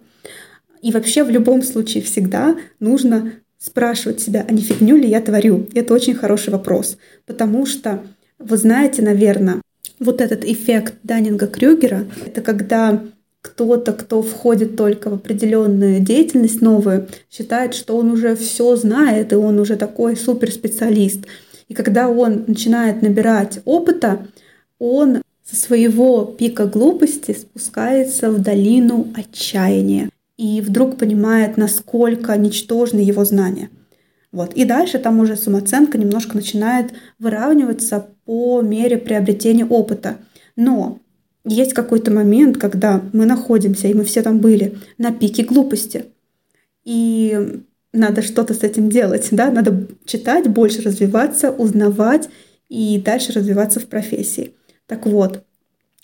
И 0.87 0.91
вообще 0.93 1.25
в 1.25 1.29
любом 1.29 1.63
случае 1.63 2.01
всегда 2.01 2.55
нужно 2.79 3.33
спрашивать 3.59 4.21
себя, 4.21 4.45
а 4.47 4.53
не 4.53 4.61
фигню 4.61 4.95
ли 4.95 5.09
я 5.09 5.19
творю? 5.19 5.67
Это 5.73 5.93
очень 5.93 6.15
хороший 6.15 6.51
вопрос, 6.51 6.97
потому 7.25 7.65
что 7.65 8.03
вы 8.39 8.55
знаете, 8.55 9.01
наверное, 9.01 9.61
вот 9.99 10.21
этот 10.21 10.45
эффект 10.45 10.93
Даннинга-Крюгера, 11.03 12.05
это 12.25 12.39
когда 12.39 13.03
кто-то, 13.41 13.91
кто 13.91 14.21
входит 14.21 14.77
только 14.77 15.09
в 15.09 15.15
определенную 15.15 15.99
деятельность 15.99 16.61
новую, 16.61 17.09
считает, 17.29 17.73
что 17.73 17.97
он 17.97 18.09
уже 18.09 18.37
все 18.37 18.77
знает, 18.77 19.33
и 19.33 19.35
он 19.35 19.59
уже 19.59 19.75
такой 19.75 20.15
суперспециалист. 20.15 21.25
И 21.67 21.73
когда 21.73 22.07
он 22.07 22.45
начинает 22.47 23.01
набирать 23.01 23.59
опыта, 23.65 24.25
он 24.79 25.21
со 25.43 25.57
своего 25.57 26.23
пика 26.23 26.65
глупости 26.65 27.33
спускается 27.33 28.31
в 28.31 28.39
долину 28.41 29.07
отчаяния 29.13 30.09
и 30.37 30.61
вдруг 30.61 30.97
понимает, 30.97 31.57
насколько 31.57 32.37
ничтожны 32.37 32.99
его 32.99 33.25
знания. 33.25 33.69
Вот. 34.31 34.53
И 34.53 34.65
дальше 34.65 34.99
там 34.99 35.19
уже 35.19 35.35
самооценка 35.35 35.97
немножко 35.97 36.35
начинает 36.35 36.93
выравниваться 37.17 38.07
по 38.25 38.61
мере 38.61 38.97
приобретения 38.97 39.65
опыта. 39.65 40.17
Но 40.55 40.99
есть 41.43 41.73
какой-то 41.73 42.11
момент, 42.11 42.57
когда 42.57 43.01
мы 43.13 43.25
находимся, 43.25 43.87
и 43.87 43.93
мы 43.93 44.03
все 44.03 44.21
там 44.21 44.39
были, 44.39 44.77
на 44.97 45.11
пике 45.11 45.43
глупости. 45.43 46.05
И 46.83 47.61
надо 47.93 48.21
что-то 48.21 48.53
с 48.53 48.63
этим 48.63 48.89
делать, 48.89 49.27
да, 49.31 49.49
надо 49.49 49.87
читать, 50.05 50.47
больше 50.47 50.81
развиваться, 50.81 51.51
узнавать 51.51 52.29
и 52.69 53.01
дальше 53.03 53.31
развиваться 53.31 53.79
в 53.79 53.87
профессии. 53.87 54.53
Так 54.85 55.05
вот, 55.05 55.43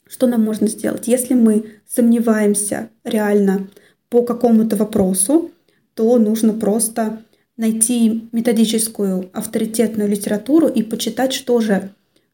что 0.08 0.28
нам 0.28 0.44
можно 0.44 0.68
сделать? 0.68 1.08
Если 1.08 1.34
мы 1.34 1.66
сомневаемся 1.88 2.90
реально 3.04 3.68
по 4.14 4.22
какому-то 4.22 4.76
вопросу, 4.76 5.50
то 5.96 6.20
нужно 6.20 6.54
просто 6.54 7.24
найти 7.58 8.30
методическую 8.32 9.32
авторитетную 9.34 10.08
литературу 10.08 10.68
и 10.68 10.84
почитать, 10.84 11.34
что 11.34 11.60
же 11.62 11.90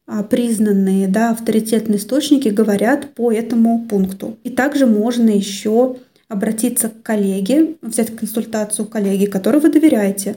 а, 0.06 0.22
признанные 0.22 1.08
да, 1.08 1.30
авторитетные 1.30 1.96
источники 1.96 2.48
говорят 2.48 3.14
по 3.14 3.32
этому 3.32 3.86
пункту. 3.88 4.36
И 4.44 4.50
также 4.50 4.84
можно 4.84 5.30
еще 5.30 5.96
обратиться 6.28 6.90
к 6.90 7.02
коллеге, 7.02 7.76
взять 7.80 8.14
консультацию 8.14 8.84
коллеги, 8.84 9.24
которой 9.24 9.62
вы 9.62 9.72
доверяете, 9.72 10.36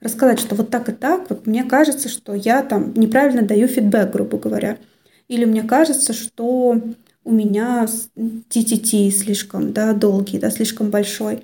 рассказать, 0.00 0.38
что 0.38 0.54
вот 0.54 0.70
так 0.70 0.88
и 0.88 0.92
так, 0.92 1.28
вот 1.28 1.48
мне 1.48 1.64
кажется, 1.64 2.08
что 2.08 2.34
я 2.34 2.62
там 2.62 2.92
неправильно 2.94 3.42
даю 3.42 3.66
фидбэк, 3.66 4.12
грубо 4.12 4.38
говоря, 4.38 4.78
или 5.26 5.44
мне 5.44 5.64
кажется, 5.64 6.12
что 6.12 6.80
у 7.24 7.32
меня 7.32 7.86
TTT 8.16 9.10
слишком 9.10 9.72
да, 9.72 9.92
долгий, 9.92 10.38
да, 10.38 10.50
слишком 10.50 10.90
большой, 10.90 11.42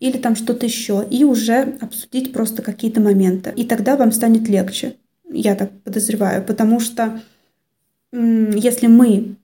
или 0.00 0.16
там 0.18 0.34
что-то 0.34 0.66
еще, 0.66 1.06
и 1.08 1.24
уже 1.24 1.76
обсудить 1.80 2.32
просто 2.32 2.62
какие-то 2.62 3.00
моменты. 3.00 3.52
И 3.56 3.64
тогда 3.64 3.96
вам 3.96 4.12
станет 4.12 4.48
легче, 4.48 4.96
я 5.28 5.54
так 5.54 5.70
подозреваю, 5.82 6.44
потому 6.44 6.80
что 6.80 7.20
если 8.12 8.86
мы 8.88 9.36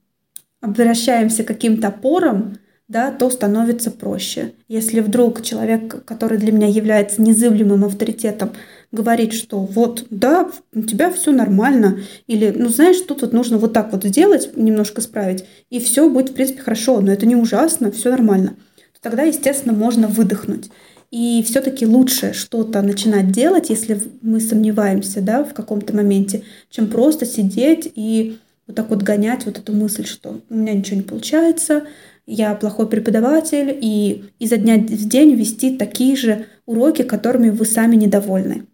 обращаемся 0.59 1.43
к 1.43 1.47
каким-то 1.47 1.87
опорам, 1.87 2.57
да, 2.87 3.11
то 3.11 3.29
становится 3.29 3.91
проще. 3.91 4.53
Если 4.67 5.01
вдруг 5.01 5.41
человек, 5.41 6.05
который 6.05 6.37
для 6.37 6.51
меня 6.51 6.67
является 6.67 7.21
незыблемым 7.21 7.85
авторитетом, 7.85 8.51
говорит, 8.91 9.33
что 9.33 9.59
вот, 9.59 10.05
да, 10.09 10.49
у 10.73 10.81
тебя 10.81 11.11
все 11.11 11.31
нормально, 11.31 11.99
или, 12.27 12.53
ну, 12.55 12.69
знаешь, 12.69 12.99
тут 13.01 13.31
нужно 13.33 13.57
вот 13.57 13.73
так 13.73 13.91
вот 13.91 14.03
сделать, 14.03 14.55
немножко 14.55 15.01
исправить, 15.01 15.45
и 15.69 15.79
все 15.79 16.09
будет, 16.09 16.29
в 16.29 16.33
принципе, 16.33 16.61
хорошо, 16.61 17.01
но 17.01 17.11
это 17.11 17.25
не 17.25 17.35
ужасно, 17.35 17.91
все 17.91 18.11
нормально, 18.11 18.55
то 18.93 19.01
тогда, 19.01 19.23
естественно, 19.23 19.73
можно 19.73 20.07
выдохнуть. 20.07 20.69
И 21.09 21.43
все-таки 21.47 21.85
лучше 21.85 22.33
что-то 22.33 22.81
начинать 22.81 23.31
делать, 23.31 23.69
если 23.69 23.99
мы 24.21 24.41
сомневаемся 24.41 25.21
да, 25.21 25.43
в 25.43 25.53
каком-то 25.53 25.95
моменте, 25.95 26.43
чем 26.69 26.87
просто 26.87 27.25
сидеть 27.25 27.89
и 27.95 28.39
вот 28.67 28.75
так 28.75 28.89
вот 28.89 29.03
гонять 29.03 29.45
вот 29.45 29.57
эту 29.57 29.73
мысль, 29.73 30.05
что 30.05 30.41
у 30.49 30.53
меня 30.53 30.73
ничего 30.73 30.97
не 30.97 31.03
получается, 31.03 31.83
я 32.25 32.53
плохой 32.55 32.89
преподаватель, 32.89 33.77
и 33.81 34.25
изо 34.37 34.57
дня 34.57 34.75
в 34.75 35.07
день 35.07 35.33
вести 35.33 35.77
такие 35.77 36.17
же 36.17 36.45
уроки, 36.65 37.03
которыми 37.03 37.49
вы 37.49 37.65
сами 37.65 37.95
недовольны. 37.95 38.65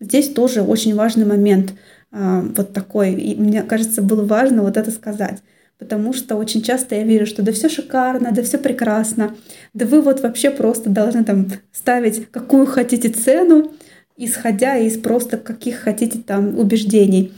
Здесь 0.00 0.28
тоже 0.28 0.62
очень 0.62 0.94
важный 0.94 1.24
момент 1.24 1.72
а, 2.10 2.42
вот 2.56 2.72
такой, 2.72 3.14
и 3.14 3.34
мне 3.34 3.62
кажется, 3.62 4.02
было 4.02 4.24
важно 4.24 4.62
вот 4.62 4.76
это 4.76 4.90
сказать. 4.90 5.42
Потому 5.78 6.12
что 6.12 6.36
очень 6.36 6.62
часто 6.62 6.96
я 6.96 7.04
вижу, 7.04 7.26
что 7.26 7.42
да 7.42 7.52
все 7.52 7.68
шикарно, 7.68 8.32
да 8.32 8.42
все 8.42 8.58
прекрасно, 8.58 9.36
да 9.74 9.86
вы 9.86 10.00
вот 10.00 10.20
вообще 10.22 10.50
просто 10.50 10.90
должны 10.90 11.24
там 11.24 11.46
ставить 11.72 12.30
какую 12.30 12.66
хотите 12.66 13.10
цену, 13.10 13.72
исходя 14.16 14.76
из 14.76 14.98
просто 14.98 15.36
каких 15.36 15.76
хотите 15.76 16.18
там 16.18 16.58
убеждений. 16.58 17.32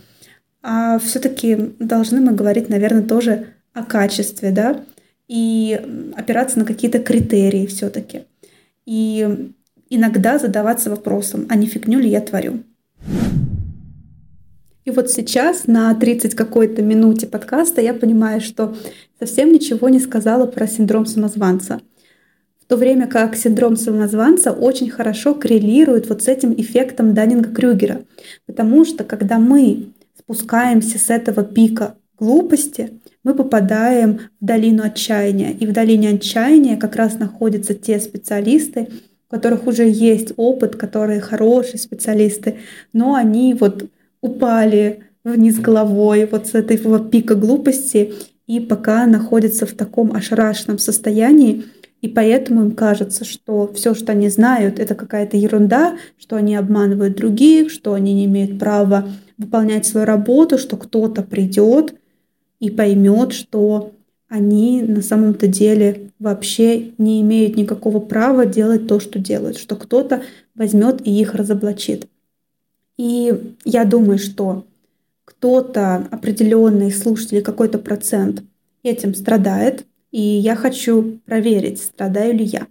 А 0.63 0.99
все-таки 0.99 1.75
должны 1.79 2.21
мы 2.21 2.33
говорить, 2.33 2.69
наверное, 2.69 3.03
тоже 3.03 3.47
о 3.73 3.85
качестве, 3.85 4.51
да, 4.51 4.85
и 5.29 5.81
опираться 6.17 6.59
на 6.59 6.65
какие-то 6.65 6.99
критерии 6.99 7.67
все-таки. 7.67 8.23
И 8.85 9.53
иногда 9.91 10.39
задаваться 10.39 10.89
вопросом, 10.89 11.47
а 11.51 11.57
не 11.57 11.67
фигню 11.67 11.99
ли 11.99 12.09
я 12.09 12.21
творю. 12.21 12.63
И 14.87 14.91
вот 14.91 15.11
сейчас 15.11 15.67
на 15.67 15.95
30 15.95 16.35
какой-то 16.35 16.81
минуте 16.81 17.27
подкаста 17.27 17.83
я 17.83 17.93
понимаю, 17.93 18.41
что 18.41 18.75
совсем 19.19 19.53
ничего 19.53 19.89
не 19.89 20.01
сказала 20.01 20.47
про 20.47 20.67
синдром 20.67 21.05
самозванца. 21.05 21.81
В 22.61 22.65
то 22.67 22.77
время 22.77 23.07
как 23.07 23.37
синдром 23.37 23.77
самозванца 23.77 24.53
очень 24.53 24.89
хорошо 24.91 25.35
коррелирует 25.35 26.09
вот 26.09 26.23
с 26.23 26.29
этим 26.29 26.55
эффектом 26.55 27.13
Даннинга-Крюгера. 27.13 28.05
Потому 28.47 28.85
что 28.85 29.05
когда 29.05 29.39
мы 29.39 29.89
спускаемся 30.19 30.99
с 30.99 31.11
этого 31.11 31.45
пика 31.45 31.97
глупости, 32.19 33.01
мы 33.23 33.35
попадаем 33.35 34.21
в 34.41 34.45
долину 34.45 34.83
отчаяния. 34.83 35.51
И 35.53 35.67
в 35.67 35.73
долине 35.73 36.11
отчаяния 36.11 36.77
как 36.77 36.97
раз 36.97 37.19
находятся 37.19 37.75
те 37.75 38.01
специалисты, 38.01 38.89
которых 39.31 39.67
уже 39.67 39.89
есть 39.89 40.33
опыт, 40.37 40.77
которые 40.77 41.21
хорошие 41.21 41.79
специалисты, 41.79 42.57
но 42.93 43.15
они 43.15 43.55
вот 43.55 43.89
упали 44.21 45.05
вниз 45.25 45.59
головой 45.59 46.29
вот 46.31 46.49
с 46.49 46.55
этого 46.55 46.99
пика 46.99 47.35
глупости 47.35 48.13
и 48.47 48.59
пока 48.59 49.07
находятся 49.07 49.67
в 49.67 49.73
таком 49.73 50.13
ошарашенном 50.13 50.79
состоянии, 50.79 51.65
и 52.01 52.09
поэтому 52.09 52.63
им 52.63 52.73
кажется, 52.73 53.25
что 53.25 53.71
все, 53.75 53.95
что 53.95 54.13
они 54.13 54.29
знают, 54.29 54.79
это 54.79 54.95
какая-то 54.95 55.37
ерунда, 55.37 55.99
что 56.19 56.37
они 56.37 56.57
обманывают 56.57 57.17
других, 57.17 57.71
что 57.71 57.93
они 57.93 58.15
не 58.15 58.25
имеют 58.25 58.59
права 58.59 59.09
выполнять 59.39 59.87
свою 59.87 60.07
работу, 60.07 60.59
что 60.59 60.77
кто-то 60.77 61.23
придет 61.23 61.95
и 62.59 62.71
поймет, 62.71 63.33
что 63.33 63.93
они 64.29 64.83
на 64.83 65.03
самом-то 65.03 65.47
деле 65.47 66.10
вообще 66.21 66.93
не 66.99 67.21
имеют 67.23 67.57
никакого 67.57 67.99
права 67.99 68.47
делать 68.47 68.87
то, 68.87 69.01
что 69.01 69.19
делают, 69.19 69.59
что 69.59 69.75
кто-то 69.75 70.23
возьмет 70.55 71.05
и 71.05 71.11
их 71.11 71.35
разоблачит. 71.35 72.07
И 72.97 73.55
я 73.65 73.85
думаю, 73.85 74.19
что 74.19 74.67
кто-то 75.25 76.07
определенный 76.11 76.93
слушатель, 76.93 77.43
какой-то 77.43 77.79
процент 77.79 78.43
этим 78.83 79.15
страдает, 79.15 79.87
и 80.13 80.21
я 80.21 80.55
хочу 80.55 81.21
проверить, 81.25 81.81
страдаю 81.81 82.37
ли 82.37 82.45
я. 82.45 82.67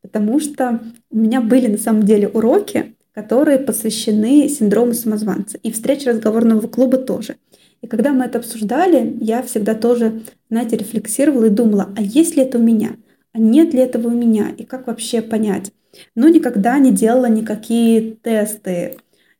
Потому 0.00 0.40
что 0.40 0.80
у 1.10 1.18
меня 1.18 1.40
были 1.40 1.66
на 1.66 1.78
самом 1.78 2.04
деле 2.04 2.28
уроки, 2.28 2.94
которые 3.12 3.58
посвящены 3.58 4.48
синдрому 4.48 4.94
самозванца. 4.94 5.58
И 5.58 5.70
встречи 5.70 6.08
разговорного 6.08 6.66
клуба 6.66 6.96
тоже. 6.96 7.36
И 7.84 7.86
когда 7.86 8.14
мы 8.14 8.24
это 8.24 8.38
обсуждали, 8.38 9.14
я 9.20 9.42
всегда 9.42 9.74
тоже, 9.74 10.22
знаете, 10.48 10.78
рефлексировала 10.78 11.44
и 11.44 11.50
думала, 11.50 11.90
а 11.94 12.00
есть 12.00 12.34
ли 12.34 12.42
это 12.42 12.56
у 12.56 12.62
меня? 12.62 12.96
А 13.34 13.38
нет 13.38 13.74
ли 13.74 13.80
этого 13.80 14.08
у 14.08 14.10
меня? 14.10 14.54
И 14.56 14.64
как 14.64 14.86
вообще 14.86 15.20
понять? 15.20 15.70
Но 16.14 16.30
никогда 16.30 16.78
не 16.78 16.92
делала 16.92 17.26
никакие 17.26 18.12
тесты. 18.12 18.96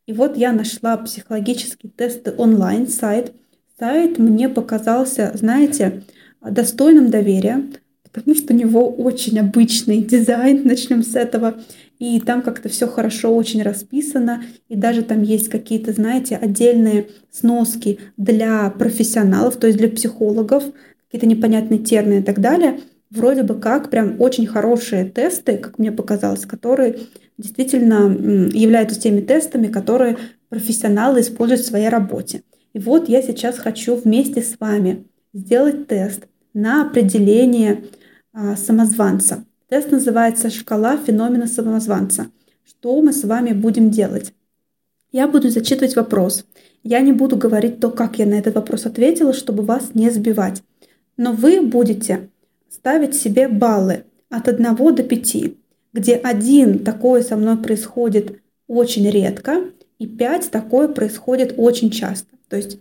И 0.07 0.12
вот 0.12 0.36
я 0.36 0.53
нашла 0.53 0.99
психологические 0.99 1.90
тесты 1.90 2.34
онлайн 2.36 2.86
сайт. 2.86 3.32
Сайт 3.78 4.18
мне 4.18 4.51
показался, 4.51 5.32
знаете, 5.32 6.03
достойным 6.42 7.09
доверия, 7.09 7.64
потому 8.14 8.36
что 8.36 8.54
у 8.54 8.56
него 8.56 8.88
очень 8.88 9.38
обычный 9.40 9.98
дизайн, 10.00 10.62
начнем 10.64 11.02
с 11.02 11.16
этого. 11.16 11.56
И 11.98 12.20
там 12.20 12.42
как-то 12.42 12.68
все 12.68 12.86
хорошо, 12.86 13.34
очень 13.34 13.62
расписано. 13.62 14.44
И 14.68 14.76
даже 14.76 15.02
там 15.02 15.22
есть 15.22 15.48
какие-то, 15.48 15.92
знаете, 15.92 16.36
отдельные 16.36 17.08
сноски 17.30 17.98
для 18.16 18.70
профессионалов, 18.70 19.56
то 19.56 19.66
есть 19.66 19.78
для 19.78 19.88
психологов, 19.88 20.64
какие-то 21.06 21.26
непонятные 21.26 21.80
термины 21.80 22.20
и 22.20 22.22
так 22.22 22.40
далее. 22.40 22.80
Вроде 23.10 23.42
бы 23.42 23.54
как 23.56 23.90
прям 23.90 24.20
очень 24.20 24.46
хорошие 24.46 25.04
тесты, 25.04 25.56
как 25.56 25.78
мне 25.78 25.92
показалось, 25.92 26.46
которые 26.46 26.98
действительно 27.36 28.48
являются 28.52 29.00
теми 29.00 29.20
тестами, 29.20 29.68
которые 29.68 30.18
профессионалы 30.48 31.20
используют 31.20 31.62
в 31.62 31.66
своей 31.66 31.88
работе. 31.88 32.42
И 32.72 32.78
вот 32.78 33.08
я 33.08 33.22
сейчас 33.22 33.58
хочу 33.58 33.96
вместе 33.96 34.42
с 34.42 34.58
вами 34.58 35.04
сделать 35.32 35.86
тест 35.86 36.26
на 36.54 36.82
определение 36.82 37.84
самозванца. 38.57 39.45
Тест 39.68 39.91
называется 39.91 40.51
«Шкала 40.51 40.97
феномена 40.97 41.47
самозванца». 41.47 42.26
Что 42.64 43.01
мы 43.01 43.12
с 43.12 43.24
вами 43.24 43.53
будем 43.53 43.91
делать? 43.91 44.32
Я 45.12 45.28
буду 45.28 45.49
зачитывать 45.51 45.97
вопрос. 45.97 46.45
Я 46.82 47.01
не 47.01 47.12
буду 47.12 47.37
говорить 47.37 47.80
то, 47.80 47.91
как 47.91 48.18
я 48.18 48.26
на 48.26 48.35
этот 48.35 48.55
вопрос 48.55 48.87
ответила, 48.87 49.32
чтобы 49.32 49.62
вас 49.62 49.95
не 49.95 50.11
сбивать. 50.11 50.62
Но 51.16 51.32
вы 51.32 51.62
будете 51.62 52.30
ставить 52.68 53.14
себе 53.14 53.49
баллы 53.49 54.05
от 54.28 54.49
1 54.49 54.74
до 54.76 55.03
5, 55.03 55.37
где 55.93 56.14
один 56.16 56.80
такое 56.80 57.22
со 57.22 57.37
мной 57.37 57.57
происходит 57.57 58.41
очень 58.66 59.09
редко, 59.09 59.64
и 59.99 60.07
5 60.07 60.51
такое 60.51 60.89
происходит 60.89 61.55
очень 61.57 61.91
часто. 61.91 62.28
То 62.49 62.57
есть 62.57 62.78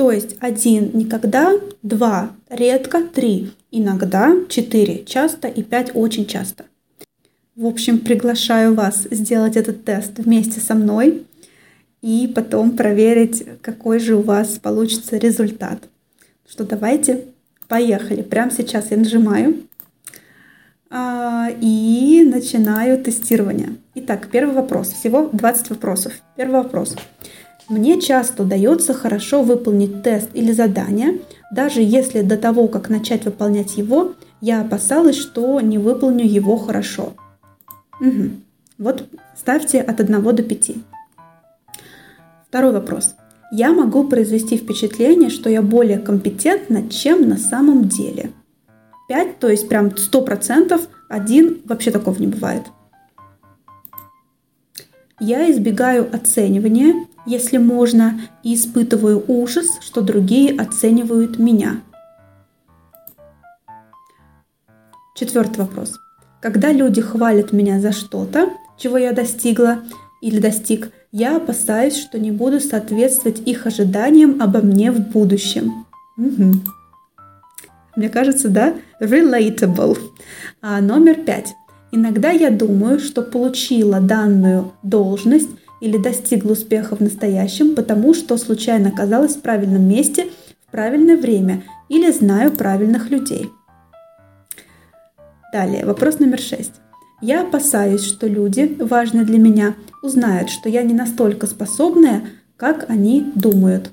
то 0.00 0.10
есть 0.10 0.36
один 0.40 0.92
никогда, 0.94 1.52
два 1.82 2.30
редко, 2.48 3.02
три 3.02 3.52
иногда, 3.70 4.34
четыре 4.48 5.04
часто 5.04 5.46
и 5.46 5.62
пять 5.62 5.90
очень 5.92 6.24
часто. 6.24 6.64
В 7.54 7.66
общем, 7.66 7.98
приглашаю 7.98 8.74
вас 8.74 9.06
сделать 9.10 9.58
этот 9.58 9.84
тест 9.84 10.12
вместе 10.16 10.58
со 10.58 10.74
мной 10.74 11.26
и 12.00 12.32
потом 12.34 12.78
проверить, 12.78 13.44
какой 13.60 13.98
же 13.98 14.16
у 14.16 14.22
вас 14.22 14.58
получится 14.58 15.18
результат. 15.18 15.80
Что 16.48 16.64
давайте, 16.64 17.26
поехали. 17.68 18.22
Прямо 18.22 18.50
сейчас 18.50 18.90
я 18.92 18.96
нажимаю 18.96 19.64
а, 20.88 21.50
и 21.60 22.24
начинаю 22.24 23.04
тестирование. 23.04 23.76
Итак, 23.96 24.28
первый 24.32 24.54
вопрос. 24.54 24.92
Всего 24.92 25.28
20 25.30 25.68
вопросов. 25.68 26.14
Первый 26.38 26.62
вопрос. 26.62 26.96
Мне 27.70 28.00
часто 28.00 28.42
удается 28.42 28.92
хорошо 28.92 29.44
выполнить 29.44 30.02
тест 30.02 30.30
или 30.34 30.50
задание, 30.50 31.20
даже 31.52 31.80
если 31.80 32.20
до 32.22 32.36
того, 32.36 32.66
как 32.66 32.88
начать 32.88 33.24
выполнять 33.24 33.76
его, 33.76 34.14
я 34.40 34.60
опасалась, 34.60 35.16
что 35.16 35.60
не 35.60 35.78
выполню 35.78 36.26
его 36.26 36.56
хорошо. 36.56 37.12
Угу. 38.00 38.30
Вот 38.78 39.08
ставьте 39.36 39.80
от 39.80 40.00
1 40.00 40.22
до 40.34 40.42
5. 40.42 40.70
Второй 42.48 42.72
вопрос. 42.72 43.14
Я 43.52 43.72
могу 43.72 44.02
произвести 44.02 44.56
впечатление, 44.56 45.30
что 45.30 45.48
я 45.48 45.62
более 45.62 46.00
компетентна, 46.00 46.88
чем 46.88 47.28
на 47.28 47.36
самом 47.36 47.88
деле. 47.88 48.32
5, 49.08 49.38
то 49.38 49.48
есть 49.48 49.68
прям 49.68 49.90
100%, 49.90 50.80
один 51.08 51.60
вообще 51.66 51.92
такого 51.92 52.18
не 52.18 52.26
бывает. 52.26 52.64
Я 55.20 55.48
избегаю 55.52 56.08
оценивания 56.12 57.06
если 57.26 57.58
можно, 57.58 58.20
и 58.42 58.54
испытываю 58.54 59.24
ужас, 59.28 59.66
что 59.80 60.00
другие 60.00 60.58
оценивают 60.58 61.38
меня. 61.38 61.80
Четвертый 65.14 65.58
вопрос. 65.58 65.98
Когда 66.40 66.72
люди 66.72 67.02
хвалят 67.02 67.52
меня 67.52 67.80
за 67.80 67.92
что-то, 67.92 68.50
чего 68.78 68.96
я 68.96 69.12
достигла 69.12 69.80
или 70.22 70.40
достиг, 70.40 70.90
я 71.12 71.36
опасаюсь, 71.36 71.96
что 71.96 72.18
не 72.18 72.30
буду 72.30 72.60
соответствовать 72.60 73.40
их 73.40 73.66
ожиданиям 73.66 74.40
обо 74.40 74.60
мне 74.60 74.90
в 74.90 75.00
будущем. 75.00 75.86
Угу. 76.16 76.52
Мне 77.96 78.08
кажется, 78.08 78.48
да, 78.48 78.74
relatable. 79.00 79.98
А, 80.62 80.80
номер 80.80 81.16
пять. 81.16 81.54
Иногда 81.92 82.30
я 82.30 82.50
думаю, 82.50 83.00
что 83.00 83.22
получила 83.22 84.00
данную 84.00 84.72
должность 84.82 85.50
или 85.80 85.96
достигла 85.96 86.52
успеха 86.52 86.96
в 86.96 87.00
настоящем, 87.00 87.74
потому 87.74 88.14
что 88.14 88.36
случайно 88.36 88.90
оказалась 88.90 89.36
в 89.36 89.40
правильном 89.40 89.88
месте 89.88 90.26
в 90.66 90.70
правильное 90.70 91.16
время 91.16 91.62
или 91.88 92.10
знаю 92.12 92.52
правильных 92.52 93.10
людей. 93.10 93.50
Далее, 95.52 95.84
вопрос 95.84 96.20
номер 96.20 96.38
шесть. 96.38 96.74
Я 97.20 97.42
опасаюсь, 97.42 98.04
что 98.04 98.26
люди, 98.26 98.76
важные 98.78 99.24
для 99.24 99.38
меня, 99.38 99.74
узнают, 100.02 100.48
что 100.48 100.68
я 100.68 100.82
не 100.82 100.94
настолько 100.94 101.46
способная, 101.46 102.22
как 102.56 102.88
они 102.88 103.32
думают. 103.34 103.90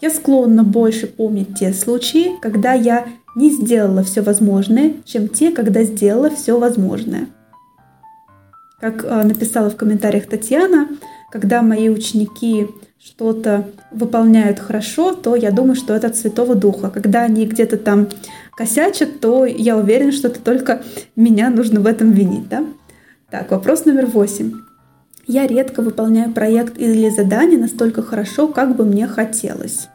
Я 0.00 0.10
склонна 0.10 0.64
больше 0.64 1.06
помнить 1.06 1.58
те 1.58 1.72
случаи, 1.72 2.38
когда 2.40 2.72
я 2.72 3.06
не 3.36 3.50
сделала 3.50 4.02
все 4.02 4.22
возможное, 4.22 4.94
чем 5.04 5.28
те, 5.28 5.52
когда 5.52 5.84
сделала 5.84 6.30
все 6.30 6.58
возможное– 6.58 7.28
как 8.80 9.04
э, 9.04 9.22
написала 9.22 9.70
в 9.70 9.76
комментариях 9.76 10.26
Татьяна, 10.26 10.88
когда 11.30 11.62
мои 11.62 11.88
ученики 11.88 12.68
что-то 13.02 13.68
выполняют 13.90 14.58
хорошо, 14.58 15.12
то 15.12 15.34
я 15.36 15.50
думаю, 15.50 15.74
что 15.74 15.94
это 15.94 16.08
от 16.08 16.16
Святого 16.16 16.54
Духа. 16.54 16.90
Когда 16.90 17.22
они 17.22 17.46
где-то 17.46 17.76
там 17.76 18.08
косячат, 18.56 19.20
то 19.20 19.46
я 19.46 19.76
уверена, 19.76 20.12
что 20.12 20.28
это 20.28 20.40
только 20.40 20.82
меня 21.16 21.50
нужно 21.50 21.80
в 21.80 21.86
этом 21.86 22.12
винить. 22.12 22.48
Да? 22.48 22.64
Так, 23.30 23.50
вопрос 23.50 23.84
номер 23.84 24.06
восемь. 24.06 24.52
Я 25.26 25.46
редко 25.46 25.80
выполняю 25.80 26.32
проект 26.32 26.78
или 26.78 27.08
задание 27.08 27.58
настолько 27.58 28.02
хорошо, 28.02 28.48
как 28.48 28.76
бы 28.76 28.84
мне 28.84 29.06
хотелось. 29.06 29.88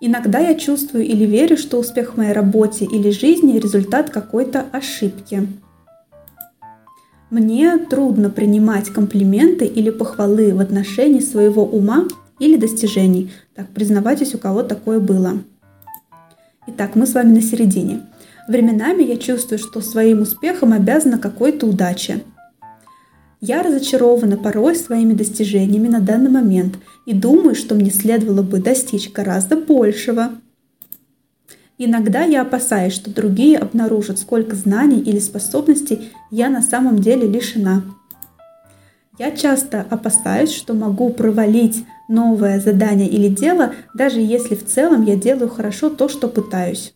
Иногда 0.00 0.38
я 0.38 0.54
чувствую 0.54 1.04
или 1.04 1.24
верю, 1.24 1.56
что 1.56 1.78
успех 1.78 2.12
в 2.12 2.16
моей 2.18 2.32
работе 2.32 2.84
или 2.84 3.10
жизни– 3.10 3.58
результат 3.60 4.10
какой-то 4.10 4.66
ошибки. 4.70 5.48
Мне 7.30 7.78
трудно 7.78 8.30
принимать 8.30 8.90
комплименты 8.90 9.64
или 9.64 9.90
похвалы 9.90 10.54
в 10.54 10.60
отношении 10.60 11.20
своего 11.20 11.64
ума 11.64 12.06
или 12.38 12.56
достижений. 12.56 13.32
Так, 13.54 13.68
признавайтесь, 13.68 14.34
у 14.34 14.38
кого 14.38 14.62
такое 14.62 15.00
было. 15.00 15.38
Итак, 16.66 16.94
мы 16.94 17.06
с 17.06 17.14
вами 17.14 17.34
на 17.34 17.42
середине. 17.42 18.02
Временами 18.46 19.02
я 19.02 19.16
чувствую, 19.16 19.58
что 19.58 19.80
своим 19.80 20.20
успехом 20.22 20.72
обязана 20.72 21.18
какой-то 21.18 21.66
удаче. 21.66 22.22
Я 23.40 23.62
разочарована 23.62 24.36
порой 24.36 24.74
своими 24.74 25.12
достижениями 25.12 25.88
на 25.88 26.00
данный 26.00 26.30
момент 26.30 26.78
и 27.06 27.14
думаю, 27.14 27.54
что 27.54 27.74
мне 27.74 27.90
следовало 27.90 28.42
бы 28.42 28.58
достичь 28.58 29.12
гораздо 29.12 29.56
большего. 29.56 30.30
Иногда 31.76 32.22
я 32.22 32.42
опасаюсь, 32.42 32.92
что 32.92 33.12
другие 33.12 33.58
обнаружат, 33.58 34.18
сколько 34.18 34.54
знаний 34.54 35.00
или 35.00 35.18
способностей 35.18 36.12
я 36.30 36.48
на 36.48 36.62
самом 36.62 37.00
деле 37.00 37.26
лишена. 37.26 37.82
Я 39.18 39.30
часто 39.32 39.86
опасаюсь, 39.90 40.52
что 40.52 40.74
могу 40.74 41.10
провалить 41.10 41.84
новое 42.08 42.60
задание 42.60 43.08
или 43.08 43.28
дело, 43.28 43.72
даже 43.94 44.20
если 44.20 44.54
в 44.54 44.64
целом 44.64 45.04
я 45.04 45.16
делаю 45.16 45.48
хорошо 45.48 45.90
то, 45.90 46.08
что 46.08 46.28
пытаюсь. 46.28 46.94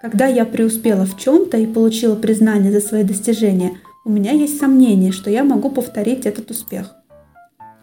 Когда 0.00 0.26
я 0.26 0.46
преуспела 0.46 1.04
в 1.04 1.18
чем-то 1.18 1.58
и 1.58 1.66
получила 1.66 2.14
признание 2.14 2.72
за 2.72 2.80
свои 2.80 3.04
достижения, 3.04 3.78
у 4.06 4.10
меня 4.10 4.32
есть 4.32 4.58
сомнение, 4.58 5.12
что 5.12 5.28
я 5.28 5.44
могу 5.44 5.70
повторить 5.70 6.24
этот 6.24 6.50
успех. 6.50 6.94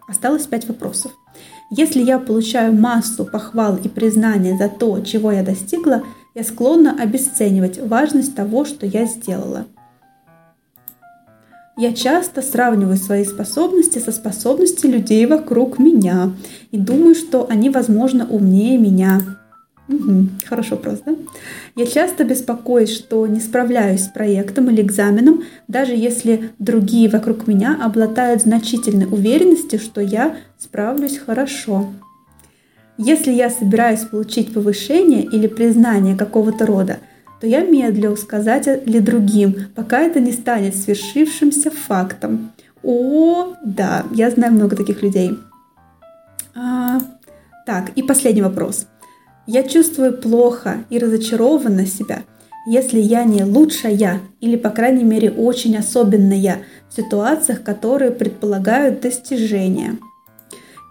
Осталось 0.07 0.47
пять 0.47 0.67
вопросов. 0.67 1.11
Если 1.69 2.01
я 2.01 2.17
получаю 2.17 2.73
массу 2.73 3.25
похвал 3.25 3.75
и 3.75 3.89
признания 3.89 4.57
за 4.57 4.69
то, 4.69 5.01
чего 5.01 5.31
я 5.31 5.43
достигла, 5.43 6.03
я 6.33 6.43
склонна 6.43 6.95
обесценивать 7.01 7.79
важность 7.79 8.35
того, 8.35 8.63
что 8.63 8.85
я 8.85 9.05
сделала. 9.05 9.65
Я 11.75 11.93
часто 11.93 12.41
сравниваю 12.41 12.97
свои 12.97 13.23
способности 13.23 13.99
со 13.99 14.11
способностями 14.11 14.93
людей 14.93 15.25
вокруг 15.27 15.77
меня 15.77 16.31
и 16.71 16.77
думаю, 16.77 17.13
что 17.13 17.45
они, 17.49 17.69
возможно, 17.69 18.25
умнее 18.27 18.79
меня. 18.79 19.21
Угу, 19.89 20.27
хороший 20.45 20.71
вопрос, 20.71 20.99
да? 21.05 21.15
Я 21.75 21.85
часто 21.85 22.25
беспокоюсь, 22.25 22.93
что 22.93 23.25
не 23.25 23.39
справляюсь 23.39 24.03
с 24.03 24.07
проектом 24.07 24.69
или 24.69 24.81
экзаменом, 24.81 25.43
даже 25.67 25.93
если 25.93 26.51
другие 26.59 27.09
вокруг 27.09 27.47
меня 27.47 27.77
обладают 27.81 28.41
значительной 28.41 29.05
уверенностью, 29.05 29.79
что 29.79 30.01
я 30.01 30.35
справлюсь 30.57 31.17
хорошо. 31.17 31.87
Если 32.97 33.31
я 33.31 33.49
собираюсь 33.49 34.01
получить 34.01 34.53
повышение 34.53 35.23
или 35.23 35.47
признание 35.47 36.17
какого-то 36.17 36.65
рода, 36.65 36.97
то 37.39 37.47
я 37.47 37.63
медлю 37.63 38.17
сказать 38.17 38.67
ли 38.87 38.99
другим, 38.99 39.55
пока 39.75 40.01
это 40.01 40.19
не 40.19 40.31
станет 40.31 40.75
свершившимся 40.75 41.69
фактом. 41.69 42.51
О, 42.83 43.53
да, 43.63 44.05
я 44.13 44.31
знаю 44.31 44.53
много 44.53 44.75
таких 44.75 45.03
людей. 45.03 45.37
А, 46.55 46.99
так, 47.65 47.91
и 47.95 48.01
последний 48.01 48.41
вопрос. 48.41 48.87
Я 49.47 49.63
чувствую 49.63 50.17
плохо 50.17 50.83
и 50.89 50.99
разочарованно 50.99 51.85
себя, 51.85 52.23
если 52.67 52.99
я 52.99 53.23
не 53.23 53.45
лучшая 53.45 54.19
или, 54.41 54.57
по 54.57 54.69
крайней 54.69 55.05
мере, 55.05 55.31
очень 55.31 55.77
особенная 55.77 56.59
в 56.89 56.95
ситуациях, 56.95 57.63
которые 57.63 58.11
предполагают 58.11 58.99
достижения. 58.99 59.97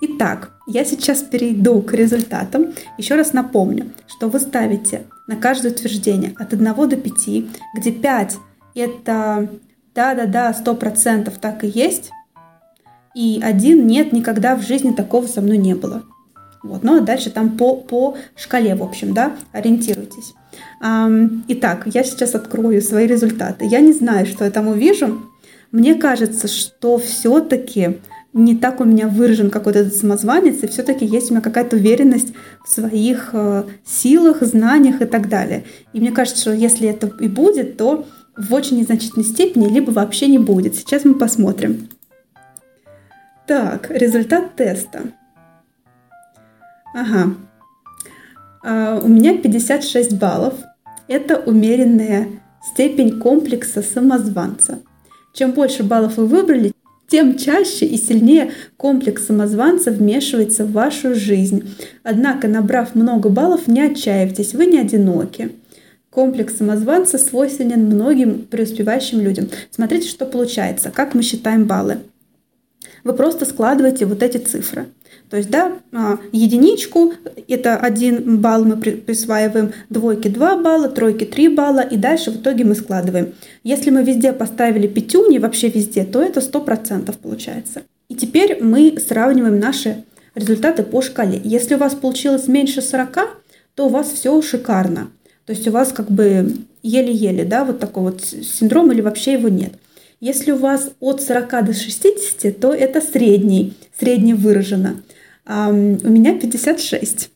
Итак, 0.00 0.52
я 0.66 0.86
сейчас 0.86 1.22
перейду 1.22 1.82
к 1.82 1.92
результатам. 1.92 2.72
Еще 2.96 3.14
раз 3.14 3.34
напомню, 3.34 3.90
что 4.06 4.28
вы 4.28 4.40
ставите 4.40 5.02
на 5.28 5.36
каждое 5.36 5.70
утверждение 5.70 6.34
от 6.38 6.54
1 6.54 6.64
до 6.88 6.96
5, 6.96 7.14
где 7.74 7.92
5 7.92 8.36
это 8.74 9.48
да-да-да, 9.94 10.52
100% 10.52 11.32
так 11.40 11.62
и 11.64 11.68
есть, 11.68 12.10
и 13.14 13.40
один 13.42 13.86
нет, 13.86 14.12
никогда 14.12 14.56
в 14.56 14.62
жизни 14.62 14.92
такого 14.92 15.26
со 15.26 15.40
мной 15.40 15.56
не 15.56 15.74
было. 15.74 16.04
Вот. 16.66 16.82
Ну 16.82 16.98
а 16.98 17.00
дальше 17.00 17.30
там 17.30 17.56
по, 17.56 17.76
по 17.76 18.16
шкале, 18.36 18.74
в 18.74 18.82
общем, 18.82 19.14
да, 19.14 19.36
ориентируйтесь. 19.52 20.34
Итак, 21.48 21.86
я 21.86 22.04
сейчас 22.04 22.34
открою 22.34 22.82
свои 22.82 23.06
результаты. 23.06 23.66
Я 23.66 23.80
не 23.80 23.92
знаю, 23.92 24.26
что 24.26 24.44
я 24.44 24.50
там 24.50 24.68
увижу. 24.68 25.22
Мне 25.72 25.94
кажется, 25.94 26.48
что 26.48 26.98
все-таки 26.98 27.98
не 28.32 28.54
так 28.54 28.80
у 28.80 28.84
меня 28.84 29.08
выражен 29.08 29.50
какой-то 29.50 29.78
этот 29.80 29.94
самозванец, 29.94 30.62
и 30.62 30.66
все-таки 30.66 31.06
есть 31.06 31.30
у 31.30 31.34
меня 31.34 31.40
какая-то 31.40 31.76
уверенность 31.76 32.34
в 32.64 32.70
своих 32.70 33.30
э, 33.32 33.64
силах, 33.84 34.42
знаниях 34.42 35.00
и 35.00 35.06
так 35.06 35.30
далее. 35.30 35.64
И 35.94 36.00
мне 36.00 36.12
кажется, 36.12 36.42
что 36.42 36.52
если 36.52 36.86
это 36.88 37.10
и 37.18 37.28
будет, 37.28 37.78
то 37.78 38.06
в 38.36 38.52
очень 38.52 38.78
незначительной 38.78 39.24
степени, 39.24 39.72
либо 39.72 39.90
вообще 39.90 40.26
не 40.26 40.38
будет. 40.38 40.74
Сейчас 40.74 41.06
мы 41.06 41.14
посмотрим. 41.14 41.88
Так, 43.46 43.90
результат 43.90 44.54
теста. 44.54 45.04
Ага. 46.96 47.34
А, 48.64 48.98
у 49.02 49.08
меня 49.08 49.36
56 49.36 50.14
баллов. 50.14 50.54
Это 51.08 51.36
умеренная 51.36 52.28
степень 52.72 53.20
комплекса 53.20 53.82
самозванца. 53.82 54.78
Чем 55.34 55.52
больше 55.52 55.82
баллов 55.82 56.16
вы 56.16 56.24
выбрали, 56.24 56.72
тем 57.06 57.36
чаще 57.36 57.84
и 57.84 57.98
сильнее 57.98 58.50
комплекс 58.78 59.26
самозванца 59.26 59.90
вмешивается 59.90 60.64
в 60.64 60.72
вашу 60.72 61.14
жизнь. 61.14 61.68
Однако, 62.02 62.48
набрав 62.48 62.94
много 62.94 63.28
баллов, 63.28 63.68
не 63.68 63.82
отчаивайтесь, 63.82 64.54
вы 64.54 64.64
не 64.64 64.78
одиноки. 64.78 65.52
Комплекс 66.08 66.56
самозванца 66.56 67.18
свойственен 67.18 67.84
многим 67.84 68.46
преуспевающим 68.46 69.20
людям. 69.20 69.50
Смотрите, 69.70 70.08
что 70.08 70.24
получается, 70.24 70.90
как 70.90 71.14
мы 71.14 71.22
считаем 71.22 71.66
баллы. 71.66 71.98
Вы 73.04 73.12
просто 73.12 73.44
складываете 73.44 74.06
вот 74.06 74.22
эти 74.22 74.38
цифры. 74.38 74.86
То 75.30 75.36
есть, 75.36 75.50
да, 75.50 75.72
а, 75.92 76.18
единичку– 76.32 77.14
это 77.48 77.76
один 77.76 78.38
балл 78.40 78.64
мы 78.64 78.76
присваиваем, 78.76 79.72
двойки– 79.90 80.28
2 80.28 80.56
балла, 80.62 80.88
тройки– 80.88 81.24
3 81.26 81.48
балла, 81.48 81.80
и 81.80 81.96
дальше 81.96 82.30
в 82.30 82.36
итоге 82.36 82.64
мы 82.64 82.74
складываем. 82.74 83.34
Если 83.64 83.90
мы 83.90 84.04
везде 84.04 84.32
поставили 84.32 84.86
пятюни, 84.86 85.38
вообще 85.38 85.68
везде, 85.68 86.04
то 86.04 86.22
это 86.22 86.40
100% 86.40 87.14
получается. 87.20 87.82
И 88.08 88.14
теперь 88.14 88.62
мы 88.62 88.96
сравниваем 89.04 89.58
наши 89.58 90.04
результаты 90.34 90.84
по 90.84 91.02
шкале. 91.02 91.40
Если 91.42 91.74
у 91.74 91.78
вас 91.78 91.94
получилось 91.94 92.46
меньше 92.46 92.82
40, 92.82 93.18
то 93.74 93.86
у 93.86 93.88
вас 93.88 94.10
все 94.12 94.40
шикарно. 94.42 95.08
То 95.44 95.52
есть 95.52 95.66
у 95.66 95.70
вас 95.70 95.92
как 95.92 96.10
бы 96.10 96.54
еле-еле, 96.82 97.44
да, 97.44 97.64
вот 97.64 97.78
такой 97.78 98.04
вот 98.04 98.22
синдром 98.22 98.92
или 98.92 99.00
вообще 99.00 99.34
его 99.34 99.48
нет. 99.48 99.72
Если 100.20 100.50
у 100.52 100.56
вас 100.56 100.92
от 101.00 101.22
40 101.22 101.66
до 101.66 101.72
60, 101.72 102.58
то 102.58 102.72
это 102.72 103.00
средний, 103.00 103.74
средне 103.98 104.34
выражено 104.34 105.02
у 105.48 105.72
меня 106.08 106.38
56. 106.38 107.30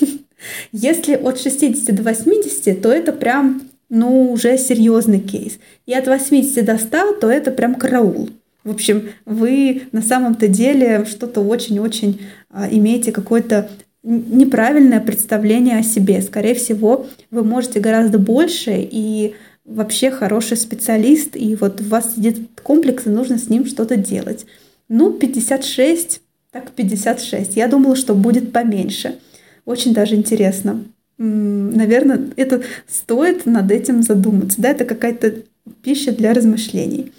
Если 0.72 1.14
от 1.14 1.38
60 1.38 1.94
до 1.94 2.02
80, 2.02 2.80
то 2.80 2.90
это 2.90 3.12
прям, 3.12 3.62
ну, 3.88 4.32
уже 4.32 4.56
серьезный 4.56 5.20
кейс. 5.20 5.58
И 5.86 5.92
от 5.92 6.06
80 6.06 6.64
до 6.64 6.78
100, 6.78 7.12
то 7.20 7.30
это 7.30 7.50
прям 7.50 7.74
караул. 7.74 8.30
В 8.64 8.70
общем, 8.70 9.10
вы 9.24 9.82
на 9.92 10.02
самом-то 10.02 10.48
деле 10.48 11.04
что-то 11.06 11.40
очень-очень 11.40 12.20
а, 12.50 12.68
имеете 12.70 13.10
какое-то 13.10 13.70
неправильное 14.02 15.00
представление 15.00 15.78
о 15.78 15.82
себе. 15.82 16.22
Скорее 16.22 16.54
всего, 16.54 17.06
вы 17.30 17.44
можете 17.44 17.80
гораздо 17.80 18.18
больше 18.18 18.72
и 18.76 19.34
вообще 19.64 20.10
хороший 20.10 20.56
специалист, 20.56 21.36
и 21.36 21.54
вот 21.56 21.80
у 21.80 21.84
вас 21.84 22.14
сидит 22.14 22.60
комплекс, 22.62 23.06
и 23.06 23.10
нужно 23.10 23.38
с 23.38 23.48
ним 23.48 23.66
что-то 23.66 23.96
делать. 23.96 24.46
Ну, 24.88 25.12
56 25.12 26.20
так, 26.52 26.72
56. 26.72 27.56
Я 27.56 27.68
думала, 27.68 27.94
что 27.94 28.14
будет 28.14 28.52
поменьше. 28.52 29.18
Очень 29.64 29.94
даже 29.94 30.16
интересно. 30.16 30.84
Наверное, 31.16 32.30
это 32.36 32.62
стоит 32.88 33.46
над 33.46 33.70
этим 33.70 34.02
задуматься. 34.02 34.60
Да, 34.60 34.70
это 34.70 34.84
какая-то 34.84 35.42
пища 35.82 36.12
для 36.12 36.32
размышлений. 36.32 37.12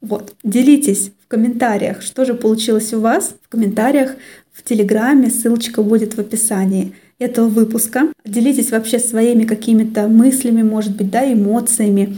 Вот, 0.00 0.34
делитесь 0.42 1.10
в 1.24 1.28
комментариях, 1.28 2.00
что 2.00 2.24
же 2.24 2.34
получилось 2.34 2.94
у 2.94 3.00
вас. 3.00 3.34
В 3.42 3.48
комментариях 3.48 4.14
в 4.52 4.62
Телеграме, 4.62 5.28
ссылочка 5.28 5.82
будет 5.82 6.14
в 6.14 6.20
описании 6.20 6.94
этого 7.18 7.48
выпуска. 7.48 8.08
Делитесь 8.24 8.70
вообще 8.70 8.98
своими 8.98 9.44
какими-то 9.44 10.08
мыслями, 10.08 10.62
может 10.62 10.96
быть, 10.96 11.10
да, 11.10 11.30
эмоциями. 11.32 12.16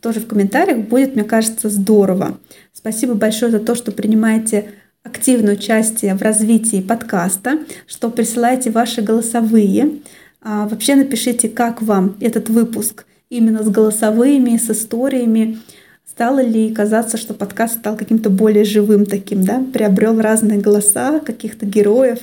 Тоже 0.00 0.20
в 0.20 0.26
комментариях 0.26 0.86
будет, 0.86 1.14
мне 1.14 1.24
кажется, 1.24 1.70
здорово. 1.70 2.38
Спасибо 2.74 3.14
большое 3.14 3.50
за 3.50 3.58
то, 3.58 3.74
что 3.74 3.90
принимаете 3.90 4.66
активное 5.02 5.54
участие 5.54 6.14
в 6.14 6.20
развитии 6.20 6.82
подкаста, 6.82 7.60
что 7.86 8.10
присылаете 8.10 8.70
ваши 8.70 9.00
голосовые. 9.00 10.00
А, 10.42 10.68
вообще 10.68 10.94
напишите, 10.94 11.48
как 11.48 11.80
вам 11.80 12.16
этот 12.20 12.50
выпуск 12.50 13.06
именно 13.30 13.62
с 13.62 13.68
голосовыми, 13.68 14.58
с 14.58 14.70
историями. 14.70 15.58
Стало 16.06 16.40
ли 16.40 16.72
казаться, 16.72 17.16
что 17.16 17.32
подкаст 17.32 17.78
стал 17.78 17.96
каким-то 17.96 18.28
более 18.28 18.64
живым 18.64 19.06
таким, 19.06 19.42
да, 19.42 19.64
приобрел 19.72 20.20
разные 20.20 20.60
голоса 20.60 21.20
каких-то 21.20 21.64
героев 21.64 22.18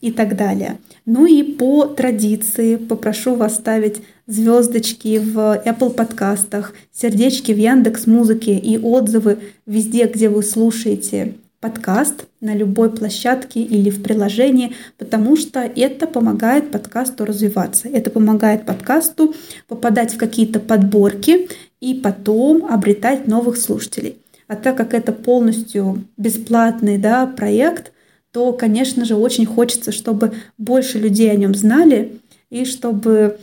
и 0.00 0.10
так 0.10 0.36
далее. 0.36 0.78
Ну 1.10 1.24
и 1.24 1.42
по 1.42 1.86
традиции 1.86 2.76
попрошу 2.76 3.34
вас 3.34 3.54
ставить 3.54 4.02
звездочки 4.26 5.18
в 5.18 5.38
Apple 5.64 5.94
подкастах, 5.94 6.74
сердечки 6.92 7.50
в 7.50 7.56
Яндекс 7.56 8.06
Музыке 8.06 8.58
и 8.58 8.76
отзывы 8.76 9.38
везде, 9.64 10.06
где 10.06 10.28
вы 10.28 10.42
слушаете 10.42 11.36
подкаст 11.60 12.26
на 12.42 12.54
любой 12.54 12.90
площадке 12.90 13.62
или 13.62 13.88
в 13.88 14.02
приложении, 14.02 14.74
потому 14.98 15.38
что 15.38 15.60
это 15.60 16.06
помогает 16.06 16.70
подкасту 16.70 17.24
развиваться. 17.24 17.88
Это 17.88 18.10
помогает 18.10 18.66
подкасту 18.66 19.34
попадать 19.66 20.12
в 20.12 20.18
какие-то 20.18 20.60
подборки 20.60 21.48
и 21.80 21.94
потом 21.94 22.66
обретать 22.66 23.26
новых 23.26 23.56
слушателей. 23.56 24.18
А 24.46 24.56
так 24.56 24.76
как 24.76 24.92
это 24.92 25.12
полностью 25.12 26.04
бесплатный 26.18 26.98
да, 26.98 27.24
проект, 27.26 27.92
то, 28.38 28.52
конечно 28.52 29.04
же, 29.04 29.16
очень 29.16 29.46
хочется, 29.46 29.90
чтобы 29.90 30.32
больше 30.58 30.96
людей 31.00 31.28
о 31.28 31.34
нем 31.34 31.56
знали 31.56 32.20
и 32.50 32.64
чтобы 32.64 33.36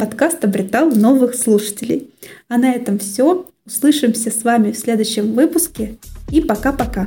подкаст 0.00 0.42
обретал 0.46 0.88
новых 0.90 1.34
слушателей. 1.34 2.08
А 2.48 2.56
на 2.56 2.72
этом 2.72 2.98
все. 2.98 3.44
Услышимся 3.66 4.30
с 4.30 4.42
вами 4.42 4.72
в 4.72 4.78
следующем 4.78 5.34
выпуске 5.34 5.96
и 6.32 6.40
пока-пока. 6.40 7.04